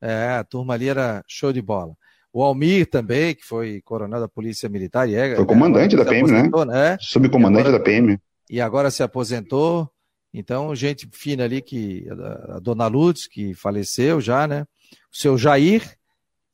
É, 0.00 0.36
a 0.38 0.44
turma 0.44 0.74
ali 0.74 0.88
era 0.88 1.22
show 1.26 1.52
de 1.52 1.62
bola. 1.62 1.94
O 2.36 2.42
Almir 2.42 2.86
também, 2.86 3.34
que 3.34 3.42
foi 3.42 3.80
coronel 3.80 4.20
da 4.20 4.28
Polícia 4.28 4.68
Militar. 4.68 5.08
E 5.08 5.14
é, 5.14 5.36
foi 5.36 5.46
comandante 5.46 5.96
da 5.96 6.04
PM, 6.04 6.30
né? 6.30 6.42
né? 6.66 6.98
Subcomandante 7.00 7.68
agora, 7.68 7.78
da 7.78 7.82
PM. 7.82 8.18
E 8.50 8.60
agora 8.60 8.90
se 8.90 9.02
aposentou. 9.02 9.90
Então, 10.34 10.74
gente 10.74 11.08
fina 11.14 11.44
ali, 11.44 11.62
que 11.62 12.06
a, 12.50 12.60
dona 12.60 12.88
Lourdes, 12.88 13.26
que 13.26 13.54
faleceu 13.54 14.20
já, 14.20 14.46
né? 14.46 14.66
O 15.10 15.16
seu 15.16 15.38
Jair, 15.38 15.96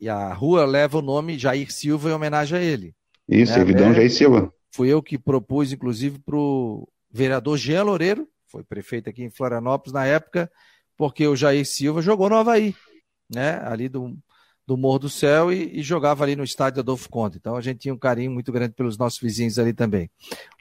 e 0.00 0.08
a 0.08 0.32
rua 0.32 0.64
leva 0.64 0.98
o 0.98 1.02
nome 1.02 1.36
Jair 1.36 1.72
Silva 1.72 2.10
em 2.10 2.12
homenagem 2.12 2.58
a 2.60 2.62
ele. 2.62 2.94
Isso, 3.28 3.50
né? 3.50 3.58
servidão 3.58 3.90
é, 3.90 3.94
Jair 3.94 4.12
Silva. 4.12 4.54
Fui 4.70 4.88
eu 4.88 5.02
que 5.02 5.18
propus, 5.18 5.72
inclusive, 5.72 6.20
para 6.20 6.36
o 6.36 6.88
vereador 7.10 7.58
Jean 7.58 7.82
Loureiro, 7.82 8.28
foi 8.46 8.62
prefeito 8.62 9.10
aqui 9.10 9.24
em 9.24 9.30
Florianópolis 9.30 9.92
na 9.92 10.06
época, 10.06 10.48
porque 10.96 11.26
o 11.26 11.34
Jair 11.34 11.66
Silva 11.66 12.00
jogou 12.00 12.28
no 12.30 12.36
Havaí, 12.36 12.72
né? 13.28 13.60
Ali 13.64 13.88
do, 13.88 14.16
do 14.66 14.76
Morro 14.76 15.00
do 15.00 15.08
Céu 15.08 15.52
e, 15.52 15.78
e, 15.78 15.82
jogava 15.82 16.24
ali 16.24 16.36
no 16.36 16.44
estádio 16.44 16.80
Adolfo 16.80 17.08
Conde. 17.08 17.38
Então 17.38 17.56
a 17.56 17.60
gente 17.60 17.80
tinha 17.80 17.94
um 17.94 17.98
carinho 17.98 18.30
muito 18.30 18.52
grande 18.52 18.74
pelos 18.74 18.96
nossos 18.96 19.18
vizinhos 19.20 19.58
ali 19.58 19.72
também. 19.72 20.08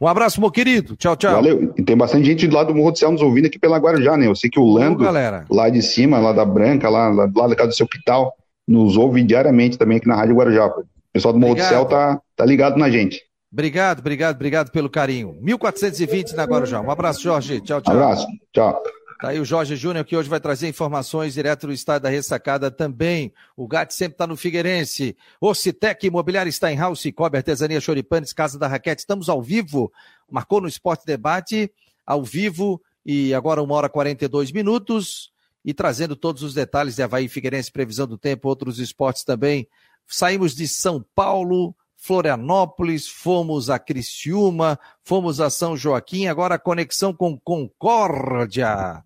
Um 0.01 0.07
abraço, 0.07 0.41
meu 0.41 0.51
querido. 0.51 0.95
Tchau, 0.95 1.15
tchau. 1.15 1.35
Valeu. 1.35 1.73
E 1.77 1.83
tem 1.83 1.95
bastante 1.95 2.25
gente 2.25 2.47
do 2.47 2.55
lado 2.55 2.67
do 2.67 2.75
Morro 2.75 2.91
do 2.91 2.97
Céu 2.97 3.11
nos 3.11 3.21
ouvindo 3.21 3.45
aqui 3.45 3.59
pela 3.59 3.77
Guarujá, 3.77 4.17
né? 4.17 4.27
Eu 4.27 4.35
sei 4.35 4.49
que 4.49 4.59
o 4.59 4.65
Lando, 4.65 5.03
lá 5.49 5.69
de 5.69 5.81
cima, 5.81 6.19
lá 6.19 6.33
da 6.33 6.45
Branca, 6.45 6.89
lá, 6.89 7.09
lá 7.09 7.25
do 7.25 7.39
lado 7.39 7.49
da 7.51 7.55
casa 7.55 7.69
do 7.69 7.75
seu 7.75 7.87
Pital, 7.87 8.33
nos 8.67 8.97
ouve 8.97 9.23
diariamente 9.23 9.77
também 9.77 9.97
aqui 9.97 10.07
na 10.07 10.15
Rádio 10.15 10.35
Guarujá. 10.35 10.67
O 10.67 10.85
pessoal 11.13 11.33
do 11.33 11.39
Morro 11.39 11.53
obrigado. 11.53 11.69
do 11.69 11.73
Céu 11.73 11.85
tá, 11.85 12.21
tá 12.35 12.45
ligado 12.45 12.77
na 12.77 12.89
gente. 12.89 13.21
Obrigado, 13.51 13.99
obrigado, 13.99 14.35
obrigado 14.35 14.71
pelo 14.71 14.89
carinho. 14.89 15.37
1420 15.41 16.35
na 16.35 16.45
Guarujá. 16.45 16.79
Um 16.79 16.89
abraço, 16.89 17.21
Jorge. 17.21 17.59
Tchau, 17.59 17.81
tchau. 17.81 17.93
abraço. 17.93 18.25
Tchau. 18.53 18.81
Tá 19.21 19.29
aí 19.29 19.39
o 19.39 19.45
Jorge 19.45 19.75
Júnior, 19.75 20.03
que 20.03 20.17
hoje 20.17 20.27
vai 20.27 20.39
trazer 20.39 20.67
informações 20.67 21.35
direto 21.35 21.67
do 21.67 21.73
estádio 21.73 22.01
da 22.01 22.09
ressacada 22.09 22.71
também. 22.71 23.31
O 23.55 23.67
Gatti 23.67 23.93
sempre 23.93 24.15
está 24.15 24.25
no 24.25 24.35
Figueirense. 24.35 25.15
Ocitec 25.39 26.07
Imobiliário 26.07 26.51
Steinhaus, 26.51 27.01
Cicobi, 27.01 27.37
Artesania 27.37 27.79
Choripanes, 27.79 28.33
Casa 28.33 28.57
da 28.57 28.67
Raquete. 28.67 29.01
Estamos 29.01 29.29
ao 29.29 29.39
vivo. 29.39 29.93
Marcou 30.27 30.59
no 30.59 30.67
Esporte 30.67 31.05
Debate, 31.05 31.71
ao 32.03 32.23
vivo, 32.23 32.81
e 33.05 33.31
agora 33.31 33.61
uma 33.61 33.75
hora 33.75 33.85
e 33.85 33.91
42 33.91 34.51
minutos. 34.51 35.31
E 35.63 35.71
trazendo 35.71 36.15
todos 36.15 36.41
os 36.41 36.55
detalhes 36.55 36.95
de 36.95 37.03
Havaí 37.03 37.27
Figueirense, 37.27 37.71
previsão 37.71 38.07
do 38.07 38.17
tempo, 38.17 38.49
outros 38.49 38.79
esportes 38.79 39.23
também. 39.23 39.67
Saímos 40.07 40.55
de 40.55 40.67
São 40.67 41.05
Paulo, 41.13 41.75
Florianópolis, 42.03 43.07
fomos 43.07 43.69
a 43.69 43.77
Criciúma, 43.77 44.79
fomos 45.03 45.39
a 45.39 45.51
São 45.51 45.77
Joaquim, 45.77 46.25
agora 46.25 46.55
a 46.55 46.59
conexão 46.59 47.13
com 47.13 47.37
Concórdia. 47.37 49.03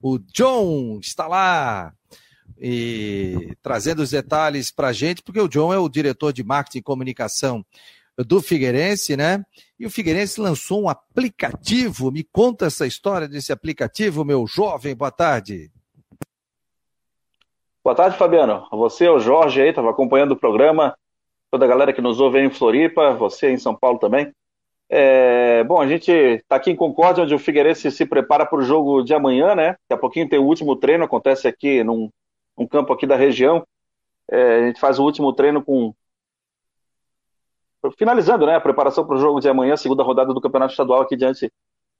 O 0.00 0.18
John 0.18 0.98
está 1.02 1.26
lá 1.26 1.92
e 2.58 3.54
trazendo 3.62 4.00
os 4.00 4.12
detalhes 4.12 4.70
para 4.70 4.88
a 4.88 4.92
gente, 4.92 5.22
porque 5.22 5.38
o 5.38 5.48
John 5.48 5.70
é 5.70 5.76
o 5.76 5.86
diretor 5.86 6.32
de 6.32 6.42
marketing 6.42 6.78
e 6.78 6.82
comunicação 6.82 7.62
do 8.16 8.40
Figueirense, 8.40 9.18
né? 9.18 9.44
E 9.78 9.84
o 9.84 9.90
Figueirense 9.90 10.40
lançou 10.40 10.84
um 10.84 10.88
aplicativo. 10.88 12.10
Me 12.10 12.24
conta 12.24 12.64
essa 12.66 12.86
história 12.86 13.28
desse 13.28 13.52
aplicativo, 13.52 14.24
meu 14.24 14.46
jovem. 14.46 14.96
Boa 14.96 15.10
tarde. 15.10 15.70
Boa 17.84 17.94
tarde, 17.94 18.16
Fabiano. 18.16 18.66
Você, 18.72 19.06
o 19.10 19.18
Jorge 19.18 19.60
aí, 19.60 19.68
estava 19.68 19.90
acompanhando 19.90 20.32
o 20.32 20.40
programa 20.40 20.96
toda 21.50 21.64
a 21.64 21.68
galera 21.68 21.92
que 21.92 22.00
nos 22.00 22.20
ouve 22.20 22.38
aí 22.38 22.44
em 22.44 22.50
Floripa, 22.50 23.14
você 23.14 23.50
em 23.50 23.58
São 23.58 23.74
Paulo 23.74 23.98
também. 23.98 24.32
É, 24.88 25.62
bom, 25.64 25.80
a 25.80 25.86
gente 25.86 26.10
está 26.10 26.56
aqui 26.56 26.70
em 26.70 26.76
Concórdia, 26.76 27.22
onde 27.22 27.34
o 27.34 27.38
Figueirense 27.38 27.90
se 27.90 28.04
prepara 28.06 28.44
para 28.44 28.58
o 28.58 28.62
jogo 28.62 29.02
de 29.02 29.14
amanhã, 29.14 29.54
né? 29.54 29.68
Daqui 29.68 29.94
a 29.94 29.96
pouquinho 29.96 30.28
tem 30.28 30.38
o 30.38 30.44
último 30.44 30.74
treino, 30.76 31.04
acontece 31.04 31.46
aqui 31.46 31.84
num, 31.84 32.10
num 32.58 32.66
campo 32.66 32.92
aqui 32.92 33.06
da 33.06 33.16
região. 33.16 33.64
É, 34.28 34.56
a 34.56 34.66
gente 34.66 34.80
faz 34.80 34.98
o 34.98 35.04
último 35.04 35.32
treino 35.32 35.62
com. 35.62 35.94
Finalizando, 37.96 38.46
né? 38.46 38.56
A 38.56 38.60
preparação 38.60 39.06
para 39.06 39.16
o 39.16 39.20
jogo 39.20 39.40
de 39.40 39.48
amanhã, 39.48 39.76
segunda 39.76 40.02
rodada 40.02 40.34
do 40.34 40.40
Campeonato 40.40 40.72
Estadual 40.72 41.02
aqui 41.02 41.16
diante 41.16 41.50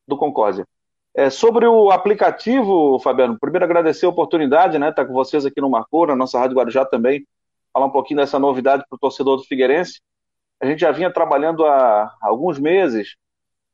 do 0.06 0.16
Concórdia. 0.16 0.66
É, 1.14 1.30
sobre 1.30 1.66
o 1.66 1.90
aplicativo, 1.90 2.98
Fabiano, 3.00 3.38
primeiro 3.38 3.64
agradecer 3.64 4.06
a 4.06 4.10
oportunidade, 4.10 4.78
né? 4.78 4.90
Estar 4.90 5.02
tá 5.02 5.08
com 5.08 5.14
vocês 5.14 5.46
aqui 5.46 5.60
no 5.60 5.70
Marcou, 5.70 6.06
na 6.06 6.16
nossa 6.16 6.38
Rádio 6.38 6.56
Guarujá 6.56 6.84
também, 6.84 7.24
falar 7.72 7.86
um 7.86 7.90
pouquinho 7.90 8.20
dessa 8.20 8.38
novidade 8.38 8.84
para 8.88 8.96
o 8.96 8.98
torcedor 8.98 9.36
do 9.36 9.44
Figueirense. 9.44 10.00
A 10.60 10.66
gente 10.66 10.80
já 10.80 10.90
vinha 10.92 11.12
trabalhando 11.12 11.64
há 11.64 12.12
alguns 12.20 12.58
meses 12.58 13.16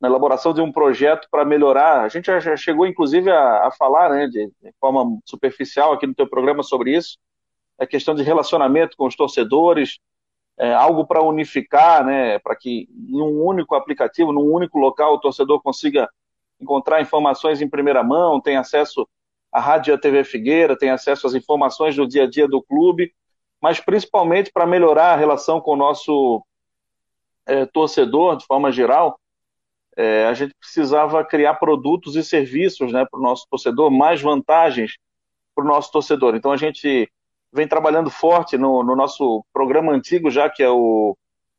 na 0.01 0.09
elaboração 0.09 0.53
de 0.53 0.61
um 0.61 0.71
projeto 0.71 1.27
para 1.31 1.45
melhorar. 1.45 2.03
A 2.03 2.09
gente 2.09 2.27
já 2.27 2.57
chegou, 2.57 2.87
inclusive, 2.87 3.31
a, 3.31 3.67
a 3.67 3.71
falar 3.71 4.11
né, 4.11 4.27
de, 4.27 4.47
de, 4.63 4.73
forma 4.79 5.19
superficial 5.25 5.93
aqui 5.93 6.07
no 6.07 6.15
teu 6.15 6.29
programa 6.29 6.63
sobre 6.63 6.97
isso. 6.97 7.19
A 7.79 7.87
questão 7.87 8.15
de 8.15 8.23
relacionamento 8.23 8.97
com 8.97 9.07
os 9.07 9.17
torcedores, 9.17 9.99
é, 10.59 10.73
algo 10.73 11.07
para 11.07 11.23
unificar, 11.23 12.05
né, 12.05 12.39
para 12.39 12.55
que 12.55 12.89
em 13.09 13.21
um 13.21 13.43
único 13.43 13.75
aplicativo, 13.75 14.33
num 14.33 14.51
único 14.51 14.79
local, 14.79 15.15
o 15.15 15.21
torcedor 15.21 15.63
consiga 15.63 16.09
encontrar 16.61 17.03
informações 17.03 17.61
em 17.61 17.69
primeira 17.69 18.03
mão, 18.03 18.41
tem 18.41 18.57
acesso 18.57 19.07
à 19.53 19.61
Rádio 19.61 19.93
e 19.93 19.95
à 19.95 19.99
TV 19.99 20.25
Figueira, 20.25 20.77
tem 20.77 20.91
acesso 20.91 21.27
às 21.27 21.35
informações 21.35 21.97
do 21.97 22.07
dia 22.07 22.25
a 22.25 22.31
dia 22.31 22.49
do 22.49 22.63
clube 22.63 23.13
mas 23.61 23.81
principalmente 23.81 24.51
para 24.53 24.67
melhorar 24.67 25.13
a 25.13 25.17
relação 25.17 25.61
com 25.61 25.73
o 25.73 25.77
nosso 25.77 26.45
é, 27.47 27.65
torcedor, 27.67 28.37
de 28.37 28.47
forma 28.47 28.71
geral, 28.71 29.19
é, 29.97 30.27
a 30.27 30.35
gente 30.35 30.55
precisava 30.61 31.25
criar 31.25 31.55
produtos 31.55 32.17
e 32.17 32.23
serviços 32.23 32.93
né, 32.93 33.07
para 33.11 33.19
o 33.19 33.23
nosso 33.23 33.47
torcedor, 33.51 33.91
mais 33.91 34.21
vantagens 34.21 34.99
para 35.55 35.65
o 35.65 35.69
nosso 35.69 35.91
torcedor. 35.91 36.35
Então 36.35 36.53
a 36.53 36.57
gente 36.57 37.11
vem 37.51 37.67
trabalhando 37.67 38.11
forte 38.11 38.59
no, 38.59 38.83
no 38.83 38.95
nosso 38.95 39.45
programa 39.53 39.93
antigo, 39.93 40.31
já 40.31 40.51
que 40.51 40.63
é 40.63 40.69
o, 40.69 41.17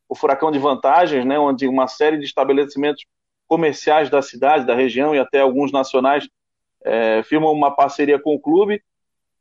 o 0.08 0.16
Furacão 0.16 0.52
de 0.52 0.60
Vantagens, 0.60 1.26
né, 1.26 1.39
onde 1.39 1.68
uma 1.68 1.88
série 1.88 2.18
de 2.18 2.26
estabelecimentos 2.26 3.04
comerciais 3.48 4.10
da 4.10 4.22
cidade, 4.22 4.66
da 4.66 4.76
região 4.76 5.16
e 5.16 5.20
até 5.20 5.41
alguns 5.41 5.72
nacionais 5.72 6.30
é, 6.84 7.24
firmam 7.24 7.52
uma 7.52 7.72
parceria 7.72 8.20
com 8.20 8.36
o 8.36 8.39
clube 8.39 8.84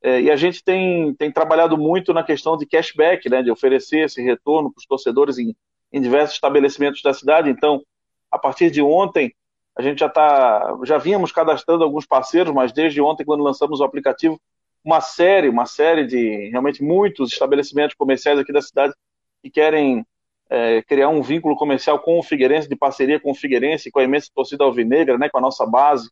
é, 0.02 0.20
e 0.20 0.30
a 0.30 0.36
gente 0.36 0.62
tem, 0.62 1.14
tem 1.14 1.32
trabalhado 1.32 1.76
muito 1.76 2.12
na 2.12 2.22
questão 2.22 2.56
de 2.56 2.66
cashback, 2.66 3.28
né, 3.28 3.42
de 3.42 3.50
oferecer 3.50 4.04
esse 4.04 4.22
retorno 4.22 4.70
para 4.70 4.80
os 4.80 4.86
torcedores 4.86 5.38
em, 5.38 5.54
em 5.92 6.00
diversos 6.00 6.34
estabelecimentos 6.34 7.02
da 7.02 7.14
cidade. 7.14 7.50
Então, 7.50 7.82
a 8.30 8.38
partir 8.38 8.70
de 8.70 8.82
ontem, 8.82 9.34
a 9.76 9.82
gente 9.82 9.98
já 9.98 10.08
tá, 10.08 10.78
já 10.84 10.98
vínhamos 10.98 11.32
cadastrando 11.32 11.84
alguns 11.84 12.06
parceiros, 12.06 12.54
mas 12.54 12.72
desde 12.72 13.00
ontem, 13.00 13.24
quando 13.24 13.42
lançamos 13.42 13.80
o 13.80 13.84
aplicativo, 13.84 14.40
uma 14.84 15.00
série, 15.00 15.48
uma 15.48 15.66
série 15.66 16.06
de 16.06 16.48
realmente 16.50 16.82
muitos 16.82 17.32
estabelecimentos 17.32 17.96
comerciais 17.96 18.38
aqui 18.38 18.52
da 18.52 18.62
cidade 18.62 18.94
que 19.42 19.50
querem 19.50 20.06
é, 20.48 20.82
criar 20.82 21.08
um 21.08 21.22
vínculo 21.22 21.56
comercial 21.56 21.98
com 21.98 22.18
o 22.18 22.22
Figueirense, 22.22 22.68
de 22.68 22.76
parceria 22.76 23.18
com 23.18 23.32
o 23.32 23.34
Figueirense, 23.34 23.90
com 23.90 23.98
a 23.98 24.04
imensa 24.04 24.30
torcida 24.34 24.64
alvinegra, 24.64 25.18
né, 25.18 25.28
com 25.28 25.38
a 25.38 25.40
nossa 25.40 25.66
base 25.66 26.08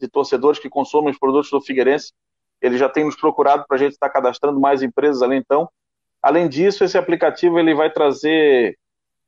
de 0.00 0.08
torcedores 0.08 0.58
que 0.58 0.68
consomem 0.68 1.10
os 1.10 1.18
produtos 1.18 1.50
do 1.50 1.60
Figueirense 1.60 2.12
ele 2.60 2.78
já 2.78 2.88
tem 2.88 3.04
nos 3.04 3.16
procurado 3.16 3.64
para 3.66 3.76
a 3.76 3.80
gente 3.80 3.92
estar 3.92 4.08
tá 4.08 4.12
cadastrando 4.12 4.60
mais 4.60 4.82
empresas 4.82 5.22
ali 5.22 5.36
então. 5.36 5.68
Além 6.22 6.48
disso, 6.48 6.84
esse 6.84 6.98
aplicativo 6.98 7.58
ele 7.58 7.74
vai 7.74 7.90
trazer 7.90 8.76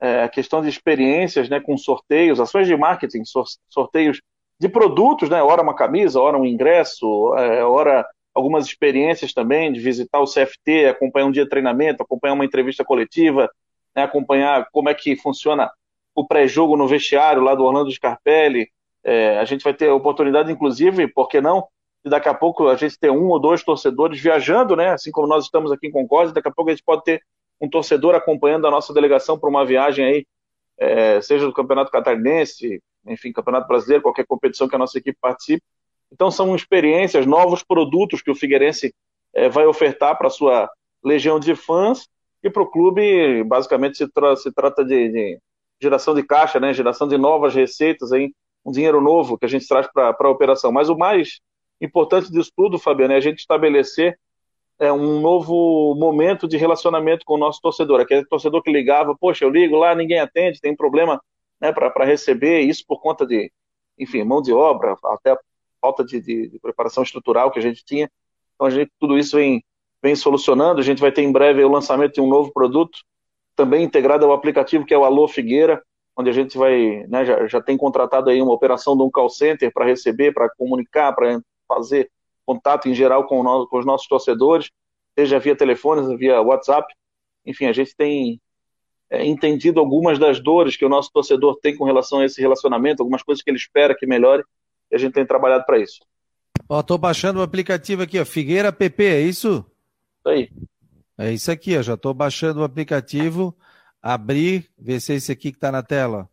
é, 0.01 0.22
a 0.22 0.29
questão 0.29 0.62
de 0.62 0.68
experiências 0.68 1.49
né, 1.49 1.61
com 1.61 1.76
sorteios, 1.76 2.41
ações 2.41 2.66
de 2.66 2.76
marketing, 2.76 3.22
sorteios 3.68 4.20
de 4.61 4.68
produtos, 4.68 5.29
né, 5.29 5.43
ora 5.43 5.62
uma 5.62 5.74
camisa, 5.74 6.20
ora 6.20 6.37
um 6.37 6.45
ingresso, 6.45 7.35
é, 7.37 7.64
ora 7.64 8.05
algumas 8.35 8.66
experiências 8.66 9.33
também 9.33 9.72
de 9.72 9.81
visitar 9.81 10.20
o 10.20 10.26
CFT, 10.26 10.87
acompanhar 10.87 11.26
um 11.26 11.31
dia 11.33 11.45
de 11.45 11.51
treinamento, 11.51 12.03
acompanhar 12.03 12.35
uma 12.35 12.45
entrevista 12.45 12.85
coletiva, 12.85 13.51
né, 13.95 14.03
acompanhar 14.03 14.68
como 14.72 14.89
é 14.89 14.95
que 14.95 15.16
funciona 15.16 15.70
o 16.14 16.26
pré-jogo 16.26 16.76
no 16.76 16.89
vestiário 16.89 17.43
lá 17.43 17.55
do 17.55 17.64
Orlando 17.64 17.91
Scarpelli. 17.91 18.68
É, 19.05 19.39
a 19.39 19.45
gente 19.45 19.62
vai 19.62 19.74
ter 19.74 19.89
a 19.89 19.95
oportunidade, 19.95 20.51
inclusive, 20.51 21.09
por 21.09 21.29
que 21.29 21.41
não, 21.41 21.66
daqui 22.09 22.28
a 22.28 22.34
pouco 22.34 22.68
a 22.68 22.76
gente 22.76 22.98
ter 22.98 23.11
um 23.11 23.28
ou 23.28 23.38
dois 23.38 23.62
torcedores 23.62 24.20
viajando, 24.20 24.74
né? 24.76 24.90
Assim 24.90 25.11
como 25.11 25.26
nós 25.26 25.44
estamos 25.44 25.70
aqui 25.72 25.86
em 25.86 25.92
Concórdia, 25.92 26.34
daqui 26.34 26.48
a 26.48 26.52
pouco 26.52 26.70
a 26.70 26.74
gente 26.74 26.84
pode 26.84 27.04
ter 27.04 27.22
um 27.61 27.68
torcedor 27.68 28.14
acompanhando 28.14 28.66
a 28.66 28.70
nossa 28.70 28.92
delegação 28.92 29.38
para 29.38 29.48
uma 29.48 29.64
viagem 29.64 30.04
aí, 30.04 30.26
é, 30.78 31.20
seja 31.20 31.46
do 31.46 31.52
Campeonato 31.52 31.90
Catarinense, 31.90 32.80
enfim, 33.06 33.32
Campeonato 33.32 33.66
Brasileiro, 33.66 34.02
qualquer 34.02 34.26
competição 34.26 34.68
que 34.68 34.76
a 34.76 34.78
nossa 34.78 34.98
equipe 34.98 35.18
participe. 35.20 35.62
Então 36.12 36.30
são 36.30 36.54
experiências, 36.54 37.26
novos 37.26 37.62
produtos 37.62 38.22
que 38.22 38.30
o 38.30 38.34
Figueirense 38.34 38.94
é, 39.34 39.48
vai 39.48 39.66
ofertar 39.66 40.16
para 40.16 40.28
a 40.28 40.30
sua 40.30 40.70
legião 41.02 41.38
de 41.38 41.54
fãs 41.54 42.06
e 42.42 42.48
para 42.48 42.62
o 42.62 42.70
clube, 42.70 43.42
basicamente 43.44 43.98
se, 43.98 44.09
tra 44.09 44.36
se 44.36 44.52
trata 44.52 44.84
de, 44.84 45.09
de, 45.09 45.38
geração 45.80 46.14
de 46.14 46.22
caixa, 46.22 46.59
né? 46.61 46.72
Geração 46.72 47.09
de 47.09 47.18
novas 47.18 47.54
receitas 47.54 48.12
aí, 48.12 48.32
um 48.64 48.70
dinheiro 48.70 49.00
novo 49.00 49.36
que 49.38 49.44
a 49.44 49.48
gente 49.48 49.66
traz 49.66 49.86
para 49.92 50.14
a 50.18 50.28
operação. 50.28 50.72
Mas 50.72 50.88
o 50.88 50.96
mais 50.96 51.40
importante 51.81 52.31
disso 52.31 52.51
tudo, 52.57 52.79
Fabiano, 52.79 53.14
é 53.14 53.16
a 53.16 53.20
gente 53.20 53.39
estabelecer 53.39 54.18
é, 54.79 54.93
um 54.93 55.20
novo 55.20 55.95
momento 55.97 56.47
de 56.47 56.57
relacionamento 56.57 57.24
com 57.24 57.35
o 57.35 57.39
nosso 57.39 57.61
torcedor. 57.61 58.01
Aquele 58.01 58.24
torcedor 58.24 58.62
que 58.62 58.70
ligava, 58.70 59.16
poxa, 59.16 59.45
eu 59.45 59.51
ligo 59.51 59.76
lá, 59.76 59.95
ninguém 59.95 60.20
atende, 60.20 60.61
tem 60.61 60.76
problema 60.76 61.20
né, 61.61 61.72
para 61.72 62.05
receber, 62.05 62.61
isso 62.61 62.85
por 62.87 63.01
conta 63.01 63.26
de, 63.26 63.51
enfim, 63.99 64.22
mão 64.24 64.41
de 64.41 64.53
obra, 64.53 64.97
até 65.05 65.37
falta 65.81 66.05
de, 66.05 66.20
de, 66.20 66.49
de, 66.49 66.59
preparação 66.61 67.03
estrutural 67.03 67.51
que 67.51 67.59
a 67.59 67.62
gente 67.62 67.85
tinha. 67.85 68.11
Então, 68.55 68.66
a 68.66 68.70
gente, 68.70 68.91
tudo 68.99 69.18
isso 69.18 69.37
vem, 69.37 69.64
vem 70.03 70.14
solucionando. 70.14 70.81
A 70.81 70.85
gente 70.85 71.01
vai 71.01 71.12
ter 71.12 71.22
em 71.22 71.33
breve 71.33 71.64
o 71.64 71.70
lançamento 71.70 72.14
de 72.14 72.20
um 72.20 72.29
novo 72.29 72.53
produto, 72.53 73.01
também 73.57 73.85
integrado 73.85 74.24
ao 74.24 74.33
aplicativo 74.33 74.85
que 74.85 74.95
é 74.95 74.99
o 74.99 75.05
Alô 75.05 75.26
Figueira, 75.26 75.83
onde 76.16 76.31
a 76.31 76.33
gente 76.33 76.57
vai, 76.59 77.05
né, 77.09 77.24
já, 77.24 77.47
já 77.47 77.61
tem 77.61 77.76
contratado 77.76 78.31
aí 78.31 78.43
uma 78.43 78.53
operação 78.53 78.97
de 78.97 79.03
um 79.03 79.11
call 79.11 79.29
center 79.29 79.72
para 79.72 79.85
receber, 79.85 80.33
para 80.33 80.51
comunicar, 80.57 81.12
para 81.12 81.41
fazer 81.69 82.11
contato 82.47 82.89
em 82.89 82.95
geral 82.95 83.27
com, 83.27 83.45
com 83.66 83.79
os 83.79 83.85
nossos 83.85 84.09
torcedores, 84.09 84.71
seja 85.16 85.39
via 85.39 85.55
telefone, 85.55 86.16
via 86.16 86.41
WhatsApp. 86.41 86.93
Enfim, 87.45 87.66
a 87.66 87.73
gente 87.73 87.95
tem 87.95 88.41
é, 89.11 89.25
entendido 89.27 89.79
algumas 89.79 90.19
das 90.19 90.41
dores 90.41 90.77
que 90.77 90.85
o 90.85 90.89
nosso 90.89 91.11
torcedor 91.12 91.59
tem 91.61 91.77
com 91.77 91.85
relação 91.85 92.21
a 92.21 92.25
esse 92.25 92.41
relacionamento, 92.41 93.03
algumas 93.03 93.23
coisas 93.23 93.43
que 93.43 93.51
ele 93.51 93.59
espera 93.59 93.95
que 93.95 94.07
melhore, 94.07 94.43
e 94.91 94.97
a 94.97 94.99
gente 94.99 95.12
tem 95.12 95.27
trabalhado 95.27 95.64
para 95.66 95.79
isso. 95.79 96.01
Ó, 96.69 96.83
tô 96.83 96.97
baixando 96.99 97.41
o 97.41 97.43
aplicativo 97.43 98.03
aqui, 98.03 98.19
ó, 98.19 98.25
Figueira 98.25 98.73
PP, 98.73 99.05
é 99.05 99.21
isso? 99.21 99.64
Isso 100.19 100.29
aí. 100.29 100.51
É 101.16 101.33
isso 101.33 101.51
aqui, 101.51 101.77
ó. 101.77 101.83
Já 101.83 101.95
estou 101.95 102.14
baixando 102.14 102.61
o 102.61 102.64
aplicativo, 102.64 103.57
abrir, 104.01 104.71
ver 104.79 105.01
se 105.01 105.12
é 105.12 105.16
esse 105.16 105.33
aqui 105.33 105.51
que 105.51 105.57
está 105.57 105.73
na 105.73 105.83
tela. 105.83 106.29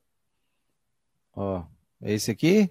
Ó, 1.35 1.63
é 2.01 2.13
esse 2.13 2.29
aqui? 2.29 2.69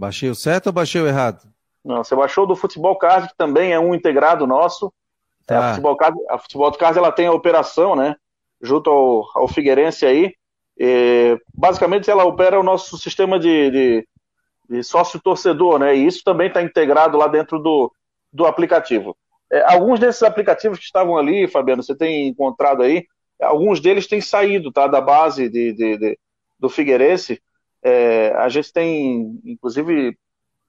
Baixei 0.00 0.30
o 0.30 0.34
certo 0.34 0.68
ou 0.68 0.72
baixei 0.72 0.98
o 0.98 1.06
errado? 1.06 1.46
Não, 1.84 2.02
você 2.02 2.16
baixou 2.16 2.46
do 2.46 2.56
Futebol 2.56 2.96
Card, 2.96 3.28
que 3.28 3.36
também 3.36 3.74
é 3.74 3.78
um 3.78 3.94
integrado 3.94 4.46
nosso. 4.46 4.90
É, 5.46 5.54
a, 5.54 5.70
Futebol 5.70 5.94
Card, 5.94 6.18
a 6.30 6.38
Futebol 6.38 6.72
Card 6.72 6.96
ela 6.96 7.12
tem 7.12 7.26
a 7.26 7.32
operação, 7.32 7.94
né? 7.94 8.16
Junto 8.62 8.88
ao, 8.88 9.26
ao 9.34 9.46
Figueirense 9.46 10.06
aí. 10.06 10.32
E, 10.78 11.38
basicamente, 11.52 12.10
ela 12.10 12.24
opera 12.24 12.58
o 12.58 12.62
nosso 12.62 12.96
sistema 12.96 13.38
de, 13.38 13.70
de, 13.70 14.08
de 14.70 14.82
sócio-torcedor, 14.82 15.78
né? 15.78 15.94
E 15.94 16.06
isso 16.06 16.22
também 16.24 16.48
está 16.48 16.62
integrado 16.62 17.18
lá 17.18 17.28
dentro 17.28 17.58
do, 17.58 17.92
do 18.32 18.46
aplicativo. 18.46 19.14
É, 19.52 19.70
alguns 19.70 20.00
desses 20.00 20.22
aplicativos 20.22 20.78
que 20.78 20.84
estavam 20.86 21.18
ali, 21.18 21.46
Fabiano, 21.46 21.82
você 21.82 21.94
tem 21.94 22.28
encontrado 22.28 22.82
aí, 22.82 23.04
alguns 23.38 23.80
deles 23.80 24.06
têm 24.06 24.22
saído 24.22 24.72
tá, 24.72 24.86
da 24.86 25.02
base 25.02 25.50
de, 25.50 25.74
de 25.74 26.18
do 26.58 26.70
Figueirense. 26.70 27.38
É, 27.82 28.32
a 28.34 28.48
gente 28.48 28.72
tem, 28.72 29.40
inclusive, 29.44 30.16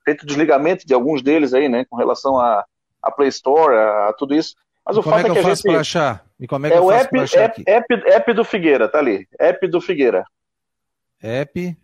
feito 0.05 0.25
desligamento 0.25 0.85
de 0.87 0.93
alguns 0.93 1.21
deles 1.21 1.53
aí, 1.53 1.67
né, 1.69 1.85
com 1.89 1.95
relação 1.97 2.37
a, 2.39 2.65
a 3.01 3.11
Play 3.11 3.29
Store, 3.29 3.75
a, 3.75 4.09
a 4.09 4.13
tudo 4.13 4.33
isso. 4.33 4.55
Mas 4.85 4.97
o 4.97 5.03
como 5.03 5.15
fato 5.15 5.27
é 5.27 5.29
que, 5.29 5.29
é 5.29 5.31
eu 5.31 5.33
que 5.35 5.39
a 5.39 5.43
faço 5.49 5.61
gente. 5.61 5.71
para 5.71 5.81
achar? 5.81 6.25
E 6.39 6.47
como 6.47 6.65
é 6.65 6.69
que 6.69 6.75
é 6.75 6.79
eu 6.79 6.85
o 6.85 6.89
faço 6.89 7.03
app, 7.05 7.19
achar 7.19 7.39
app, 7.41 7.63
app, 7.67 7.93
app 8.11 8.33
do 8.33 8.43
Figueira, 8.43 8.87
tá 8.89 8.97
ali. 8.99 9.27
App 9.39 9.67
do 9.67 9.79
Figueira. 9.81 10.25
App 11.21 11.77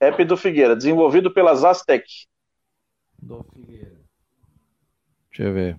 App 0.00 0.24
do 0.24 0.36
Figueira, 0.36 0.74
desenvolvido 0.76 1.32
pela 1.32 1.54
Zastec. 1.54 2.04
do 3.20 3.42
Figueira. 3.54 3.92
Deixa 5.30 5.44
eu 5.44 5.52
ver. 5.54 5.78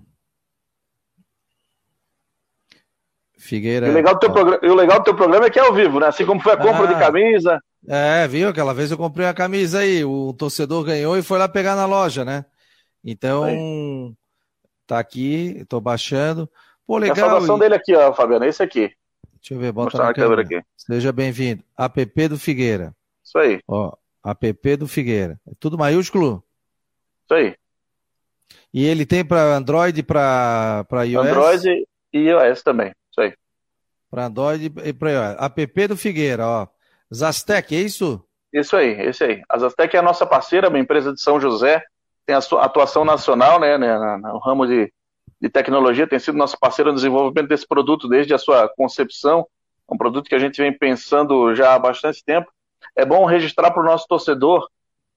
Figueira. 3.38 3.88
E 3.88 3.90
o 3.90 3.94
legal, 3.94 4.14
do 4.14 4.20
teu 4.20 4.30
ó. 4.30 4.34
programa, 4.34 4.60
e 4.64 4.70
o 4.70 4.76
legal 4.76 5.00
do 5.00 5.04
teu 5.04 5.16
programa 5.16 5.46
é 5.46 5.50
que 5.50 5.60
é 5.60 5.62
ao 5.62 5.74
vivo, 5.74 6.00
né? 6.00 6.08
Assim 6.08 6.26
como 6.26 6.40
foi 6.42 6.54
a 6.54 6.58
compra 6.58 6.84
Ah. 6.86 6.94
de 6.94 7.00
camisa. 7.00 7.62
É, 7.88 8.28
viu? 8.28 8.50
Aquela 8.50 8.74
vez 8.74 8.92
eu 8.92 8.98
comprei 8.98 9.26
uma 9.26 9.34
camisa 9.34 9.80
aí, 9.80 10.04
o 10.06 10.34
torcedor 10.34 10.84
ganhou 10.86 11.18
e 11.18 11.22
foi 11.24 11.38
lá 11.38 11.50
pegar 11.50 11.76
na 11.76 11.86
loja, 11.86 12.24
né? 12.24 12.46
Então, 13.04 14.16
tá 14.88 15.00
aqui, 15.00 15.66
tô 15.68 15.82
baixando. 15.82 16.50
Pô, 16.88 17.00
Tem 17.00 17.10
a 17.10 17.14
legal. 17.14 17.30
saudação 17.32 17.58
e- 17.58 17.60
dele 17.60 17.76
aqui, 17.76 17.94
ó, 17.96 18.14
Fabiano. 18.14 18.46
Esse 18.46 18.64
aqui. 18.64 18.92
Deixa 19.40 19.54
eu 19.54 19.60
ver, 19.60 19.72
bota 19.74 19.86
mostrar 19.88 20.06
na 20.06 20.14
câmera 20.14 20.44
câmera. 20.44 20.60
aqui. 20.62 20.68
Seja 20.78 21.12
bem-vindo. 21.12 21.64
App 21.78 22.28
do 22.30 22.40
Figueira. 22.40 22.96
Isso 23.24 23.38
aí, 23.38 23.60
Ó, 23.68 23.94
app 24.26 24.76
do 24.78 24.88
Figueira. 24.88 25.38
É 25.46 25.52
tudo 25.60 25.78
maiúsculo? 25.78 26.42
isso 27.26 27.34
aí. 27.34 27.56
E 28.74 28.86
ele 28.86 29.06
tem 29.06 29.24
para 29.26 29.56
Android, 29.56 30.02
para 30.04 30.86
para 30.88 31.04
iOS? 31.04 31.26
Android 31.28 31.88
e 32.14 32.20
iOS 32.20 32.64
também. 32.64 32.94
Isso 33.12 33.20
aí. 33.22 33.34
Para 34.10 34.26
Android 34.28 34.72
e 34.86 34.94
para 34.94 35.12
iOS. 35.12 35.38
App 35.42 35.88
do 35.88 35.98
Figueira, 35.98 36.48
ó. 36.48 36.68
Zastec, 37.14 37.76
é 37.76 37.80
isso? 37.80 38.24
Isso 38.52 38.76
aí, 38.76 38.92
esse 39.02 39.24
aí. 39.24 39.42
A 39.50 39.58
Zastec 39.58 39.96
é 39.96 40.00
a 40.00 40.04
nossa 40.04 40.26
parceira, 40.26 40.70
uma 40.70 40.80
empresa 40.80 41.14
de 41.14 41.22
São 41.22 41.40
José, 41.40 41.84
tem 42.26 42.36
a 42.36 42.42
sua 42.42 42.64
atuação 42.64 43.04
nacional, 43.04 43.60
né, 43.60 43.78
né, 43.78 43.98
no 44.18 44.40
ramo 44.40 44.66
de, 44.66 44.92
de 45.42 45.50
tecnologia, 45.50 46.08
tem 46.08 46.20
sido 46.20 46.38
nossa 46.38 46.58
parceira 46.60 46.92
no 46.92 46.96
desenvolvimento 46.96 47.50
desse 47.50 47.68
produto 47.68 48.08
desde 48.08 48.34
a 48.34 48.38
sua 48.38 48.70
concepção. 48.70 49.46
Um 49.90 49.98
produto 49.98 50.30
que 50.30 50.36
a 50.36 50.40
gente 50.40 50.62
vem 50.62 50.72
pensando 50.72 51.54
já 51.54 51.74
há 51.74 51.80
bastante 51.80 52.24
tempo. 52.24 52.52
É 52.96 53.06
bom 53.06 53.26
registrar 53.26 53.72
para 53.72 53.82
o 53.82 53.86
nosso 53.86 54.08
torcedor 54.08 54.68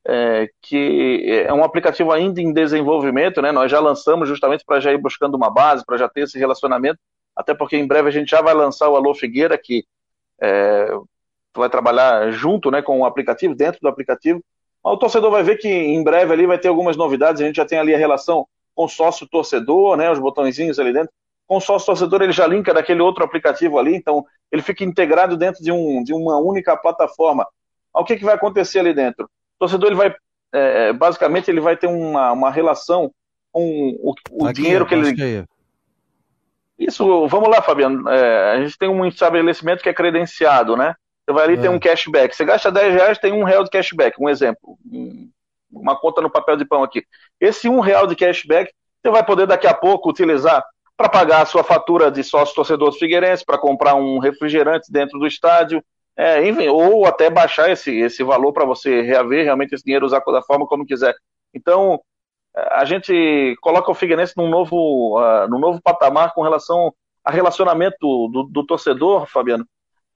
é, 0.07 0.49
que 0.63 1.45
é 1.47 1.53
um 1.53 1.65
aplicativo 1.65 2.13
ainda 2.13 2.41
em 2.41 2.53
desenvolvimento, 2.53 3.43
né? 3.43 3.51
Nós 3.51 3.71
já 3.71 3.81
lançamos 3.81 4.29
justamente 4.29 4.65
para 4.65 4.79
já 4.79 4.93
ir 4.93 4.99
buscando 4.99 5.35
uma 5.35 5.51
base, 5.51 5.85
para 5.85 5.97
já 5.97 6.09
ter 6.09 6.23
esse 6.23 6.39
relacionamento, 6.39 6.99
até 7.35 7.55
porque 7.55 7.77
em 7.77 7.87
breve 7.87 8.09
a 8.09 8.13
gente 8.13 8.31
já 8.31 8.41
vai 8.41 8.55
lançar 8.55 8.89
o 8.89 8.97
Alô 8.97 9.15
Figueira, 9.15 9.59
que 9.59 9.85
é, 10.41 10.89
vai 11.61 11.69
trabalhar 11.69 12.31
junto 12.31 12.71
né, 12.71 12.83
com 12.83 13.01
o 13.01 13.05
aplicativo, 13.05 13.55
dentro 13.55 13.81
do 13.81 13.89
aplicativo. 13.89 14.43
O 14.83 14.97
torcedor 14.97 15.31
vai 15.31 15.43
ver 15.43 15.57
que 15.57 15.69
em 15.69 16.03
breve 16.03 16.33
ali 16.33 16.47
vai 16.47 16.59
ter 16.59 16.69
algumas 16.69 16.97
novidades. 16.97 17.43
A 17.43 17.45
gente 17.45 17.57
já 17.57 17.65
tem 17.65 17.79
ali 17.79 17.95
a 17.95 17.99
relação 17.99 18.47
com 18.75 18.87
sócio-torcedor, 18.87 19.97
né, 19.97 20.11
os 20.11 20.19
botõezinhos 20.19 20.79
ali 20.79 20.93
dentro. 20.93 21.11
Com 21.47 21.57
o 21.57 21.61
sócio-torcedor 21.61 22.23
ele 22.23 22.33
já 22.33 22.47
linka 22.47 22.75
daquele 22.75 23.01
outro 23.01 23.25
aplicativo 23.25 23.79
ali, 23.79 23.95
então 23.95 24.25
ele 24.51 24.63
fica 24.63 24.85
integrado 24.85 25.37
dentro 25.37 25.63
de, 25.63 25.73
um, 25.73 26.03
de 26.03 26.13
uma 26.13 26.39
única 26.39 26.77
plataforma. 26.77 27.47
O 27.95 28.05
que, 28.05 28.17
que 28.17 28.25
vai 28.25 28.35
acontecer 28.35 28.81
ali 28.81 28.93
dentro? 28.93 29.25
O 29.25 29.59
torcedor 29.61 29.89
ele 29.89 29.97
vai, 29.97 30.15
é, 30.53 30.93
basicamente, 30.93 31.51
ele 31.51 31.61
vai 31.61 31.77
ter 31.77 31.87
uma, 31.87 32.33
uma 32.33 32.51
relação 32.51 33.11
com 33.51 33.97
o, 34.01 34.15
o 34.33 34.47
Aqui, 34.47 34.61
dinheiro 34.61 34.85
que 34.85 34.95
ele, 34.95 35.09
acho 35.09 35.23
é. 35.23 35.45
isso, 36.79 37.27
vamos 37.29 37.49
lá, 37.49 37.63
Fabiano. 37.63 38.09
É, 38.09 38.53
a 38.53 38.63
gente 38.63 38.77
tem 38.77 38.89
um 38.89 39.07
estabelecimento 39.07 39.83
que 39.83 39.89
é 39.89 39.95
credenciado, 39.95 40.77
né? 40.77 40.95
Você 41.27 41.33
vai 41.35 41.45
ali 41.45 41.55
e 41.55 41.59
É. 41.59 41.61
tem 41.63 41.71
um 41.71 41.79
cashback. 41.79 42.35
Você 42.37 42.45
gasta 42.45 42.71
10 42.71 42.95
reais, 42.95 43.19
tem 43.19 43.33
um 43.33 43.43
real 43.45 43.65
de 43.65 43.71
cashback. 43.71 44.17
Um 44.21 44.29
exemplo. 44.29 44.79
Um- 44.91 45.31
Uma 45.73 45.97
conta 45.99 46.23
no 46.23 46.31
papel 46.31 46.57
de 46.57 46.65
pão 46.65 46.83
aqui. 46.83 47.03
Esse 47.41 47.69
um 47.69 47.81
real 47.81 48.07
de 48.07 48.15
cashback, 48.15 48.73
você 49.03 49.11
vai 49.11 49.25
poder 49.25 49.47
daqui 49.47 49.67
a 49.67 49.75
pouco 49.75 50.09
utilizar 50.09 50.65
para 50.97 51.09
pagar 51.09 51.43
a 51.43 51.45
sua 51.45 51.63
fatura 51.65 52.11
de 52.11 52.23
sócio 52.23 52.55
torcedor 52.55 52.91
do 52.91 52.97
Figueirense, 52.97 53.45
para 53.45 53.59
comprar 53.59 53.95
um 53.95 54.19
refrigerante 54.19 54.91
dentro 54.91 55.19
do 55.19 55.27
estádio, 55.27 55.83
é, 56.17 56.49
enfim, 56.49 56.69
ou 56.69 57.05
até 57.05 57.29
baixar 57.29 57.69
esse, 57.71 57.95
esse 57.99 58.23
valor 58.25 58.53
para 58.53 58.65
você 58.65 59.03
reaver 59.03 59.45
realmente 59.45 59.75
esse 59.75 59.85
dinheiro, 59.85 60.07
usar 60.07 60.21
da 60.25 60.41
forma 60.41 60.67
como 60.67 60.87
quiser. 60.87 61.15
Então, 61.53 62.01
a 62.55 62.85
gente 62.87 63.55
coloca 63.61 63.91
o 63.91 63.95
Figueirense 63.95 64.33
num 64.37 64.49
novo, 64.49 65.19
uh, 65.21 65.47
num 65.51 65.59
novo 65.59 65.83
patamar 65.83 66.33
com 66.33 66.41
relação 66.43 66.91
a 67.23 67.31
relacionamento 67.31 67.99
do, 68.29 68.45
do 68.51 68.65
torcedor, 68.65 69.27
Fabiano. 69.27 69.67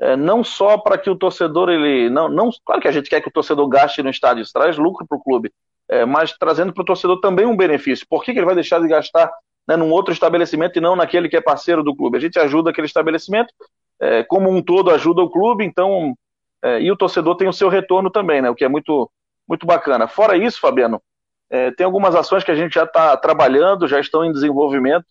É, 0.01 0.17
não 0.17 0.43
só 0.43 0.79
para 0.79 0.97
que 0.97 1.11
o 1.11 1.15
torcedor 1.15 1.69
ele 1.69 2.09
não, 2.09 2.29
não, 2.29 2.51
claro 2.65 2.81
que 2.81 2.89
a 2.89 2.93
gente 2.93 3.11
quer 3.11 3.21
que 3.21 3.29
o 3.29 3.33
torcedor 3.33 3.69
gaste 3.69 4.03
no 4.03 4.09
estádio, 4.09 4.43
isso 4.43 4.53
traz 4.53 4.79
lucro 4.79 5.07
para 5.07 5.19
o 5.19 5.23
clube, 5.23 5.53
é, 5.91 6.07
mas 6.07 6.33
trazendo 6.33 6.73
para 6.73 6.81
o 6.81 6.87
torcedor 6.87 7.21
também 7.21 7.45
um 7.45 7.57
benefício. 7.57 8.07
Por 8.09 8.25
que, 8.25 8.33
que 8.33 8.39
ele 8.39 8.47
vai 8.47 8.55
deixar 8.55 8.81
de 8.81 8.89
gastar 8.89 9.31
né, 9.69 9.77
num 9.77 9.91
outro 9.91 10.13
estabelecimento 10.13 10.79
e 10.79 10.81
não 10.81 10.97
naquele 10.97 11.29
que 11.29 11.37
é 11.37 11.41
parceiro 11.41 11.83
do 11.83 11.95
clube? 11.95 12.17
A 12.17 12.21
gente 12.21 12.39
ajuda 12.39 12.71
aquele 12.71 12.87
estabelecimento, 12.87 13.53
é, 14.01 14.23
como 14.23 14.51
um 14.51 14.63
todo 14.63 14.91
ajuda 14.91 15.21
o 15.21 15.29
clube, 15.29 15.65
então 15.65 16.15
é, 16.63 16.81
e 16.81 16.91
o 16.91 16.97
torcedor 16.97 17.37
tem 17.37 17.49
o 17.49 17.53
seu 17.53 17.69
retorno 17.69 18.11
também, 18.11 18.41
né? 18.41 18.49
O 18.49 18.55
que 18.55 18.65
é 18.65 18.69
muito 18.69 19.11
muito 19.47 19.67
bacana. 19.67 20.07
Fora 20.07 20.37
isso, 20.37 20.61
Fabiano, 20.61 21.03
é, 21.51 21.73
tem 21.73 21.85
algumas 21.85 22.15
ações 22.15 22.45
que 22.45 22.53
a 22.53 22.55
gente 22.55 22.73
já 22.73 22.85
está 22.85 23.17
trabalhando, 23.17 23.89
já 23.89 23.99
estão 23.99 24.25
em 24.25 24.33
desenvolvimento. 24.33 25.05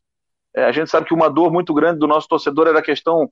É, 0.56 0.64
a 0.64 0.72
gente 0.72 0.90
sabe 0.90 1.06
que 1.06 1.14
uma 1.14 1.30
dor 1.30 1.52
muito 1.52 1.74
grande 1.74 2.00
do 2.00 2.08
nosso 2.08 2.28
torcedor 2.28 2.68
era 2.68 2.80
a 2.80 2.84
questão 2.84 3.30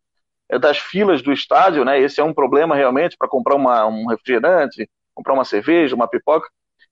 das 0.61 0.77
filas 0.77 1.21
do 1.21 1.33
estádio, 1.33 1.83
né? 1.83 1.99
Esse 1.99 2.21
é 2.21 2.23
um 2.23 2.33
problema 2.33 2.75
realmente 2.75 3.17
para 3.17 3.27
comprar 3.27 3.55
uma, 3.55 3.85
um 3.85 4.07
refrigerante, 4.07 4.89
comprar 5.13 5.33
uma 5.33 5.43
cerveja, 5.43 5.95
uma 5.95 6.07
pipoca. 6.07 6.47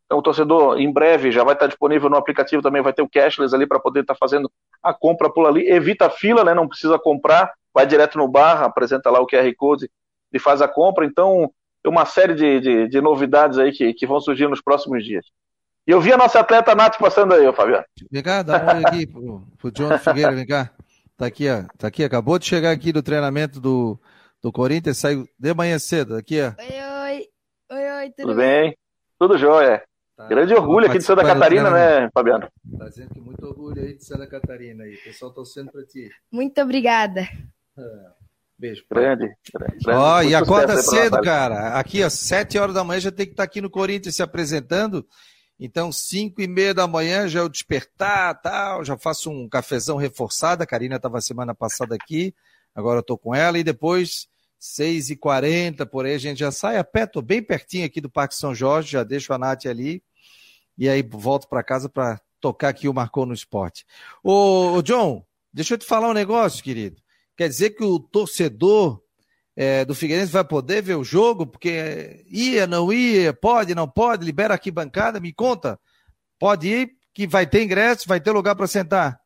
Então, 0.06 0.20
o 0.20 0.22
torcedor, 0.22 0.80
em 0.80 0.92
breve, 0.92 1.32
já 1.32 1.44
vai 1.44 1.54
estar 1.54 1.68
disponível 1.68 2.10
no 2.10 2.18
aplicativo 2.18 2.62
também, 2.62 2.82
vai 2.82 2.94
ter 2.94 3.02
o 3.02 3.10
cashless 3.10 3.56
ali 3.56 3.66
para 3.66 3.80
poder 3.80 4.02
estar 4.02 4.16
fazendo 4.16 4.52
a 4.84 4.94
compra 4.94 5.30
por 5.32 5.48
ali. 5.48 5.68
Evita 5.68 6.08
a 6.08 6.10
fila, 6.10 6.44
né? 6.44 6.54
Não 6.54 6.68
precisa 6.68 7.00
comprar, 7.00 7.52
vai 7.74 7.88
direto 7.88 8.18
no 8.18 8.28
bar, 8.28 8.64
apresenta 8.64 9.10
lá 9.10 9.20
o 9.20 9.28
QR 9.28 9.52
Code 9.56 9.90
e 10.32 10.38
faz 10.38 10.62
a 10.62 10.68
compra. 10.68 11.06
Então, 11.06 11.52
uma 11.86 12.06
série 12.06 12.36
de, 12.36 12.60
de, 12.60 12.88
de 12.88 13.02
novidades 13.02 13.58
aí 13.58 13.72
que, 13.72 13.94
que 13.94 14.06
vão 14.06 14.20
surgir 14.20 14.48
nos 14.48 14.62
próximos 14.62 15.04
dias. 15.04 15.26
E 15.88 15.92
eu 15.92 16.02
vi 16.02 16.12
a 16.12 16.18
nossa 16.18 16.40
atleta 16.40 16.74
Nath 16.74 16.98
passando 16.98 17.34
aí, 17.34 17.48
ô 17.48 17.54
Fabiano. 17.54 17.86
Vem 18.12 18.24
cá, 18.24 18.42
dá 18.42 18.58
um 18.58 18.68
olho 18.68 18.88
aqui 18.88 19.06
pro, 19.06 19.44
pro 19.58 19.72
John 19.72 19.98
Figueira, 20.00 20.32
vem 20.32 20.46
cá. 20.46 20.72
Tá 21.18 21.28
aqui, 21.28 21.50
ó. 21.50 21.64
Tá 21.78 21.88
aqui, 21.88 22.04
acabou 22.04 22.38
de 22.38 22.46
chegar 22.46 22.72
aqui 22.72 22.92
do 22.92 23.02
treinamento 23.02 23.60
do, 23.62 24.00
do 24.42 24.52
Corinthians, 24.52 24.98
saiu 24.98 25.28
de 25.40 25.54
manhã 25.54 25.80
cedo, 25.80 26.16
aqui, 26.16 26.40
ó. 26.42 26.54
Oi, 26.62 27.20
oi. 27.20 27.28
Oi, 27.72 27.92
oi, 27.92 28.10
tudo, 28.10 28.28
Tudo 28.28 28.36
bem? 28.36 28.78
Tudo 29.18 29.38
jóia. 29.38 29.82
Tá, 30.16 30.28
Grande 30.28 30.54
orgulho 30.54 30.88
aqui 30.88 30.98
de 30.98 31.04
Santa 31.04 31.24
Catarina, 31.24 31.70
né, 31.70 32.10
Fabiano? 32.14 32.48
Tá 32.78 32.88
dizendo 32.88 33.14
que 33.14 33.20
muito 33.20 33.46
orgulho 33.46 33.82
aí 33.82 33.96
de 33.96 34.06
Santa 34.06 34.28
Catarina 34.28 34.84
aí. 34.84 34.96
O 34.96 35.04
pessoal 35.04 35.32
torcendo 35.32 35.72
pra 35.72 35.84
ti. 35.84 36.10
Muito 36.32 36.62
obrigada. 36.62 37.28
Beijo. 38.58 38.84
pai. 38.88 39.04
Grande. 39.04 39.36
grande 39.54 39.90
Ó, 39.90 40.22
e 40.22 40.34
acorda 40.34 40.78
cedo, 40.78 41.22
cara. 41.22 41.78
Aqui, 41.78 42.04
ó, 42.04 42.10
sete 42.10 42.58
horas 42.58 42.74
da 42.74 42.84
manhã 42.84 43.00
já 43.00 43.12
tem 43.12 43.26
que 43.26 43.34
estar 43.34 43.44
aqui 43.44 43.60
no 43.60 43.70
Corinthians 43.70 44.16
se 44.16 44.24
apresentando. 44.24 45.06
Então, 45.60 45.92
cinco 45.92 46.42
e 46.42 46.48
meia 46.48 46.74
da 46.74 46.86
manhã 46.86 47.28
já 47.28 47.40
eu 47.40 47.50
despertar, 47.50 48.42
tal, 48.42 48.84
já 48.84 48.98
faço 48.98 49.32
um 49.32 49.48
cafezão 49.48 49.96
reforçado. 49.98 50.62
A 50.62 50.68
Karina 50.68 50.98
estava 50.98 51.22
semana 51.22 51.56
passada 51.56 51.96
aqui, 51.96 52.36
agora 52.74 53.00
eu 53.00 53.04
tô 53.04 53.18
com 53.18 53.34
ela. 53.34 53.58
E 53.58 53.64
depois, 53.64 54.28
seis 54.60 55.10
e 55.10 55.16
quarenta, 55.16 55.86
por 55.86 56.06
aí, 56.06 56.14
a 56.14 56.18
gente 56.18 56.40
já 56.40 56.52
sai 56.52 56.78
a 56.78 56.84
pé. 56.84 57.06
Tô 57.06 57.22
bem 57.22 57.42
pertinho 57.42 57.86
aqui 57.86 58.02
do 58.02 58.10
Parque 58.10 58.36
São 58.36 58.54
Jorge, 58.54 58.92
já 58.92 59.04
deixo 59.04 59.32
a 59.32 59.38
Nath 59.38 59.66
ali. 59.66 60.04
E 60.78 60.90
aí 60.90 61.02
volto 61.02 61.48
para 61.48 61.64
casa 61.64 61.88
para 61.88 62.20
tocar 62.42 62.68
aqui 62.68 62.90
o 62.90 62.94
Marcou 62.94 63.26
no 63.26 63.34
Esporte. 63.34 63.86
Ô, 64.22 64.74
ô, 64.74 64.82
John, 64.82 65.26
deixa 65.54 65.76
eu 65.76 65.78
te 65.78 65.86
falar 65.86 66.10
um 66.10 66.14
negócio, 66.14 66.62
querido. 66.62 67.02
Quer 67.38 67.48
dizer 67.48 67.70
que 67.72 67.84
o 67.84 67.98
torcedor 67.98 69.02
é, 69.56 69.86
do 69.86 69.96
Figueirense 69.96 70.32
vai 70.32 70.44
poder 70.44 70.82
ver 70.82 70.96
o 70.96 71.04
jogo? 71.04 71.48
Porque 71.48 72.26
ia, 72.28 72.68
não 72.68 72.92
ia, 72.92 73.34
pode, 73.34 73.74
não 73.74 73.88
pode, 73.88 74.26
libera 74.26 74.54
aqui 74.54 74.70
bancada, 74.70 75.20
me 75.20 75.32
conta. 75.32 75.80
Pode 76.38 76.68
ir, 76.68 76.92
que 77.14 77.26
vai 77.26 77.48
ter 77.48 77.64
ingresso, 77.64 78.08
vai 78.08 78.20
ter 78.20 78.32
lugar 78.32 78.56
para 78.56 78.68
sentar. 78.68 79.18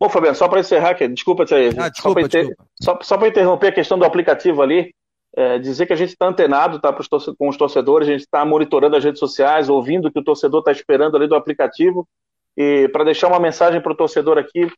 Bom, 0.00 0.08
Fabiano, 0.08 0.36
só 0.36 0.48
para 0.48 0.60
encerrar 0.60 0.90
aqui, 0.90 1.06
desculpa, 1.08 1.44
Tchê, 1.44 1.70
ah, 1.78 1.88
desculpa, 1.88 2.22
só 2.22 2.28
para 2.28 2.40
inter... 2.40 2.56
só, 2.80 2.98
só 3.00 3.26
interromper 3.26 3.68
a 3.68 3.72
questão 3.72 3.98
do 3.98 4.04
aplicativo 4.04 4.60
ali, 4.60 4.92
é, 5.36 5.58
dizer 5.58 5.86
que 5.86 5.92
a 5.92 5.96
gente 5.96 6.10
está 6.10 6.26
antenado 6.26 6.80
tá, 6.80 6.92
com 7.38 7.48
os 7.48 7.56
torcedores, 7.56 8.08
a 8.08 8.12
gente 8.12 8.22
está 8.22 8.44
monitorando 8.44 8.96
as 8.96 9.04
redes 9.04 9.20
sociais, 9.20 9.68
ouvindo 9.68 10.08
o 10.08 10.12
que 10.12 10.18
o 10.18 10.24
torcedor 10.24 10.60
está 10.60 10.72
esperando 10.72 11.16
ali 11.16 11.28
do 11.28 11.34
aplicativo, 11.34 12.08
e 12.56 12.88
para 12.88 13.04
deixar 13.04 13.28
uma 13.28 13.40
mensagem 13.40 13.80
para 13.80 13.92
o 13.92 13.96
torcedor 13.96 14.36
aqui, 14.38 14.70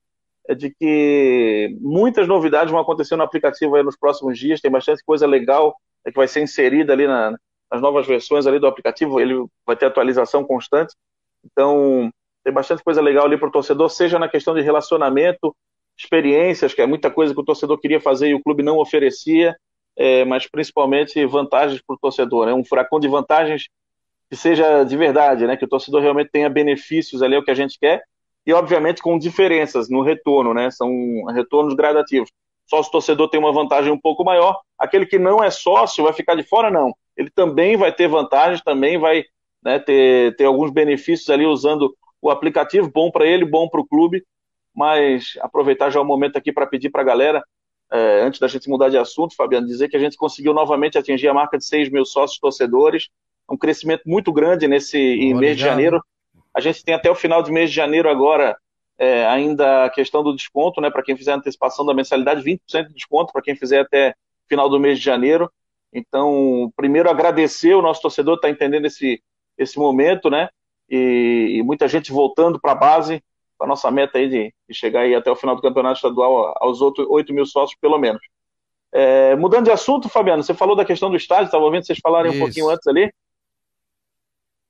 de 0.54 0.70
que 0.70 1.76
muitas 1.80 2.28
novidades 2.28 2.70
vão 2.70 2.80
acontecer 2.80 3.16
no 3.16 3.22
aplicativo 3.22 3.82
nos 3.82 3.96
próximos 3.96 4.38
dias, 4.38 4.60
tem 4.60 4.70
bastante 4.70 5.02
coisa 5.04 5.26
legal 5.26 5.74
é, 6.04 6.10
que 6.10 6.16
vai 6.16 6.28
ser 6.28 6.42
inserida 6.42 6.92
ali 6.92 7.06
na, 7.06 7.36
nas 7.70 7.80
novas 7.80 8.06
versões 8.06 8.46
ali 8.46 8.58
do 8.58 8.66
aplicativo, 8.66 9.20
ele 9.20 9.44
vai 9.66 9.76
ter 9.76 9.86
atualização 9.86 10.44
constante, 10.44 10.94
então 11.44 12.10
tem 12.44 12.52
bastante 12.52 12.82
coisa 12.82 13.00
legal 13.00 13.26
ali 13.26 13.36
para 13.36 13.48
o 13.48 13.52
torcedor, 13.52 13.88
seja 13.90 14.18
na 14.18 14.28
questão 14.28 14.54
de 14.54 14.60
relacionamento, 14.60 15.54
experiências, 15.98 16.74
que 16.74 16.82
é 16.82 16.86
muita 16.86 17.10
coisa 17.10 17.34
que 17.34 17.40
o 17.40 17.44
torcedor 17.44 17.78
queria 17.78 18.00
fazer 18.00 18.28
e 18.28 18.34
o 18.34 18.42
clube 18.42 18.62
não 18.62 18.78
oferecia, 18.78 19.56
é, 19.96 20.24
mas 20.24 20.46
principalmente 20.46 21.24
vantagens 21.26 21.82
para 21.84 21.94
o 21.94 21.98
torcedor, 21.98 22.46
né? 22.46 22.54
um 22.54 22.64
furacão 22.64 23.00
de 23.00 23.08
vantagens 23.08 23.68
que 24.28 24.36
seja 24.36 24.84
de 24.84 24.96
verdade, 24.96 25.46
né? 25.46 25.56
que 25.56 25.64
o 25.64 25.68
torcedor 25.68 26.02
realmente 26.02 26.30
tenha 26.30 26.50
benefícios 26.50 27.22
ali, 27.22 27.34
é 27.34 27.38
o 27.38 27.42
que 27.42 27.50
a 27.50 27.54
gente 27.54 27.78
quer, 27.80 28.02
e 28.46 28.52
obviamente 28.52 29.02
com 29.02 29.18
diferenças 29.18 29.88
no 29.90 30.02
retorno, 30.02 30.54
né? 30.54 30.70
são 30.70 30.88
retornos 31.34 31.74
gradativos. 31.74 32.30
Sócio 32.66 32.92
torcedor 32.92 33.28
tem 33.28 33.40
uma 33.40 33.52
vantagem 33.52 33.92
um 33.92 34.00
pouco 34.00 34.24
maior, 34.24 34.60
aquele 34.78 35.06
que 35.06 35.18
não 35.18 35.42
é 35.42 35.50
sócio 35.50 36.04
vai 36.04 36.12
ficar 36.12 36.34
de 36.34 36.42
fora, 36.42 36.70
não. 36.70 36.94
Ele 37.16 37.30
também 37.30 37.76
vai 37.76 37.92
ter 37.92 38.08
vantagens, 38.08 38.62
também 38.62 38.98
vai 38.98 39.24
né, 39.62 39.78
ter, 39.78 40.36
ter 40.36 40.44
alguns 40.44 40.70
benefícios 40.70 41.28
ali 41.30 41.46
usando 41.46 41.96
o 42.20 42.30
aplicativo, 42.30 42.90
bom 42.92 43.10
para 43.10 43.26
ele, 43.26 43.44
bom 43.44 43.68
para 43.68 43.80
o 43.80 43.86
clube, 43.86 44.24
mas 44.74 45.36
aproveitar 45.40 45.90
já 45.90 46.00
o 46.00 46.04
momento 46.04 46.36
aqui 46.36 46.52
para 46.52 46.66
pedir 46.66 46.90
para 46.90 47.02
a 47.02 47.04
galera, 47.04 47.42
é, 47.92 48.20
antes 48.22 48.40
da 48.40 48.48
gente 48.48 48.68
mudar 48.68 48.88
de 48.88 48.98
assunto, 48.98 49.34
Fabiano, 49.34 49.66
dizer 49.66 49.88
que 49.88 49.96
a 49.96 50.00
gente 50.00 50.16
conseguiu 50.16 50.52
novamente 50.52 50.98
atingir 50.98 51.28
a 51.28 51.34
marca 51.34 51.56
de 51.56 51.64
6 51.64 51.90
mil 51.90 52.04
sócios 52.04 52.38
torcedores, 52.38 53.08
um 53.50 53.56
crescimento 53.56 54.02
muito 54.06 54.32
grande 54.32 54.66
nesse 54.66 54.98
mês 55.34 55.56
de 55.56 55.62
janeiro. 55.62 56.02
A 56.56 56.60
gente 56.60 56.82
tem 56.82 56.94
até 56.94 57.10
o 57.10 57.14
final 57.14 57.42
de 57.42 57.52
mês 57.52 57.70
de 57.70 57.76
janeiro 57.76 58.08
agora 58.08 58.56
é, 58.98 59.26
ainda 59.26 59.84
a 59.84 59.90
questão 59.90 60.22
do 60.22 60.34
desconto, 60.34 60.80
né, 60.80 60.90
para 60.90 61.02
quem 61.02 61.16
fizer 61.16 61.32
antecipação 61.32 61.84
da 61.84 61.92
mensalidade, 61.92 62.42
20% 62.42 62.88
de 62.88 62.94
desconto 62.94 63.32
para 63.32 63.42
quem 63.42 63.54
fizer 63.54 63.80
até 63.80 64.14
final 64.48 64.68
do 64.68 64.80
mês 64.80 64.98
de 64.98 65.04
janeiro. 65.04 65.50
Então, 65.92 66.72
primeiro 66.76 67.10
agradecer 67.10 67.74
o 67.74 67.82
nosso 67.82 68.00
torcedor 68.00 68.36
está 68.36 68.48
entendendo 68.48 68.86
esse, 68.86 69.22
esse 69.58 69.78
momento, 69.78 70.30
né? 70.30 70.48
e, 70.88 71.56
e 71.58 71.62
muita 71.62 71.88
gente 71.88 72.12
voltando 72.12 72.60
para 72.60 72.72
a 72.72 72.76
base, 72.76 73.22
a 73.60 73.66
nossa 73.66 73.90
meta 73.90 74.18
aí 74.18 74.28
de, 74.28 74.54
de, 74.68 74.74
chegar 74.74 75.00
aí 75.00 75.14
até 75.14 75.30
o 75.30 75.36
final 75.36 75.56
do 75.56 75.62
campeonato 75.62 75.96
estadual 75.96 76.54
aos 76.58 76.80
outros 76.80 77.06
8 77.08 77.32
mil 77.32 77.46
sócios, 77.46 77.78
pelo 77.80 77.98
menos. 77.98 78.20
É, 78.92 79.34
mudando 79.34 79.64
de 79.64 79.70
assunto, 79.70 80.08
Fabiano, 80.08 80.42
você 80.42 80.54
falou 80.54 80.76
da 80.76 80.84
questão 80.84 81.10
do 81.10 81.16
estádio, 81.16 81.46
estava 81.46 81.64
ouvindo 81.64 81.84
vocês 81.84 81.98
falarem 81.98 82.32
Isso. 82.32 82.40
um 82.40 82.44
pouquinho 82.44 82.68
antes 82.70 82.86
ali. 82.86 83.12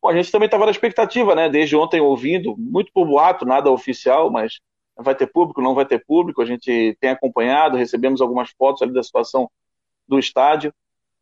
Bom, 0.06 0.10
a 0.10 0.14
gente 0.14 0.30
também 0.30 0.46
estava 0.46 0.66
na 0.66 0.70
expectativa, 0.70 1.34
né? 1.34 1.48
Desde 1.48 1.74
ontem 1.74 2.00
ouvindo, 2.00 2.54
muito 2.56 2.92
por 2.92 3.04
boato, 3.04 3.44
nada 3.44 3.72
oficial, 3.72 4.30
mas 4.30 4.60
vai 4.96 5.16
ter 5.16 5.26
público, 5.26 5.60
não 5.60 5.74
vai 5.74 5.84
ter 5.84 5.98
público. 5.98 6.40
A 6.40 6.46
gente 6.46 6.96
tem 7.00 7.10
acompanhado, 7.10 7.76
recebemos 7.76 8.20
algumas 8.20 8.50
fotos 8.50 8.82
ali 8.82 8.92
da 8.92 9.02
situação 9.02 9.50
do 10.06 10.16
estádio 10.16 10.72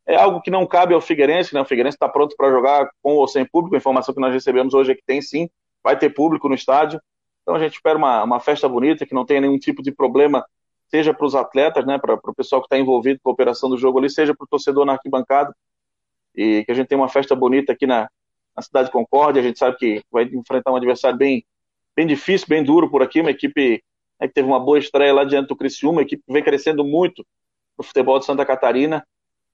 é 0.07 0.17
algo 0.17 0.43
que 0.43 0.51
não 0.51 0.67
cabe 0.67 0.93
ao 0.93 1.01
Figueirense, 1.01 1.55
né? 1.55 1.63
O 1.63 1.65
Figueirense 1.65 1.97
está 1.97 2.07
pronto 2.07 2.37
para 2.37 2.51
jogar 2.51 2.91
com 3.03 3.15
ou 3.15 3.27
sem 3.27 3.47
público. 3.47 3.75
A 3.75 3.79
informação 3.79 4.15
que 4.15 4.21
nós 4.21 4.35
recebemos 4.35 4.75
hoje 4.75 4.93
é 4.93 4.95
que 4.95 5.03
tem 5.03 5.23
sim, 5.23 5.49
vai 5.83 5.99
ter 5.99 6.11
público 6.11 6.47
no 6.47 6.55
estádio. 6.55 7.01
Então 7.41 7.55
a 7.55 7.59
gente 7.59 7.75
espera 7.75 7.97
uma, 7.97 8.23
uma 8.23 8.39
festa 8.39 8.69
bonita, 8.69 9.07
que 9.07 9.15
não 9.15 9.25
tenha 9.25 9.41
nenhum 9.41 9.59
tipo 9.59 9.83
de 9.83 9.91
problema, 9.91 10.45
seja 10.91 11.15
para 11.15 11.27
os 11.27 11.35
atletas, 11.35 11.87
né? 11.87 11.99
Para 11.99 12.17
o 12.17 12.35
pessoal 12.35 12.61
que 12.61 12.67
está 12.67 12.79
envolvido 12.79 13.19
com 13.23 13.31
a 13.31 13.33
operação 13.33 13.71
do 13.71 13.79
jogo 13.79 13.99
ali, 13.99 14.11
seja 14.11 14.35
para 14.35 14.45
o 14.45 14.49
torcedor 14.49 14.85
na 14.85 14.93
arquibancada. 14.93 15.57
E 16.37 16.65
que 16.65 16.73
a 16.73 16.75
gente 16.75 16.89
tenha 16.89 17.01
uma 17.01 17.09
festa 17.09 17.35
bonita 17.35 17.73
aqui 17.73 17.87
na, 17.87 18.09
na 18.57 18.63
cidade 18.63 18.87
de 18.87 18.93
Concórdia. 18.93 19.41
A 19.41 19.45
gente 19.45 19.59
sabe 19.59 19.77
que 19.77 20.03
vai 20.11 20.25
enfrentar 20.25 20.73
um 20.73 20.77
adversário 20.77 21.17
bem, 21.17 21.45
bem 21.97 22.07
difícil, 22.07 22.47
bem 22.49 22.63
duro 22.63 22.91
por 22.91 23.03
aqui, 23.03 23.21
uma 23.21 23.31
equipe 23.31 23.83
né, 24.21 24.29
que 24.29 24.35
teve 24.35 24.49
uma 24.49 24.61
boa 24.61 24.79
estreia 24.79 25.13
lá 25.13 25.25
diante 25.25 25.49
do 25.49 25.57
Criciúma, 25.57 25.99
uma 25.99 26.03
equipe 26.03 26.23
que 26.27 26.33
vem 26.33 26.43
crescendo 26.43 26.85
muito 26.85 27.25
no 27.77 27.85
futebol 27.85 28.19
de 28.19 28.25
Santa 28.25 28.45
Catarina 28.45 29.05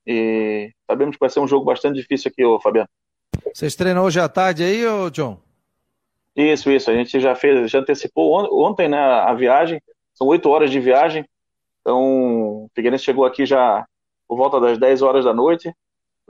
e 0.06 0.72
sabemos 0.86 1.16
que 1.16 1.20
vai 1.20 1.30
ser 1.30 1.40
um 1.40 1.48
jogo 1.48 1.64
bastante 1.64 1.96
difícil 1.96 2.30
aqui, 2.30 2.44
ô 2.44 2.60
Fabiano. 2.60 2.88
Vocês 3.54 3.74
treinam 3.74 4.04
hoje 4.04 4.20
à 4.20 4.28
tarde 4.28 4.64
aí, 4.64 4.86
ô 4.86 5.10
John? 5.10 5.38
Isso, 6.34 6.70
isso. 6.70 6.90
A 6.90 6.94
gente 6.94 7.18
já 7.20 7.34
fez, 7.34 7.70
já 7.70 7.80
antecipou 7.80 8.32
ontem 8.52 8.88
né, 8.88 8.98
a 8.98 9.32
viagem. 9.34 9.80
São 10.14 10.26
oito 10.28 10.48
horas 10.48 10.70
de 10.70 10.80
viagem. 10.80 11.24
Então, 11.80 12.64
o 12.64 12.70
Figueirense 12.74 13.04
chegou 13.04 13.24
aqui 13.24 13.44
já 13.46 13.84
por 14.28 14.36
volta 14.36 14.60
das 14.60 14.78
10 14.78 15.02
horas 15.02 15.24
da 15.24 15.34
noite. 15.34 15.72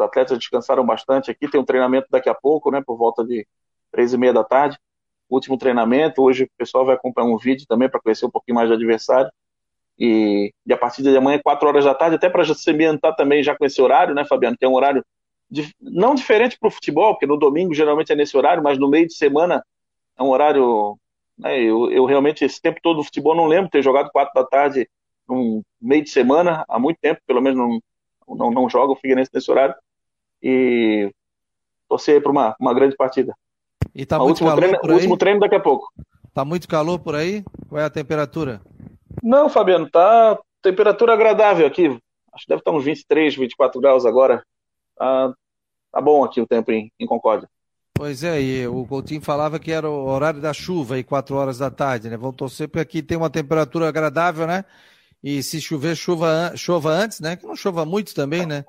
Os 0.01 0.07
atletas 0.07 0.39
descansaram 0.39 0.85
bastante 0.85 1.31
aqui. 1.31 1.47
Tem 1.47 1.61
um 1.61 1.65
treinamento 1.65 2.09
daqui 2.11 2.31
a 2.31 2.35
pouco, 2.35 2.71
né? 2.71 2.83
Por 2.85 2.97
volta 2.97 3.23
de 3.23 3.47
três 3.93 4.15
e 4.15 4.19
meia 4.19 4.33
da 4.33 4.43
tarde. 4.43 4.79
Último 5.29 5.59
treinamento. 5.59 6.23
Hoje 6.23 6.45
o 6.45 6.51
pessoal 6.57 6.87
vai 6.87 6.95
acompanhar 6.95 7.29
um 7.29 7.37
vídeo 7.37 7.67
também 7.69 7.89
para 7.89 8.01
conhecer 8.01 8.25
um 8.25 8.31
pouquinho 8.31 8.55
mais 8.55 8.69
do 8.69 8.75
adversário. 8.75 9.31
E, 9.99 10.55
e 10.67 10.73
a 10.73 10.79
partir 10.79 11.03
de 11.03 11.15
amanhã, 11.15 11.39
4 11.45 11.69
horas 11.69 11.85
da 11.85 11.95
tarde, 11.95 12.17
até 12.17 12.31
para 12.31 12.43
se 12.43 12.71
ambientar 12.71 13.15
também 13.15 13.43
já 13.43 13.55
com 13.55 13.67
esse 13.67 13.81
horário, 13.83 14.15
né, 14.15 14.25
Fabiano? 14.25 14.57
Que 14.57 14.65
é 14.65 14.69
um 14.69 14.75
horário 14.75 15.05
de, 15.51 15.71
não 15.79 16.15
diferente 16.15 16.59
para 16.59 16.69
o 16.69 16.71
futebol, 16.71 17.13
porque 17.13 17.27
no 17.27 17.37
domingo 17.37 17.75
geralmente 17.75 18.11
é 18.11 18.17
nesse 18.17 18.35
horário, 18.35 18.63
mas 18.63 18.79
no 18.79 18.89
meio 18.89 19.07
de 19.07 19.15
semana 19.15 19.63
é 20.19 20.23
um 20.23 20.31
horário. 20.31 20.97
Né, 21.37 21.61
eu, 21.61 21.91
eu 21.91 22.07
realmente, 22.07 22.43
esse 22.43 22.61
tempo 22.61 22.81
todo 22.83 22.97
do 22.97 23.05
futebol, 23.05 23.37
não 23.37 23.47
lembro 23.47 23.71
ter 23.71 23.83
jogado 23.83 24.11
4 24.11 24.33
da 24.35 24.47
tarde 24.47 24.89
no 25.29 25.63
meio 25.79 26.03
de 26.03 26.11
semana, 26.11 26.65
há 26.67 26.79
muito 26.79 26.99
tempo, 26.99 27.21
pelo 27.27 27.43
menos 27.43 27.59
não, 27.59 27.81
não, 28.35 28.51
não 28.51 28.71
joga 28.71 28.93
o 28.93 28.97
Figueirense 28.97 29.31
nesse 29.33 29.51
horário. 29.51 29.75
E 30.43 31.11
torcer 31.89 32.23
para 32.23 32.31
uma, 32.31 32.57
uma 32.59 32.73
grande 32.73 32.97
partida. 32.97 33.35
E 33.95 34.07
tá 34.07 34.19
muito 34.19 34.39
calor 34.39 34.57
treino, 34.57 34.81
por 34.81 34.91
aí? 34.91 34.97
último 34.97 35.17
treino 35.17 35.41
daqui 35.41 35.55
a 35.55 35.61
pouco. 35.61 35.89
Tá 36.33 36.45
muito 36.45 36.69
calor 36.69 36.99
por 36.99 37.15
aí? 37.15 37.43
Qual 37.69 37.81
é 37.81 37.85
a 37.85 37.91
temperatura? 37.91 38.61
Não, 39.23 39.49
Fabiano, 39.49 39.91
tá 39.91 40.39
temperatura 40.63 41.13
agradável 41.13 41.67
aqui. 41.67 41.89
Acho 42.33 42.45
que 42.45 42.49
deve 42.49 42.61
estar 42.61 42.71
uns 42.71 42.85
23, 42.85 43.35
24 43.35 43.81
graus 43.81 44.07
agora. 44.07 44.43
Tá, 44.97 45.35
tá 45.93 46.01
bom 46.01 46.25
aqui 46.25 46.41
o 46.41 46.47
tempo 46.47 46.71
em, 46.71 46.93
em 46.99 47.07
Concórdia. 47.07 47.49
Pois 47.95 48.23
é, 48.25 48.41
e 48.41 48.67
o 48.67 48.87
Coutinho 48.87 49.21
falava 49.21 49.59
que 49.59 49.73
era 49.73 49.91
o 49.91 50.07
horário 50.07 50.41
da 50.41 50.55
chuva 50.55 50.95
aí, 50.95 51.05
4 51.05 51.37
horas 51.37 51.59
da 51.59 51.71
tarde, 51.71 52.09
né? 52.09 52.17
Vão 52.17 52.33
torcer 52.33 52.69
porque 52.69 52.81
aqui 52.81 53.03
tem 53.03 53.19
uma 53.19 53.29
temperatura 53.29 53.89
agradável, 53.89 54.47
né? 54.47 54.65
E 55.23 55.43
se 55.43 55.61
chover, 55.61 55.95
chuva, 55.97 56.53
chova 56.57 56.91
antes, 56.91 57.21
né? 57.21 57.37
Que 57.37 57.47
não 57.47 57.55
chova 57.55 57.85
muito 57.85 58.15
também, 58.15 58.47
né? 58.47 58.65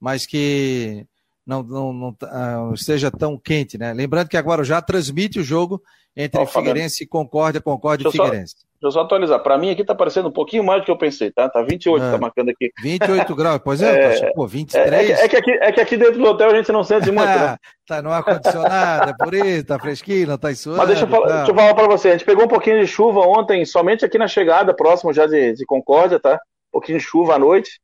Mas 0.00 0.26
que 0.26 1.06
não, 1.48 1.62
não, 1.62 1.92
não 1.94 2.08
uh, 2.10 2.74
esteja 2.74 3.10
tão 3.10 3.38
quente, 3.38 3.78
né? 3.78 3.94
Lembrando 3.94 4.28
que 4.28 4.36
agora 4.36 4.62
já 4.62 4.82
transmite 4.82 5.40
o 5.40 5.42
jogo 5.42 5.82
entre 6.14 6.40
oh, 6.40 6.46
Figueirense 6.46 7.04
e 7.04 7.06
Concórdia, 7.06 7.60
Concórdia 7.60 8.06
e 8.06 8.12
Figueirense. 8.12 8.54
Só, 8.58 8.68
Deixa 8.80 8.86
eu 8.86 8.90
só 8.92 9.00
atualizar. 9.00 9.42
Para 9.42 9.56
mim 9.56 9.70
aqui 9.70 9.82
tá 9.82 9.94
parecendo 9.94 10.28
um 10.28 10.32
pouquinho 10.32 10.62
mais 10.62 10.82
do 10.82 10.84
que 10.84 10.90
eu 10.90 10.98
pensei, 10.98 11.32
tá? 11.32 11.48
Tá 11.48 11.62
28, 11.62 12.04
é. 12.04 12.10
tá 12.12 12.18
marcando 12.18 12.50
aqui. 12.50 12.70
28 12.82 13.34
graus, 13.34 13.60
pois 13.64 13.80
é, 13.80 14.18
é 14.18 14.32
pô, 14.32 14.46
23. 14.46 15.10
É, 15.10 15.24
é, 15.24 15.28
que 15.28 15.36
aqui, 15.36 15.50
é 15.52 15.72
que 15.72 15.80
aqui 15.80 15.96
dentro 15.96 16.18
do 16.18 16.24
hotel 16.24 16.50
a 16.50 16.54
gente 16.54 16.70
não 16.70 16.84
sente 16.84 17.10
muito, 17.10 17.26
né? 17.26 17.56
tá 17.88 18.02
no 18.02 18.12
ar-condicionado, 18.12 19.10
é 19.10 19.14
por 19.16 19.32
isso, 19.32 19.64
tá 19.64 19.78
fresquinho, 19.78 20.28
não 20.28 20.38
tá 20.38 20.54
suando. 20.54 20.78
Mas 20.78 20.88
deixa 20.88 21.04
eu, 21.04 21.08
falar, 21.08 21.46
tá. 21.46 21.54
falar 21.54 21.74
para 21.74 21.88
você, 21.88 22.08
a 22.08 22.12
gente 22.12 22.26
pegou 22.26 22.44
um 22.44 22.48
pouquinho 22.48 22.78
de 22.78 22.86
chuva 22.86 23.20
ontem, 23.20 23.64
somente 23.64 24.04
aqui 24.04 24.18
na 24.18 24.28
chegada, 24.28 24.74
próximo 24.74 25.12
já 25.12 25.26
de, 25.26 25.54
de 25.54 25.64
Concórdia, 25.64 26.20
tá? 26.20 26.34
Um 26.34 26.72
pouquinho 26.72 26.98
de 26.98 27.04
chuva 27.04 27.34
à 27.34 27.38
noite. 27.38 27.80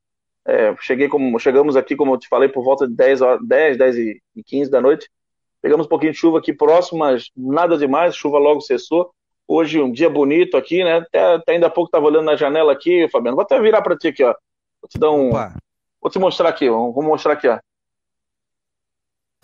É, 0.46 0.74
cheguei 0.80 1.08
como, 1.08 1.38
chegamos 1.38 1.76
aqui, 1.76 1.96
como 1.96 2.14
eu 2.14 2.18
te 2.18 2.28
falei, 2.28 2.48
por 2.48 2.62
volta 2.62 2.86
de 2.86 2.94
10, 2.94 3.20
horas, 3.22 3.40
10, 3.46 3.78
10 3.78 3.96
e 3.96 4.42
15 4.44 4.70
da 4.70 4.80
noite. 4.80 5.08
Pegamos 5.62 5.86
um 5.86 5.88
pouquinho 5.88 6.12
de 6.12 6.18
chuva 6.18 6.38
aqui 6.38 6.52
próximo, 6.52 6.98
mas 6.98 7.30
nada 7.34 7.78
demais, 7.78 8.14
chuva 8.14 8.38
logo 8.38 8.60
cessou. 8.60 9.10
Hoje 9.48 9.80
um 9.80 9.90
dia 9.90 10.10
bonito 10.10 10.56
aqui, 10.56 10.84
né? 10.84 10.98
Até, 10.98 11.34
até 11.34 11.52
ainda 11.52 11.66
há 11.68 11.70
pouco 11.70 11.88
estava 11.88 12.06
olhando 12.06 12.26
na 12.26 12.36
janela 12.36 12.72
aqui, 12.72 13.08
Fabiano. 13.08 13.36
Vou 13.36 13.44
até 13.44 13.58
virar 13.60 13.80
para 13.80 13.96
ti 13.96 14.08
aqui, 14.08 14.22
ó. 14.22 14.34
Vou 14.80 14.88
te 14.88 14.98
dar 14.98 15.10
um. 15.10 15.30
Opa. 15.30 15.54
Vou 16.00 16.10
te 16.10 16.18
mostrar 16.18 16.50
aqui, 16.50 16.68
vou 16.68 17.02
mostrar 17.02 17.32
aqui, 17.32 17.48
ó. 17.48 17.58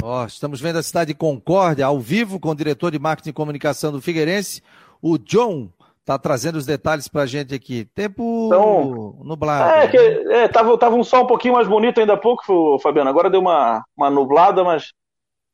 Ó, 0.03 0.27
estamos 0.27 0.61
vendo 0.61 0.79
a 0.79 0.83
cidade 0.83 1.09
de 1.13 1.19
Concórdia 1.19 1.87
ao 1.87 1.99
vivo 1.99 2.39
com 2.39 2.51
o 2.51 2.55
diretor 2.55 2.91
de 2.91 2.99
marketing 2.99 3.31
e 3.31 3.35
comunicação 3.35 3.93
do 3.93 4.01
Figueirense, 4.01 4.63
o 5.01 5.17
John. 5.17 5.71
Tá 6.11 6.19
trazendo 6.19 6.57
os 6.57 6.67
detalhes 6.67 7.07
pra 7.07 7.25
gente 7.25 7.55
aqui. 7.55 7.85
Tempo 7.95 8.49
então, 8.49 9.17
nublado. 9.23 9.71
É, 9.71 9.87
que, 9.87 9.97
é 9.97 10.49
tava, 10.49 10.77
tava 10.77 10.97
um 10.97 11.05
sol 11.05 11.23
um 11.23 11.27
pouquinho 11.29 11.55
mais 11.55 11.69
bonito 11.69 12.01
ainda 12.01 12.15
há 12.15 12.17
pouco, 12.17 12.81
Fabiano. 12.81 13.09
Agora 13.09 13.31
deu 13.31 13.39
uma, 13.39 13.85
uma 13.97 14.11
nublada, 14.11 14.65
mas 14.65 14.93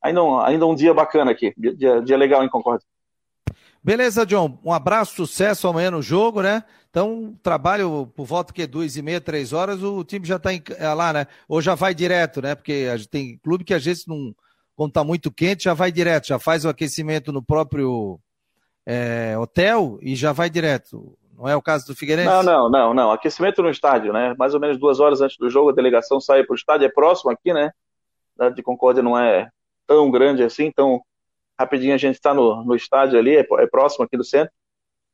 ainda 0.03 0.25
um, 0.25 0.41
ainda 0.41 0.67
um 0.67 0.75
dia 0.75 0.95
bacana 0.95 1.31
aqui. 1.31 1.53
Dia, 1.59 2.01
dia 2.01 2.17
legal 2.17 2.43
em 2.43 2.49
Concórdia. 2.49 2.87
Beleza, 3.85 4.25
John. 4.25 4.59
Um 4.65 4.73
abraço, 4.73 5.15
sucesso 5.17 5.69
amanhã 5.69 5.91
no 5.91 6.01
jogo, 6.01 6.41
né? 6.41 6.65
Então, 6.89 7.39
trabalho 7.43 8.11
por 8.17 8.25
volta 8.25 8.51
que 8.51 8.67
duas 8.67 8.97
e 8.97 9.03
meia, 9.03 9.21
três 9.21 9.53
horas, 9.53 9.83
o 9.83 10.03
time 10.05 10.25
já 10.25 10.37
está 10.37 10.53
é, 10.55 10.95
lá, 10.95 11.13
né? 11.13 11.27
Ou 11.47 11.61
já 11.61 11.75
vai 11.75 11.95
direto, 11.95 12.41
né? 12.41 12.55
Porque 12.55 12.87
tem 13.11 13.39
clube 13.45 13.63
que 13.63 13.75
às 13.75 13.85
vezes 13.85 14.07
não, 14.07 14.35
quando 14.75 14.89
está 14.89 15.05
muito 15.05 15.31
quente, 15.31 15.65
já 15.65 15.75
vai 15.75 15.93
direto, 15.93 16.29
já 16.29 16.39
faz 16.39 16.65
o 16.65 16.71
aquecimento 16.71 17.31
no 17.31 17.43
próprio 17.43 18.19
é, 18.87 19.37
hotel 19.37 19.99
e 20.01 20.15
já 20.15 20.33
vai 20.33 20.49
direto. 20.49 21.19
Não 21.37 21.47
é 21.47 21.55
o 21.55 21.61
caso 21.61 21.87
do 21.87 21.95
Figueirense? 21.95 22.29
Não, 22.29 22.43
não, 22.43 22.71
não, 22.71 22.95
não. 22.95 23.11
Aquecimento 23.11 23.63
no 23.63 23.69
estádio, 23.69 24.13
né? 24.13 24.35
Mais 24.39 24.55
ou 24.55 24.61
menos 24.61 24.79
duas 24.79 25.01
horas 25.01 25.21
antes 25.21 25.37
do 25.37 25.51
jogo, 25.51 25.71
a 25.71 25.75
delegação 25.75 26.19
sai 26.19 26.45
para 26.45 26.55
o 26.55 26.57
estádio, 26.57 26.87
é 26.87 26.89
próximo 26.89 27.31
aqui, 27.31 27.53
né? 27.53 27.67
A 27.67 28.33
cidade 28.33 28.57
de 28.57 28.63
Concórdia 28.63 29.03
não 29.03 29.19
é 29.19 29.51
tão 29.87 30.11
grande 30.11 30.43
assim, 30.43 30.65
então 30.65 31.03
rapidinho 31.59 31.95
a 31.95 31.99
gente 31.99 32.15
está 32.15 32.33
no, 32.33 32.65
no 32.65 32.75
estádio 32.75 33.19
ali, 33.19 33.37
é, 33.37 33.41
é, 33.41 33.67
próximo 33.67 34.05
aqui 34.05 34.17
do 34.17 34.25
centro. 34.25 34.53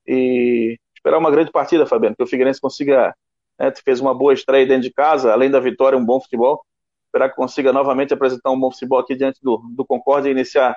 E 0.06 0.78
esperar 0.94 1.18
uma 1.18 1.30
grande 1.30 1.50
partida, 1.50 1.86
Fabiano, 1.86 2.14
que 2.14 2.22
o 2.22 2.26
Figueirense 2.26 2.60
consiga. 2.60 3.14
Né, 3.58 3.72
fez 3.84 4.00
uma 4.00 4.14
boa 4.14 4.32
estreia 4.32 4.66
dentro 4.66 4.82
de 4.82 4.92
casa, 4.92 5.32
além 5.32 5.50
da 5.50 5.60
vitória, 5.60 5.98
um 5.98 6.04
bom 6.04 6.20
futebol. 6.20 6.64
Esperar 7.06 7.28
que 7.30 7.36
consiga 7.36 7.72
novamente 7.72 8.14
apresentar 8.14 8.50
um 8.50 8.58
bom 8.58 8.70
futebol 8.70 8.98
aqui 8.98 9.14
diante 9.14 9.40
do, 9.42 9.58
do 9.76 9.84
Concórdia 9.84 10.28
e 10.28 10.32
iniciar 10.32 10.74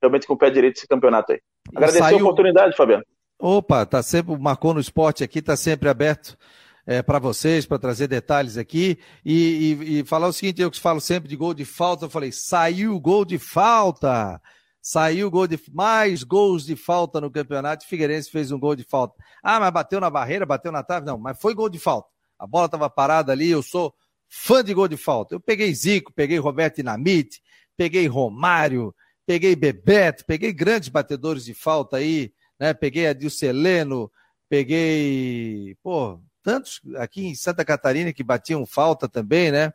realmente 0.00 0.26
com 0.26 0.34
o 0.34 0.38
pé 0.38 0.50
direito 0.50 0.76
esse 0.76 0.86
campeoneto 0.86 1.32
aí. 1.32 1.40
Agradecer 1.74 1.98
saiu... 1.98 2.18
a 2.18 2.22
oportunidade, 2.22 2.76
Fabiano. 2.76 3.04
Opa, 3.38 3.86
tá 3.86 4.02
sempre, 4.02 4.36
marcou 4.36 4.74
no 4.74 4.80
esporte 4.80 5.22
aqui, 5.22 5.40
tá 5.40 5.56
sempre 5.56 5.88
aberto 5.88 6.36
é, 6.84 7.02
para 7.02 7.18
vocês, 7.18 7.66
para 7.66 7.78
trazer 7.78 8.08
detalhes 8.08 8.56
aqui. 8.56 8.98
E, 9.24 9.78
e, 9.80 9.98
e, 10.00 10.04
falar 10.04 10.26
o 10.26 10.32
seguinte: 10.32 10.60
eu 10.60 10.70
que 10.70 10.80
falo 10.80 11.00
sempre 11.00 11.28
de 11.28 11.36
gol 11.36 11.54
de 11.54 11.64
falta, 11.64 12.06
eu 12.06 12.10
falei, 12.10 12.32
saiu 12.32 12.98
gol 12.98 13.24
de 13.24 13.38
falta. 13.38 14.40
Saiu 14.80 15.30
gol 15.30 15.46
de 15.46 15.60
mais 15.72 16.22
gols 16.22 16.64
de 16.64 16.74
falta 16.74 17.20
no 17.20 17.30
campeonato. 17.30 17.86
Figueirense 17.86 18.30
fez 18.30 18.50
um 18.50 18.58
gol 18.58 18.74
de 18.74 18.84
falta. 18.84 19.14
Ah, 19.42 19.60
mas 19.60 19.70
bateu 19.70 20.00
na 20.00 20.08
barreira, 20.08 20.46
bateu 20.46 20.72
na 20.72 20.82
trave? 20.82 21.04
Não, 21.04 21.18
mas 21.18 21.38
foi 21.38 21.54
gol 21.54 21.68
de 21.68 21.78
falta. 21.78 22.08
A 22.38 22.46
bola 22.46 22.66
estava 22.66 22.88
parada 22.88 23.32
ali. 23.32 23.50
Eu 23.50 23.62
sou 23.62 23.92
fã 24.26 24.64
de 24.64 24.72
gol 24.72 24.88
de 24.88 24.96
falta. 24.96 25.34
Eu 25.34 25.40
peguei 25.40 25.74
Zico, 25.74 26.12
peguei 26.14 26.38
Roberto 26.38 26.76
Dinamite, 26.76 27.42
peguei 27.76 28.06
Romário, 28.06 28.94
peguei 29.28 29.54
Bebeto, 29.54 30.24
peguei 30.24 30.54
grandes 30.54 30.88
batedores 30.88 31.44
de 31.44 31.52
falta 31.52 31.98
aí, 31.98 32.32
né? 32.58 32.72
Peguei 32.72 33.06
Adilceleno, 33.06 34.10
peguei, 34.48 35.76
pô, 35.82 36.18
tantos 36.42 36.80
aqui 36.96 37.26
em 37.26 37.34
Santa 37.34 37.62
Catarina 37.62 38.10
que 38.10 38.24
batiam 38.24 38.64
falta 38.64 39.06
também, 39.06 39.52
né? 39.52 39.70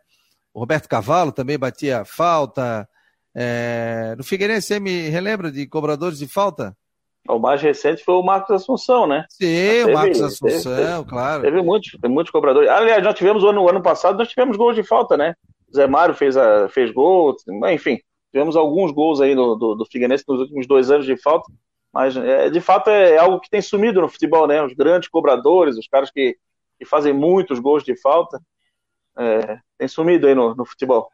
O 0.51 0.59
Roberto 0.59 0.89
Cavalo 0.89 1.31
também 1.31 1.59
batia 1.59 2.03
falta. 2.03 2.89
É... 3.35 4.15
No 4.17 4.23
Figueirense, 4.23 4.69
você 4.69 4.79
me 4.79 5.09
relembra 5.09 5.51
de 5.51 5.67
cobradores 5.67 6.17
de 6.17 6.27
falta? 6.27 6.75
O 7.29 7.37
mais 7.37 7.61
recente 7.61 8.03
foi 8.03 8.15
o 8.15 8.23
Marcos 8.23 8.55
Assunção, 8.55 9.05
né? 9.05 9.23
Sim, 9.29 9.45
teve, 9.45 9.91
o 9.91 9.93
Marcos 9.93 10.21
Assunção, 10.21 10.75
teve, 10.75 11.09
claro. 11.09 11.43
Teve 11.43 11.61
muitos, 11.61 11.91
muitos 12.05 12.31
cobradores. 12.31 12.67
Aliás, 12.71 13.03
nós 13.03 13.13
tivemos 13.13 13.43
o 13.43 13.49
ano, 13.49 13.69
ano 13.69 13.83
passado, 13.83 14.17
nós 14.17 14.29
tivemos 14.29 14.57
gols 14.57 14.75
de 14.75 14.81
falta, 14.81 15.15
né? 15.15 15.35
Zé 15.73 15.85
Mário 15.85 16.15
fez, 16.15 16.35
a, 16.35 16.67
fez 16.69 16.91
gol, 16.91 17.35
enfim, 17.71 17.99
Tivemos 18.33 18.55
alguns 18.55 18.91
gols 18.91 19.21
aí 19.21 19.35
do, 19.35 19.53
do, 19.53 19.75
do 19.75 19.85
Figueirense 19.85 20.23
nos 20.27 20.39
últimos 20.39 20.65
dois 20.65 20.89
anos 20.89 21.05
de 21.05 21.15
falta, 21.15 21.51
mas 21.93 22.17
é, 22.17 22.49
de 22.49 22.59
fato 22.59 22.89
é 22.89 23.15
algo 23.15 23.39
que 23.39 23.47
tem 23.47 23.61
sumido 23.61 24.01
no 24.01 24.09
futebol, 24.09 24.47
né? 24.47 24.63
Os 24.63 24.73
grandes 24.73 25.07
cobradores, 25.07 25.77
os 25.77 25.87
caras 25.87 26.09
que, 26.09 26.35
que 26.79 26.83
fazem 26.83 27.13
muitos 27.13 27.59
gols 27.59 27.83
de 27.83 27.95
falta, 27.95 28.41
é, 29.15 29.59
tem 29.77 29.87
sumido 29.87 30.25
aí 30.25 30.33
no, 30.33 30.55
no 30.55 30.65
futebol. 30.65 31.11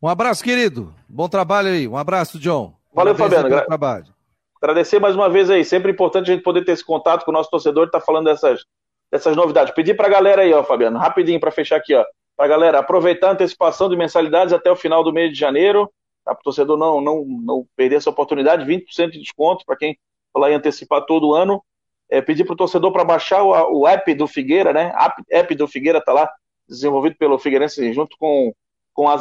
Um 0.00 0.08
abraço, 0.08 0.44
querido. 0.44 0.94
Bom 1.08 1.26
trabalho 1.26 1.68
aí. 1.68 1.88
Um 1.88 1.96
abraço, 1.96 2.38
John. 2.38 2.74
Valeu, 2.92 3.14
Fabiano. 3.14 3.48
Gra 3.48 3.64
trabalho. 3.64 4.14
Agradecer 4.60 4.98
mais 4.98 5.16
uma 5.16 5.30
vez 5.30 5.48
aí. 5.48 5.64
Sempre 5.64 5.90
importante 5.90 6.30
a 6.30 6.34
gente 6.34 6.44
poder 6.44 6.66
ter 6.66 6.72
esse 6.72 6.84
contato 6.84 7.24
com 7.24 7.30
o 7.30 7.34
nosso 7.34 7.48
torcedor 7.48 7.84
e 7.84 7.86
estar 7.86 8.00
tá 8.00 8.04
falando 8.04 8.26
dessas, 8.26 8.66
dessas 9.10 9.34
novidades. 9.34 9.72
Pedir 9.72 9.96
para 9.96 10.06
a 10.06 10.10
galera 10.10 10.42
aí, 10.42 10.52
ó, 10.52 10.62
Fabiano, 10.62 10.98
rapidinho 10.98 11.40
para 11.40 11.50
fechar 11.50 11.76
aqui, 11.76 11.94
ó. 11.94 12.04
Para 12.36 12.44
a 12.44 12.48
galera 12.48 12.78
aproveitar 12.80 13.28
a 13.28 13.32
antecipação 13.32 13.88
de 13.88 13.96
mensalidades 13.96 14.52
até 14.52 14.70
o 14.70 14.76
final 14.76 15.02
do 15.02 15.14
mês 15.14 15.32
de 15.32 15.38
janeiro 15.38 15.90
tá? 16.26 16.34
para 16.34 16.40
o 16.40 16.44
torcedor 16.44 16.76
não, 16.76 17.00
não, 17.00 17.24
não 17.24 17.66
perder 17.76 17.96
essa 17.96 18.10
oportunidade, 18.10 18.66
20% 18.66 19.10
de 19.10 19.20
desconto 19.20 19.64
para 19.64 19.76
quem 19.76 19.96
falar 20.32 20.50
em 20.50 20.54
antecipar 20.54 21.06
todo 21.06 21.34
ano. 21.34 21.62
É, 22.08 22.20
pedir 22.20 22.44
para 22.44 22.52
o 22.52 22.56
torcedor 22.56 22.92
para 22.92 23.04
baixar 23.04 23.42
o, 23.42 23.80
o, 23.80 23.88
app 23.88 24.14
do 24.14 24.28
Figueira, 24.28 24.72
né? 24.72 24.92
App, 24.96 25.22
app 25.28 25.54
do 25.56 25.66
Figueira 25.66 25.98
está 25.98 26.12
lá, 26.12 26.30
desenvolvido 26.68 27.16
pelo 27.16 27.38
Figueirense 27.38 27.92
junto 27.92 28.16
com, 28.16 28.52
com 28.92 29.08
a 29.08 29.16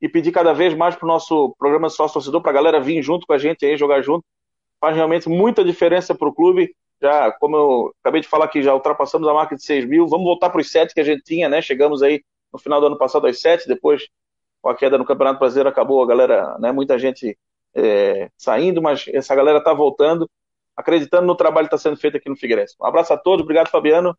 e 0.00 0.08
pedir 0.08 0.32
cada 0.32 0.52
vez 0.52 0.74
mais 0.74 0.94
para 0.94 1.04
o 1.04 1.08
nosso 1.08 1.54
programa 1.58 1.88
sócio 1.88 2.14
torcedor, 2.14 2.40
para 2.42 2.50
a 2.50 2.54
galera 2.54 2.80
vir 2.80 3.02
junto 3.02 3.26
com 3.26 3.32
a 3.32 3.38
gente 3.38 3.64
aí, 3.64 3.76
jogar 3.76 4.02
junto. 4.02 4.24
Faz 4.80 4.94
realmente 4.94 5.28
muita 5.28 5.64
diferença 5.64 6.14
para 6.14 6.28
o 6.28 6.34
clube. 6.34 6.74
Já, 7.00 7.32
como 7.32 7.56
eu 7.56 7.94
acabei 8.00 8.20
de 8.20 8.28
falar 8.28 8.46
aqui, 8.46 8.62
já 8.62 8.74
ultrapassamos 8.74 9.26
a 9.28 9.34
marca 9.34 9.56
de 9.56 9.62
6 9.62 9.86
mil. 9.86 10.06
Vamos 10.06 10.24
voltar 10.24 10.50
para 10.50 10.60
os 10.60 10.70
7 10.70 10.94
que 10.94 11.00
a 11.00 11.04
gente 11.04 11.22
tinha, 11.22 11.48
né? 11.48 11.62
Chegamos 11.62 12.02
aí 12.02 12.22
no 12.52 12.58
final 12.58 12.80
do 12.80 12.86
ano 12.86 12.98
passado 12.98 13.26
aos 13.26 13.40
7, 13.40 13.66
depois 13.66 14.06
com 14.64 14.70
a 14.70 14.74
queda 14.74 14.96
no 14.96 15.04
Campeonato 15.04 15.38
Brasileiro 15.38 15.68
acabou 15.68 16.02
a 16.02 16.06
galera, 16.06 16.56
né, 16.58 16.72
muita 16.72 16.98
gente 16.98 17.36
é, 17.76 18.30
saindo, 18.34 18.80
mas 18.80 19.04
essa 19.08 19.34
galera 19.34 19.58
está 19.58 19.74
voltando, 19.74 20.26
acreditando 20.74 21.26
no 21.26 21.36
trabalho 21.36 21.68
que 21.68 21.74
está 21.74 21.90
sendo 21.90 22.00
feito 22.00 22.16
aqui 22.16 22.30
no 22.30 22.36
Figueirense. 22.36 22.74
Um 22.80 22.86
abraço 22.86 23.12
a 23.12 23.18
todos, 23.18 23.42
obrigado 23.42 23.68
Fabiano, 23.68 24.16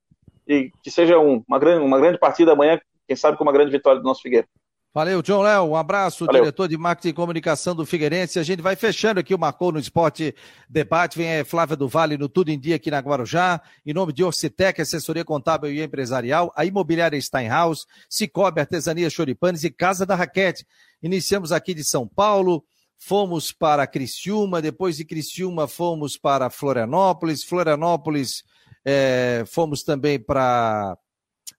e 0.47 0.69
que 0.83 0.91
seja 0.91 1.17
um, 1.17 1.43
uma, 1.47 1.57
grande, 1.57 1.83
uma 1.83 1.97
grande 1.97 2.19
partida 2.19 2.51
amanhã, 2.51 2.79
quem 3.07 3.15
sabe 3.15 3.39
com 3.39 3.43
uma 3.43 3.51
grande 3.51 3.71
vitória 3.71 3.99
do 3.99 4.05
nosso 4.05 4.21
Figueiredo. 4.21 4.47
Valeu, 4.95 5.21
John 5.21 5.41
Léo. 5.41 5.65
Um 5.65 5.75
abraço, 5.75 6.25
Valeu. 6.25 6.43
diretor 6.43 6.69
de 6.69 6.77
marketing 6.77 7.09
e 7.09 7.13
comunicação 7.13 7.75
do 7.75 7.85
Figueirense. 7.85 8.39
A 8.39 8.43
gente 8.43 8.61
vai 8.61 8.77
fechando 8.77 9.19
aqui 9.19 9.35
o 9.35 9.37
Marcou 9.37 9.69
no 9.69 9.77
Esporte 9.77 10.33
Debate. 10.69 11.17
Vem 11.17 11.41
a 11.41 11.43
Flávia 11.43 11.75
do 11.75 11.85
Vale 11.85 12.17
no 12.17 12.29
Tudo 12.29 12.47
em 12.47 12.57
Dia 12.57 12.77
aqui 12.77 12.89
na 12.89 12.99
Guarujá. 12.99 13.61
Em 13.85 13.93
nome 13.93 14.13
de 14.13 14.23
Orcitec, 14.23 14.81
assessoria 14.81 15.25
contábil 15.25 15.69
e 15.69 15.83
empresarial, 15.83 16.49
a 16.55 16.63
imobiliária 16.63 17.19
Steinhaus, 17.19 17.85
Cicobi, 18.09 18.61
Artesania 18.61 19.09
Choripanes 19.09 19.65
e 19.65 19.69
Casa 19.69 20.05
da 20.05 20.15
Raquete. 20.15 20.65
Iniciamos 21.03 21.51
aqui 21.51 21.73
de 21.73 21.83
São 21.83 22.07
Paulo, 22.07 22.63
fomos 22.97 23.51
para 23.51 23.85
Criciúma, 23.85 24.61
depois 24.61 24.95
de 24.95 25.03
Criciúma 25.03 25.67
fomos 25.67 26.15
para 26.15 26.49
Florianópolis, 26.49 27.43
Florianópolis 27.43 28.45
é, 28.85 29.43
fomos 29.45 29.83
também 29.83 30.17
para 30.17 30.97